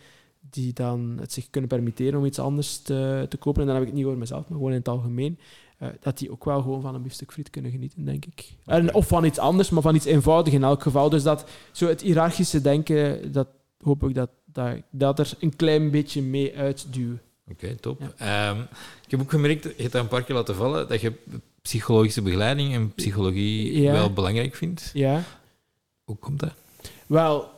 die 0.50 0.74
dan 0.74 1.18
het 1.20 1.32
zich 1.34 1.50
kunnen 1.50 1.70
permitteren 1.70 2.20
om 2.20 2.26
iets 2.26 2.40
anders 2.40 2.78
te, 2.78 3.26
te 3.30 3.38
kopen, 3.38 3.62
en 3.62 3.68
dan 3.68 3.76
heb 3.76 3.86
ik 3.86 3.90
het 3.90 3.98
niet 3.98 4.08
over 4.08 4.20
mezelf, 4.20 4.48
maar 4.48 4.58
gewoon 4.58 4.72
in 4.72 4.78
het 4.78 4.88
algemeen, 4.88 5.40
uh, 5.80 5.90
dat 6.00 6.18
die 6.18 6.32
ook 6.32 6.46
wel 6.46 6.62
gewoon 6.62 6.82
van 6.82 6.96
een 6.96 7.02
biefstuk 7.02 7.32
friet 7.32 7.50
kunnen 7.50 7.72
genieten, 7.72 8.06
denk 8.06 8.26
ik. 8.26 8.54
En, 8.66 8.94
of 8.94 9.08
van 9.08 9.26
iets 9.26 9.40
anders, 9.40 9.70
maar 9.70 9.82
van 9.82 9.96
iets 9.96 10.06
eenvoudigs 10.06 10.56
in 10.56 10.64
elk 10.64 10.82
geval. 10.82 11.10
Dus 11.10 11.24
dat, 11.24 11.50
zo 11.72 11.88
het 11.88 12.02
hiërarchische 12.02 12.62
denken, 12.62 13.32
dat 13.32 13.48
hoop 13.84 14.04
ik 14.04 14.16
dat, 14.16 14.30
dat, 14.46 14.78
dat 14.90 15.20
er 15.20 15.34
een 15.40 15.56
klein 15.56 15.92
beetje 15.92 16.22
mee 16.22 16.58
uitduwt. 16.58 17.20
Oké, 17.52 17.76
top. 17.76 18.02
Um, 18.02 18.62
ik 19.06 19.12
heb 19.12 19.22
ook 19.22 19.30
gemerkt, 19.30 19.64
je 19.64 19.82
hebt 19.82 19.94
een 19.94 20.08
paar 20.08 20.24
keer 20.24 20.36
laten 20.36 20.56
vallen, 20.56 20.88
dat 20.88 21.02
je 21.02 21.14
psychologische 21.62 22.22
begeleiding 22.22 22.74
en 22.74 22.94
psychologie 22.94 23.82
ja. 23.82 23.92
wel 23.92 24.14
belangrijk 24.14 24.56
vindt. 24.56 24.92
Ja. 24.94 25.24
Hoe 26.04 26.16
komt 26.16 26.40
dat? 26.40 26.54
Wel, 27.06 27.50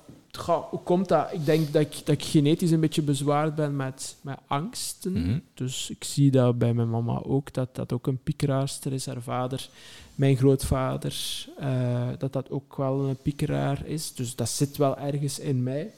hoe 0.43 0.79
komt 0.83 1.07
dat? 1.07 1.33
Ik 1.33 1.45
denk 1.45 1.73
dat 1.73 1.81
ik, 1.81 2.05
dat 2.05 2.15
ik 2.15 2.23
genetisch 2.23 2.71
een 2.71 2.79
beetje 2.79 3.01
bezwaard 3.01 3.55
ben 3.55 3.75
met, 3.75 4.15
met 4.21 4.37
angsten. 4.47 5.11
Mhm. 5.11 5.39
Dus 5.53 5.89
ik 5.89 6.03
zie 6.03 6.31
dat 6.31 6.57
bij 6.57 6.73
mijn 6.73 6.89
mama 6.89 7.21
ook, 7.23 7.53
dat 7.53 7.75
dat 7.75 7.93
ook 7.93 8.07
een 8.07 8.23
piekeraarster 8.23 8.93
is. 8.93 9.05
Haar 9.05 9.21
vader, 9.21 9.69
mijn 10.15 10.37
grootvader, 10.37 11.45
uh, 11.59 12.07
dat 12.17 12.33
dat 12.33 12.49
ook 12.49 12.75
wel 12.75 13.03
een 13.03 13.21
piekeraar 13.21 13.85
is. 13.85 14.13
Dus 14.13 14.35
dat 14.35 14.49
zit 14.49 14.77
wel 14.77 14.97
ergens 14.97 15.39
in 15.39 15.63
mij. 15.63 15.91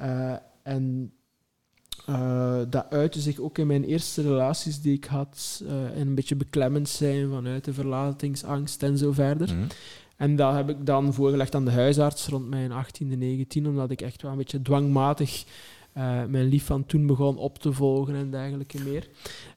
Uh, 0.00 0.34
en 0.62 1.12
uh, 2.08 2.60
dat 2.68 2.86
uitte 2.90 3.20
zich 3.20 3.38
ook 3.38 3.58
in 3.58 3.66
mijn 3.66 3.84
eerste 3.84 4.22
relaties 4.22 4.80
die 4.80 4.94
ik 4.94 5.04
had. 5.04 5.62
en 5.68 6.00
een 6.00 6.14
beetje 6.14 6.36
beklemmend 6.36 6.88
zijn 6.88 7.30
vanuit 7.30 7.64
de 7.64 7.72
verlatingsangst 7.72 8.82
en 8.82 8.98
zo 8.98 9.12
verder. 9.12 9.54
Mhm. 9.54 9.66
En 10.18 10.36
dat 10.36 10.54
heb 10.54 10.68
ik 10.68 10.86
dan 10.86 11.14
voorgelegd 11.14 11.54
aan 11.54 11.64
de 11.64 11.70
huisarts 11.70 12.28
rond 12.28 12.48
mijn 12.48 12.70
18e, 12.70 13.18
19, 13.18 13.66
omdat 13.66 13.90
ik 13.90 14.00
echt 14.00 14.22
wel 14.22 14.30
een 14.30 14.36
beetje 14.36 14.62
dwangmatig 14.62 15.44
uh, 15.98 16.24
mijn 16.24 16.44
lief 16.44 16.64
van 16.64 16.86
toen 16.86 17.06
begon 17.06 17.36
op 17.36 17.58
te 17.58 17.72
volgen 17.72 18.14
en 18.14 18.30
dergelijke 18.30 18.78
meer. 18.84 19.08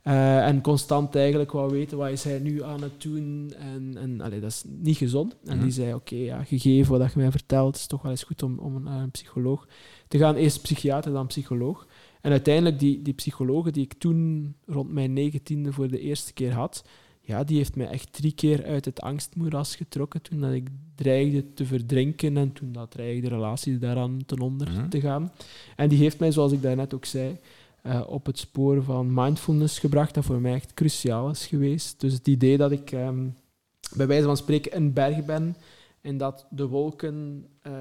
Uh, 0.03 0.47
en 0.47 0.61
constant 0.61 1.15
eigenlijk 1.15 1.51
wou 1.51 1.71
weten 1.71 1.97
wat 1.97 2.09
is 2.09 2.23
hij 2.23 2.39
nu 2.39 2.63
aan 2.63 2.81
het 2.81 3.01
doen. 3.01 3.53
En, 3.57 3.97
en 3.97 4.21
allee, 4.21 4.39
dat 4.39 4.49
is 4.49 4.63
niet 4.67 4.97
gezond. 4.97 5.35
En 5.45 5.57
die 5.57 5.65
mhm. 5.65 5.69
zei, 5.69 5.93
oké, 5.93 6.13
okay, 6.13 6.25
ja, 6.25 6.43
gegeven 6.43 6.99
wat 6.99 7.13
je 7.13 7.19
mij 7.19 7.31
vertelt, 7.31 7.75
is 7.75 7.87
toch 7.87 8.01
wel 8.01 8.11
eens 8.11 8.23
goed 8.23 8.43
om, 8.43 8.59
om 8.59 8.75
een, 8.75 8.85
een 8.85 9.11
psycholoog 9.11 9.67
te 10.07 10.17
gaan. 10.17 10.35
Eerst 10.35 10.61
psychiater, 10.61 11.11
dan 11.11 11.27
psycholoog. 11.27 11.87
En 12.21 12.31
uiteindelijk, 12.31 12.79
die, 12.79 13.01
die 13.01 13.13
psychologen 13.13 13.73
die 13.73 13.83
ik 13.83 13.93
toen 13.93 14.53
rond 14.65 14.91
mijn 14.91 15.13
negentiende 15.13 15.73
voor 15.73 15.87
de 15.87 15.99
eerste 15.99 16.33
keer 16.33 16.53
had, 16.53 16.83
ja, 17.21 17.43
die 17.43 17.57
heeft 17.57 17.75
mij 17.75 17.87
echt 17.87 18.13
drie 18.13 18.31
keer 18.31 18.65
uit 18.65 18.85
het 18.85 19.01
angstmoeras 19.01 19.75
getrokken 19.75 20.21
toen 20.21 20.39
dat 20.39 20.51
ik 20.51 20.67
dreigde 20.95 21.53
te 21.53 21.65
verdrinken 21.65 22.37
en 22.37 22.53
toen 22.53 22.71
dat 22.71 22.91
dreigde 22.91 23.27
relaties 23.27 23.79
daaraan 23.79 24.25
ten 24.25 24.39
onder 24.39 24.71
mhm. 24.71 24.89
te 24.89 25.01
gaan. 25.01 25.31
En 25.75 25.89
die 25.89 25.97
heeft 25.97 26.19
mij, 26.19 26.31
zoals 26.31 26.51
ik 26.51 26.61
daarnet 26.61 26.93
ook 26.93 27.05
zei, 27.05 27.37
uh, 27.83 28.01
op 28.07 28.25
het 28.25 28.37
spoor 28.37 28.83
van 28.83 29.13
mindfulness 29.13 29.79
gebracht, 29.79 30.13
dat 30.13 30.25
voor 30.25 30.41
mij 30.41 30.53
echt 30.53 30.73
cruciaal 30.73 31.29
is 31.29 31.45
geweest. 31.45 31.99
Dus 31.99 32.13
het 32.13 32.27
idee 32.27 32.57
dat 32.57 32.71
ik 32.71 32.91
um, 32.91 33.35
bij 33.95 34.07
wijze 34.07 34.25
van 34.25 34.37
spreken 34.37 34.75
een 34.75 34.93
berg 34.93 35.25
ben 35.25 35.55
en 36.01 36.17
dat 36.17 36.45
de 36.49 36.67
wolken... 36.67 37.47
Uh, 37.67 37.73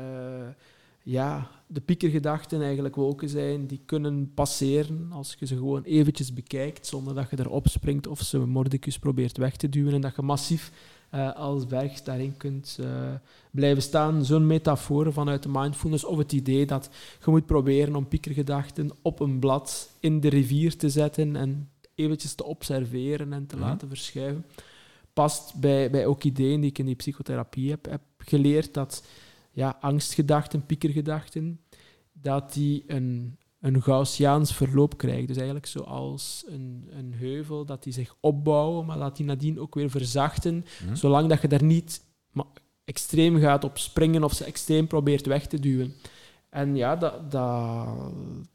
ja, 1.02 1.50
de 1.66 1.80
piekergedachten 1.80 2.62
eigenlijk 2.62 2.94
wolken 2.94 3.28
zijn 3.28 3.66
die 3.66 3.80
kunnen 3.86 4.30
passeren 4.34 5.08
als 5.12 5.36
je 5.38 5.46
ze 5.46 5.54
gewoon 5.54 5.82
eventjes 5.82 6.32
bekijkt 6.32 6.86
zonder 6.86 7.14
dat 7.14 7.30
je 7.30 7.38
erop 7.38 7.68
springt 7.68 8.06
of 8.06 8.20
ze 8.20 8.38
mordicus 8.38 8.98
probeert 8.98 9.36
weg 9.36 9.56
te 9.56 9.68
duwen 9.68 9.94
en 9.94 10.00
dat 10.00 10.16
je 10.16 10.22
massief 10.22 10.72
uh, 11.14 11.36
als 11.36 11.66
berg 11.66 12.02
daarin 12.02 12.36
kunt 12.36 12.78
uh, 12.80 12.86
blijven 13.50 13.82
staan. 13.82 14.24
Zo'n 14.24 14.46
metafoor 14.46 15.12
vanuit 15.12 15.42
de 15.42 15.48
mindfulness 15.48 16.04
of 16.04 16.18
het 16.18 16.32
idee 16.32 16.66
dat 16.66 16.90
je 17.24 17.30
moet 17.30 17.46
proberen 17.46 17.96
om 17.96 18.08
piekergedachten 18.08 18.90
op 19.02 19.20
een 19.20 19.38
blad 19.38 19.90
in 20.00 20.20
de 20.20 20.28
rivier 20.28 20.76
te 20.76 20.88
zetten 20.88 21.36
en 21.36 21.70
eventjes 21.94 22.34
te 22.34 22.44
observeren 22.44 23.32
en 23.32 23.46
te 23.46 23.56
mhm. 23.56 23.64
laten 23.64 23.88
verschuiven, 23.88 24.46
past 25.12 25.54
bij, 25.54 25.90
bij 25.90 26.06
ook 26.06 26.24
ideeën 26.24 26.60
die 26.60 26.70
ik 26.70 26.78
in 26.78 26.86
die 26.86 26.94
psychotherapie 26.94 27.70
heb, 27.70 27.84
heb 27.90 28.02
geleerd 28.18 28.74
dat 28.74 29.04
ja, 29.50 29.76
angstgedachten, 29.80 30.66
piekergedachten, 30.66 31.60
dat 32.12 32.52
die 32.52 32.84
een, 32.86 33.38
een 33.60 33.82
Gaussiaans 33.82 34.54
verloop 34.54 34.96
krijgen. 34.96 35.26
Dus 35.26 35.36
eigenlijk 35.36 35.66
zoals 35.66 36.44
een, 36.48 36.88
een 36.90 37.14
heuvel, 37.14 37.64
dat 37.64 37.82
die 37.82 37.92
zich 37.92 38.16
opbouwen, 38.20 38.86
maar 38.86 38.98
dat 38.98 39.16
die 39.16 39.26
nadien 39.26 39.60
ook 39.60 39.74
weer 39.74 39.90
verzachten, 39.90 40.64
mhm. 40.84 40.94
zolang 40.94 41.28
dat 41.28 41.40
je 41.42 41.48
daar 41.48 41.64
niet 41.64 42.08
extreem 42.84 43.38
gaat 43.38 43.64
op 43.64 43.78
springen 43.78 44.24
of 44.24 44.32
ze 44.32 44.44
extreem 44.44 44.86
probeert 44.86 45.26
weg 45.26 45.46
te 45.46 45.60
duwen. 45.60 45.94
En 46.48 46.76
ja, 46.76 46.96
dat, 46.96 47.30
dat, 47.30 47.88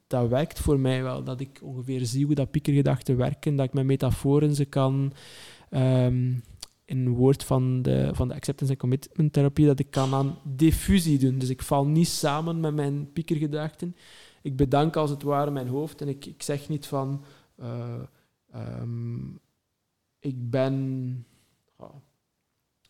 dat 0.07 0.29
werkt 0.29 0.59
voor 0.59 0.79
mij 0.79 1.03
wel. 1.03 1.23
Dat 1.23 1.39
ik 1.39 1.59
ongeveer 1.61 2.05
zie 2.05 2.25
hoe 2.25 2.35
dat 2.35 2.51
piekergedachten 2.51 3.17
werken, 3.17 3.55
dat 3.55 3.65
ik 3.65 3.73
met 3.73 3.85
metaforen 3.85 4.55
ze 4.55 4.65
kan 4.65 5.13
ehm, 5.69 6.33
in 6.85 7.09
woord 7.09 7.43
van 7.43 7.81
de, 7.81 8.09
van 8.13 8.27
de 8.27 8.33
acceptance 8.33 8.73
en 8.73 8.79
commitment 8.79 9.33
therapie 9.33 9.65
dat 9.65 9.79
ik 9.79 9.91
kan 9.91 10.13
aan 10.13 10.37
diffusie 10.43 11.19
doen. 11.19 11.37
Dus 11.37 11.49
ik 11.49 11.61
val 11.61 11.85
niet 11.85 12.07
samen 12.07 12.59
met 12.59 12.73
mijn 12.73 13.11
piekergedachten. 13.13 13.95
Ik 14.41 14.55
bedank 14.55 14.95
als 14.95 15.09
het 15.09 15.23
ware 15.23 15.51
mijn 15.51 15.67
hoofd 15.67 16.01
en 16.01 16.07
ik, 16.07 16.25
ik 16.25 16.43
zeg 16.43 16.69
niet 16.69 16.85
van 16.85 17.23
uh, 17.59 18.01
um, 18.55 19.39
ik 20.19 20.49
ben 20.49 21.25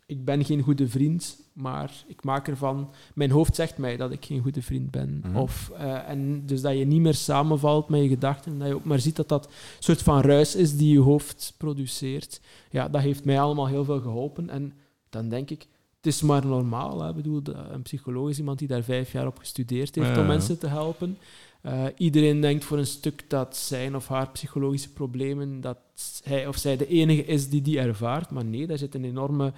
ik 0.05 0.25
ben 0.25 0.45
geen 0.45 0.61
goede 0.61 0.87
vriend, 0.87 1.37
maar 1.53 1.91
ik 2.07 2.23
maak 2.23 2.47
ervan... 2.47 2.91
Mijn 3.13 3.31
hoofd 3.31 3.55
zegt 3.55 3.77
mij 3.77 3.97
dat 3.97 4.11
ik 4.11 4.25
geen 4.25 4.41
goede 4.41 4.61
vriend 4.61 4.91
ben. 4.91 5.21
Mhm. 5.23 5.37
of, 5.37 5.71
uh, 5.73 6.09
en 6.09 6.45
dus 6.45 6.61
dat 6.61 6.77
je 6.77 6.85
niet 6.85 7.01
meer 7.01 7.13
samenvalt 7.13 7.89
met 7.89 8.01
je 8.01 8.07
gedachten. 8.07 8.51
En 8.51 8.59
dat 8.59 8.67
je 8.67 8.75
ook 8.75 8.83
maar 8.83 8.99
ziet 8.99 9.15
dat 9.15 9.29
dat 9.29 9.45
een 9.45 9.51
soort 9.79 10.01
van 10.01 10.21
ruis 10.21 10.55
is 10.55 10.77
die 10.77 10.93
je 10.93 10.99
hoofd 10.99 11.53
produceert. 11.57 12.41
Ja, 12.69 12.89
dat 12.89 13.01
heeft 13.01 13.25
mij 13.25 13.39
allemaal 13.39 13.67
heel 13.67 13.85
veel 13.85 14.01
geholpen. 14.01 14.49
En 14.49 14.73
dan 15.09 15.29
denk 15.29 15.49
ik, 15.49 15.67
het 15.97 16.13
is 16.13 16.21
maar 16.21 16.45
normaal. 16.45 17.01
Hè. 17.01 17.09
Ik 17.09 17.15
bedoel, 17.15 17.41
een 17.71 17.81
psycholoog 17.81 18.29
is 18.29 18.37
iemand 18.37 18.59
die 18.59 18.67
daar 18.67 18.83
vijf 18.83 19.11
jaar 19.11 19.27
op 19.27 19.37
gestudeerd 19.37 19.95
heeft 19.95 20.17
om 20.17 20.25
mensen 20.25 20.59
te 20.59 20.67
helpen. 20.67 21.17
Uh, 21.65 21.83
iedereen 21.97 22.41
denkt 22.41 22.63
voor 22.63 22.77
een 22.77 22.85
stuk 22.85 23.29
dat 23.29 23.57
zijn 23.57 23.95
of 23.95 24.07
haar 24.07 24.29
psychologische 24.29 24.93
problemen, 24.93 25.61
dat 25.61 25.77
hij 26.23 26.47
of 26.47 26.57
zij 26.57 26.77
de 26.77 26.87
enige 26.87 27.25
is 27.25 27.49
die 27.49 27.61
die 27.61 27.79
ervaart. 27.79 28.29
Maar 28.29 28.45
nee, 28.45 28.67
daar 28.67 28.77
zit 28.77 28.95
een 28.95 29.05
enorme 29.05 29.53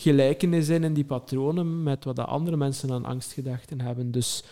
gelijkenis 0.00 0.68
in 0.68 0.84
in 0.84 0.94
die 0.94 1.04
patronen 1.04 1.82
met 1.82 2.04
wat 2.04 2.16
de 2.16 2.24
andere 2.24 2.56
mensen 2.56 2.92
aan 2.92 3.04
angstgedachten 3.04 3.80
hebben. 3.80 4.10
Dus 4.10 4.44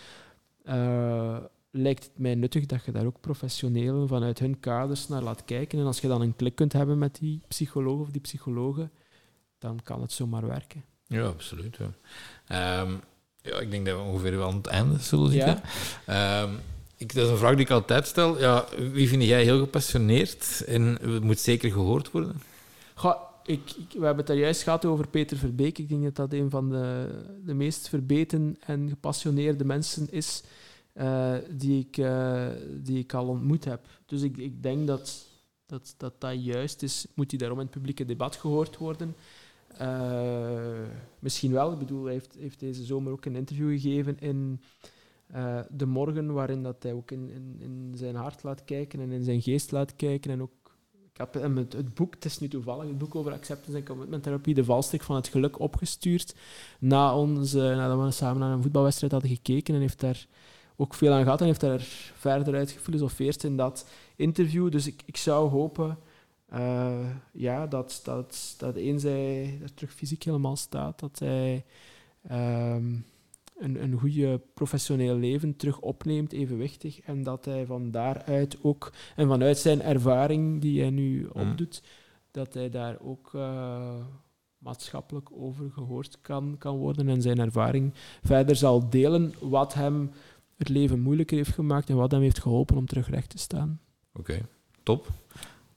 uh, 0.65 1.37
lijkt 1.71 2.03
het 2.03 2.17
mij 2.17 2.35
nuttig 2.35 2.65
dat 2.65 2.85
je 2.85 2.91
daar 2.91 3.05
ook 3.05 3.19
professioneel 3.19 4.07
vanuit 4.07 4.39
hun 4.39 4.59
kaders 4.59 5.07
naar 5.07 5.21
laat 5.21 5.45
kijken. 5.45 5.79
En 5.79 5.85
als 5.85 5.99
je 5.99 6.07
dan 6.07 6.21
een 6.21 6.35
klik 6.35 6.55
kunt 6.55 6.73
hebben 6.73 6.97
met 6.97 7.17
die 7.19 7.41
psycholoog 7.47 7.99
of 7.99 8.09
die 8.09 8.21
psychologen, 8.21 8.91
dan 9.57 9.79
kan 9.83 10.01
het 10.01 10.11
zomaar 10.11 10.47
werken. 10.47 10.83
Ja, 11.07 11.25
absoluut. 11.25 11.77
Ja. 11.77 12.81
Um, 12.81 13.01
Ja, 13.41 13.59
ik 13.59 13.71
denk 13.71 13.85
dat 13.85 13.95
we 13.95 14.03
ongeveer 14.03 14.37
wel 14.37 14.47
aan 14.47 14.55
het 14.55 14.67
einde 14.67 14.99
zullen 14.99 15.31
zitten. 15.31 15.61
Ehm, 16.05 16.53
ik, 16.97 17.13
dat 17.13 17.25
is 17.25 17.29
een 17.31 17.37
vraag 17.37 17.55
die 17.55 17.65
ik 17.65 17.71
altijd 17.71 18.07
stel. 18.07 18.39
Ja, 18.39 18.65
wie 18.91 19.07
vind 19.07 19.23
jij 19.23 19.43
heel 19.43 19.59
gepassioneerd 19.59 20.63
en 20.67 20.97
moet 21.21 21.39
zeker 21.39 21.71
gehoord 21.71 22.11
worden? 22.11 22.41
Goh, 22.95 23.28
ik, 23.49 23.75
we 23.75 24.05
hebben 24.05 24.17
het 24.17 24.27
daar 24.27 24.37
juist 24.37 24.63
gehad 24.63 24.85
over 24.85 25.07
Peter 25.07 25.37
Verbeek. 25.37 25.77
Ik 25.77 25.89
denk 25.89 26.03
dat 26.03 26.15
dat 26.15 26.33
een 26.33 26.49
van 26.49 26.69
de, 26.69 27.09
de 27.45 27.53
meest 27.53 27.89
verbeten 27.89 28.55
en 28.59 28.89
gepassioneerde 28.89 29.65
mensen 29.65 30.11
is 30.11 30.43
uh, 30.93 31.35
die, 31.51 31.79
ik, 31.79 31.97
uh, 31.97 32.47
die 32.77 32.99
ik 32.99 33.13
al 33.13 33.27
ontmoet 33.27 33.65
heb. 33.65 33.87
Dus 34.05 34.21
ik, 34.21 34.37
ik 34.37 34.63
denk 34.63 34.87
dat 34.87 35.27
dat, 35.65 35.93
dat 35.97 36.13
dat 36.17 36.43
juist 36.43 36.83
is. 36.83 37.05
Moet 37.13 37.29
hij 37.29 37.39
daarom 37.39 37.59
in 37.59 37.65
het 37.65 37.73
publieke 37.73 38.05
debat 38.05 38.35
gehoord 38.35 38.77
worden? 38.77 39.15
Uh, 39.81 40.87
misschien 41.19 41.51
wel. 41.51 41.71
Ik 41.71 41.79
bedoel, 41.79 42.03
hij 42.03 42.13
heeft, 42.13 42.35
heeft 42.39 42.59
deze 42.59 42.83
zomer 42.83 43.11
ook 43.11 43.25
een 43.25 43.35
interview 43.35 43.71
gegeven 43.71 44.19
in 44.19 44.61
De 45.69 45.85
Morgen, 45.85 46.33
waarin 46.33 46.63
dat 46.63 46.83
hij 46.83 46.93
ook 46.93 47.11
in, 47.11 47.29
in, 47.29 47.55
in 47.59 47.93
zijn 47.95 48.15
hart 48.15 48.43
laat 48.43 48.63
kijken 48.63 48.99
en 48.99 49.11
in 49.11 49.23
zijn 49.23 49.41
geest 49.41 49.71
laat 49.71 49.95
kijken. 49.95 50.31
En 50.31 50.41
ook 50.41 50.51
heb 51.19 51.33
het, 51.55 51.73
het, 51.73 51.93
boek, 51.93 52.13
het 52.13 52.25
is 52.25 52.39
nu 52.39 52.47
toevallig, 52.47 52.87
het 52.87 52.97
boek 52.97 53.15
over 53.15 53.31
acceptance 53.31 53.77
en 53.77 53.85
commitment 53.85 54.23
therapie, 54.23 54.53
de 54.53 54.63
valstrik 54.63 55.03
van 55.03 55.15
het 55.15 55.27
geluk 55.27 55.59
opgestuurd 55.59 56.35
na 56.79 57.15
onze, 57.15 57.59
nadat 57.59 58.05
we 58.05 58.11
samen 58.11 58.39
naar 58.39 58.51
een 58.51 58.61
voetbalwedstrijd 58.61 59.11
hadden 59.11 59.29
gekeken 59.29 59.75
en 59.75 59.81
heeft 59.81 59.99
daar 59.99 60.27
ook 60.75 60.93
veel 60.93 61.13
aan 61.13 61.23
gehad 61.23 61.39
en 61.39 61.45
heeft 61.45 61.59
daar 61.59 61.81
verder 62.15 62.55
uit 62.55 62.71
gefilosofeerd 62.71 63.43
in 63.43 63.57
dat 63.57 63.89
interview. 64.15 64.71
Dus 64.71 64.87
ik, 64.87 65.01
ik 65.05 65.17
zou 65.17 65.49
hopen 65.49 65.97
uh, 66.53 67.09
ja, 67.31 67.67
dat, 67.67 68.01
dat, 68.03 68.55
dat 68.57 68.75
eens 68.75 69.03
hij 69.03 69.59
er 69.63 69.73
terug 69.73 69.93
fysiek 69.93 70.23
helemaal 70.23 70.55
staat, 70.55 70.99
dat 70.99 71.19
hij 71.19 71.65
um, 72.31 73.05
een, 73.59 73.83
een 73.83 73.99
goede 73.99 74.41
professioneel 74.53 75.15
leven 75.15 75.55
terug 75.55 75.79
opneemt, 75.79 76.31
evenwichtig, 76.31 76.99
en 77.01 77.23
dat 77.23 77.45
hij 77.45 77.65
van 77.65 77.91
daaruit 77.91 78.57
ook, 78.61 78.91
en 79.15 79.27
vanuit 79.27 79.57
zijn 79.57 79.81
ervaring 79.81 80.61
die 80.61 80.81
hij 80.81 80.89
nu 80.89 81.21
mhm. 81.21 81.39
opdoet, 81.39 81.83
dat 82.31 82.53
hij 82.53 82.69
daar 82.69 82.97
ook 83.01 83.31
uh, 83.35 83.95
maatschappelijk 84.57 85.29
over 85.31 85.71
gehoord 85.71 86.17
kan, 86.21 86.55
kan 86.57 86.77
worden 86.77 87.09
en 87.09 87.21
zijn 87.21 87.39
ervaring 87.39 87.93
verder 88.23 88.55
zal 88.55 88.89
delen, 88.89 89.33
wat 89.39 89.73
hem 89.73 90.11
het 90.57 90.69
leven 90.69 90.99
moeilijker 90.99 91.37
heeft 91.37 91.53
gemaakt 91.53 91.89
en 91.89 91.95
wat 91.95 92.11
hem 92.11 92.21
heeft 92.21 92.39
geholpen 92.39 92.77
om 92.77 92.85
terug 92.85 93.09
recht 93.09 93.29
te 93.29 93.37
staan. 93.37 93.79
Oké, 94.13 94.41
top. 94.83 95.07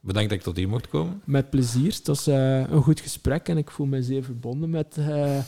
Bedankt 0.00 0.28
dat 0.28 0.38
ik 0.38 0.44
tot 0.44 0.56
hier 0.56 0.68
mocht 0.68 0.88
komen. 0.88 1.22
Met 1.24 1.50
plezier. 1.50 1.92
Het 1.92 2.06
was 2.06 2.28
uh, 2.28 2.58
een 2.58 2.82
goed 2.82 3.00
gesprek 3.00 3.48
en 3.48 3.56
ik 3.56 3.70
voel 3.70 3.86
me 3.86 4.02
zeer 4.02 4.24
verbonden 4.24 4.70
met 4.70 4.96
uh, 4.98 5.38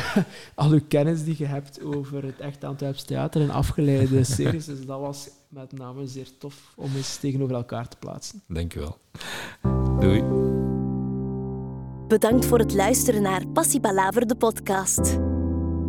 al 0.54 0.70
uw 0.70 0.80
kennis 0.88 1.24
die 1.24 1.34
je 1.38 1.46
hebt 1.46 1.82
over 1.82 2.24
het 2.24 2.40
echt 2.40 2.64
Antwerps 2.64 3.04
theater 3.04 3.40
en 3.40 3.50
afgeleide 3.50 4.24
series. 4.34 4.64
Dus 4.64 4.86
dat 4.86 5.00
was 5.00 5.28
met 5.48 5.72
name 5.72 6.06
zeer 6.06 6.28
tof 6.38 6.72
om 6.76 6.90
eens 6.96 7.16
tegenover 7.16 7.54
elkaar 7.54 7.88
te 7.88 7.96
plaatsen. 7.96 8.42
Dank 8.48 8.72
je 8.72 8.78
wel. 8.78 8.98
Doei. 10.00 10.22
Bedankt 12.08 12.44
voor 12.44 12.58
het 12.58 12.74
luisteren 12.74 13.22
naar 13.22 13.46
Passie 13.46 13.80
Palaver, 13.80 14.26
de 14.26 14.36
podcast. 14.36 15.18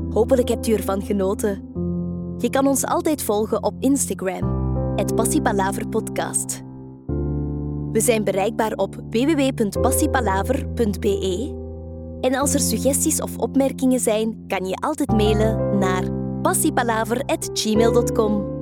Hopelijk 0.10 0.48
hebt 0.48 0.68
u 0.68 0.74
ervan 0.74 1.02
genoten. 1.02 1.72
Je 2.38 2.50
kan 2.50 2.68
ons 2.68 2.86
altijd 2.86 3.24
volgen 3.24 3.64
op 3.64 3.76
Instagram, 3.80 4.62
het 4.96 5.16
Podcast. 5.90 6.62
We 7.92 8.00
zijn 8.00 8.24
bereikbaar 8.24 8.74
op 8.74 8.96
www.passiepalaver.be. 9.10 11.63
En 12.24 12.36
als 12.36 12.54
er 12.54 12.60
suggesties 12.60 13.22
of 13.22 13.38
opmerkingen 13.38 14.00
zijn, 14.00 14.44
kan 14.48 14.66
je 14.66 14.76
altijd 14.76 15.12
mailen 15.12 15.78
naar 15.78 16.12
passiepalaver.gmail.com. 16.42 18.53